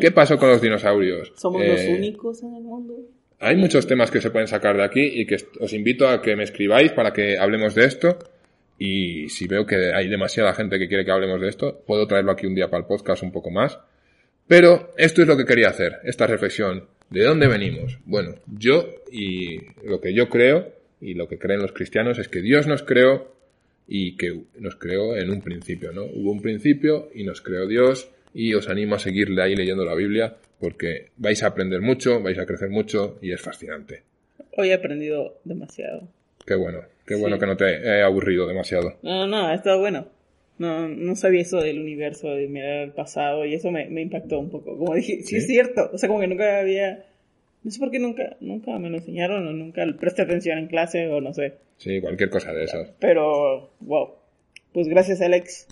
¿Qué 0.00 0.10
pasó 0.10 0.36
con 0.38 0.50
los 0.50 0.60
dinosaurios? 0.60 1.32
¿Somos 1.36 1.64
los 1.66 1.80
eh, 1.80 1.94
únicos 1.96 2.42
en 2.42 2.54
el 2.54 2.62
mundo? 2.62 2.94
Hay 3.38 3.56
muchos 3.56 3.86
temas 3.86 4.10
que 4.10 4.20
se 4.20 4.30
pueden 4.30 4.48
sacar 4.48 4.76
de 4.76 4.84
aquí 4.84 5.00
y 5.00 5.26
que 5.26 5.36
os 5.60 5.72
invito 5.72 6.08
a 6.08 6.20
que 6.20 6.36
me 6.36 6.44
escribáis 6.44 6.92
para 6.92 7.12
que 7.12 7.38
hablemos 7.38 7.74
de 7.74 7.86
esto. 7.86 8.18
Y 8.78 9.28
si 9.28 9.46
veo 9.46 9.66
que 9.66 9.92
hay 9.94 10.08
demasiada 10.08 10.54
gente 10.54 10.78
que 10.78 10.88
quiere 10.88 11.04
que 11.04 11.10
hablemos 11.10 11.40
de 11.40 11.48
esto, 11.48 11.82
puedo 11.86 12.06
traerlo 12.06 12.32
aquí 12.32 12.46
un 12.46 12.54
día 12.54 12.68
para 12.68 12.82
el 12.82 12.86
podcast 12.86 13.22
un 13.22 13.32
poco 13.32 13.50
más. 13.50 13.78
Pero 14.46 14.92
esto 14.96 15.22
es 15.22 15.28
lo 15.28 15.36
que 15.36 15.44
quería 15.44 15.68
hacer, 15.68 16.00
esta 16.04 16.26
reflexión. 16.26 16.86
¿De 17.08 17.24
dónde 17.24 17.46
venimos? 17.46 17.98
Bueno, 18.04 18.34
yo 18.46 18.88
y 19.10 19.58
lo 19.84 20.00
que 20.00 20.12
yo 20.12 20.28
creo 20.28 20.72
y 21.00 21.14
lo 21.14 21.28
que 21.28 21.38
creen 21.38 21.62
los 21.62 21.72
cristianos 21.72 22.18
es 22.18 22.28
que 22.28 22.40
Dios 22.40 22.66
nos 22.66 22.82
creó 22.82 23.34
y 23.86 24.16
que 24.16 24.42
nos 24.58 24.76
creó 24.76 25.16
en 25.16 25.30
un 25.30 25.40
principio, 25.40 25.92
¿no? 25.92 26.04
Hubo 26.04 26.30
un 26.30 26.42
principio 26.42 27.10
y 27.14 27.24
nos 27.24 27.40
creó 27.40 27.66
Dios 27.66 28.10
y 28.34 28.54
os 28.54 28.68
animo 28.68 28.94
a 28.94 28.98
seguirle 28.98 29.42
ahí 29.42 29.56
leyendo 29.56 29.84
la 29.84 29.94
Biblia 29.94 30.36
porque 30.58 31.08
vais 31.16 31.42
a 31.42 31.48
aprender 31.48 31.80
mucho, 31.80 32.22
vais 32.22 32.38
a 32.38 32.46
crecer 32.46 32.68
mucho 32.68 33.18
y 33.22 33.32
es 33.32 33.40
fascinante. 33.40 34.02
Hoy 34.56 34.70
he 34.70 34.74
aprendido 34.74 35.38
demasiado. 35.44 36.08
Qué 36.46 36.54
bueno, 36.54 36.80
qué 37.06 37.14
bueno 37.14 37.38
que 37.38 37.46
no 37.46 37.56
te 37.56 37.64
he 37.64 38.02
aburrido 38.02 38.46
demasiado. 38.46 38.98
No, 39.02 39.26
no, 39.26 39.46
ha 39.46 39.54
estado 39.54 39.78
bueno. 39.80 40.06
No, 40.58 40.88
no 40.88 41.16
sabía 41.16 41.40
eso 41.40 41.58
del 41.62 41.80
universo, 41.80 42.28
de 42.28 42.46
mirar 42.46 42.78
al 42.80 42.92
pasado 42.92 43.46
y 43.46 43.54
eso 43.54 43.70
me, 43.70 43.88
me 43.88 44.02
impactó 44.02 44.38
un 44.38 44.50
poco. 44.50 44.76
Como 44.76 44.94
dije, 44.94 45.22
sí, 45.22 45.36
es 45.36 45.46
cierto. 45.46 45.90
O 45.92 45.96
sea, 45.96 46.08
como 46.08 46.20
que 46.20 46.26
nunca 46.26 46.60
había... 46.60 47.06
No 47.62 47.70
sé 47.70 47.78
por 47.78 47.90
qué 47.90 47.98
nunca, 47.98 48.36
nunca 48.40 48.78
me 48.78 48.90
lo 48.90 48.98
enseñaron 48.98 49.46
o 49.46 49.52
nunca 49.52 49.84
presté 49.98 50.22
atención 50.22 50.58
en 50.58 50.66
clase 50.66 51.08
o 51.08 51.20
no 51.20 51.32
sé. 51.32 51.54
Sí, 51.78 52.00
cualquier 52.00 52.28
cosa 52.28 52.52
de 52.52 52.64
esas. 52.64 52.92
Pero, 52.98 53.70
wow. 53.80 54.14
Pues 54.72 54.88
gracias, 54.88 55.22
Alex. 55.22 55.66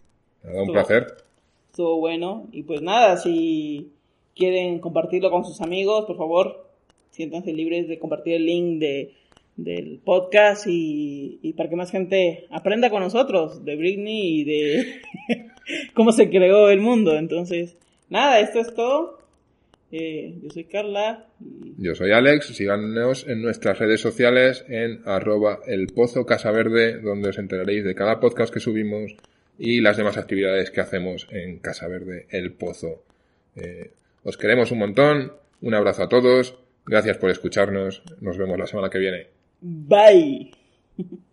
un 0.45 0.73
placer 0.73 1.07
estuvo 1.79 2.01
bueno. 2.01 2.49
Y 2.51 2.65
pues 2.65 2.83
nada, 2.83 3.17
si 3.19 3.93
quieren 4.35 4.81
compartirlo 4.81 5.31
con 5.31 5.45
sus 5.45 5.61
amigos, 5.61 6.07
por 6.07 6.17
favor, 6.17 6.67
siéntanse 7.11 7.53
libres 7.53 7.87
de 7.87 8.01
compartir 8.01 8.35
el 8.35 8.47
link 8.47 8.81
de, 8.81 9.15
del 9.55 10.01
podcast 10.05 10.67
y, 10.67 11.39
y 11.41 11.53
para 11.53 11.69
que 11.69 11.77
más 11.77 11.93
gente 11.93 12.47
aprenda 12.51 12.91
con 12.91 13.01
nosotros 13.01 13.65
de 13.65 13.77
Britney 13.77 14.41
y 14.41 14.45
de 14.45 14.87
cómo 15.95 16.11
se 16.11 16.29
creó 16.29 16.69
el 16.69 16.81
mundo. 16.81 17.17
Entonces, 17.17 17.77
nada, 18.09 18.41
esto 18.41 18.59
es 18.59 18.75
todo. 18.75 19.19
Eh, 19.93 20.35
yo 20.43 20.51
soy 20.51 20.65
Carla. 20.65 21.29
Yo 21.79 21.95
soy 21.95 22.11
Alex. 22.11 22.57
Síganos 22.57 23.25
en 23.29 23.41
nuestras 23.41 23.79
redes 23.79 24.01
sociales 24.01 24.65
en 24.69 25.01
arroba 25.07 25.61
el 25.69 25.87
pozo 25.87 26.27
casa 26.27 26.51
verde, 26.51 27.01
donde 27.01 27.29
os 27.29 27.39
enteraréis 27.39 27.85
de 27.85 27.95
cada 27.95 28.19
podcast 28.19 28.53
que 28.53 28.59
subimos 28.59 29.15
y 29.59 29.81
las 29.81 29.97
demás 29.97 30.17
actividades 30.17 30.71
que 30.71 30.81
hacemos 30.81 31.27
en 31.31 31.59
Casa 31.59 31.89
Verde 31.89 32.27
El 32.31 32.53
Pozo. 32.53 33.03
Eh, 33.57 33.93
os 34.23 34.37
queremos 34.37 34.71
un 34.71 34.79
montón, 34.79 35.33
un 35.61 35.75
abrazo 35.75 36.05
a 36.05 36.09
todos, 36.09 36.59
gracias 36.87 37.19
por 37.19 37.31
escucharnos, 37.31 38.03
nos 38.21 38.39
vemos 38.39 38.59
la 38.59 38.67
semana 38.67 38.91
que 38.91 38.99
viene. 38.99 39.27
Bye. 39.61 40.53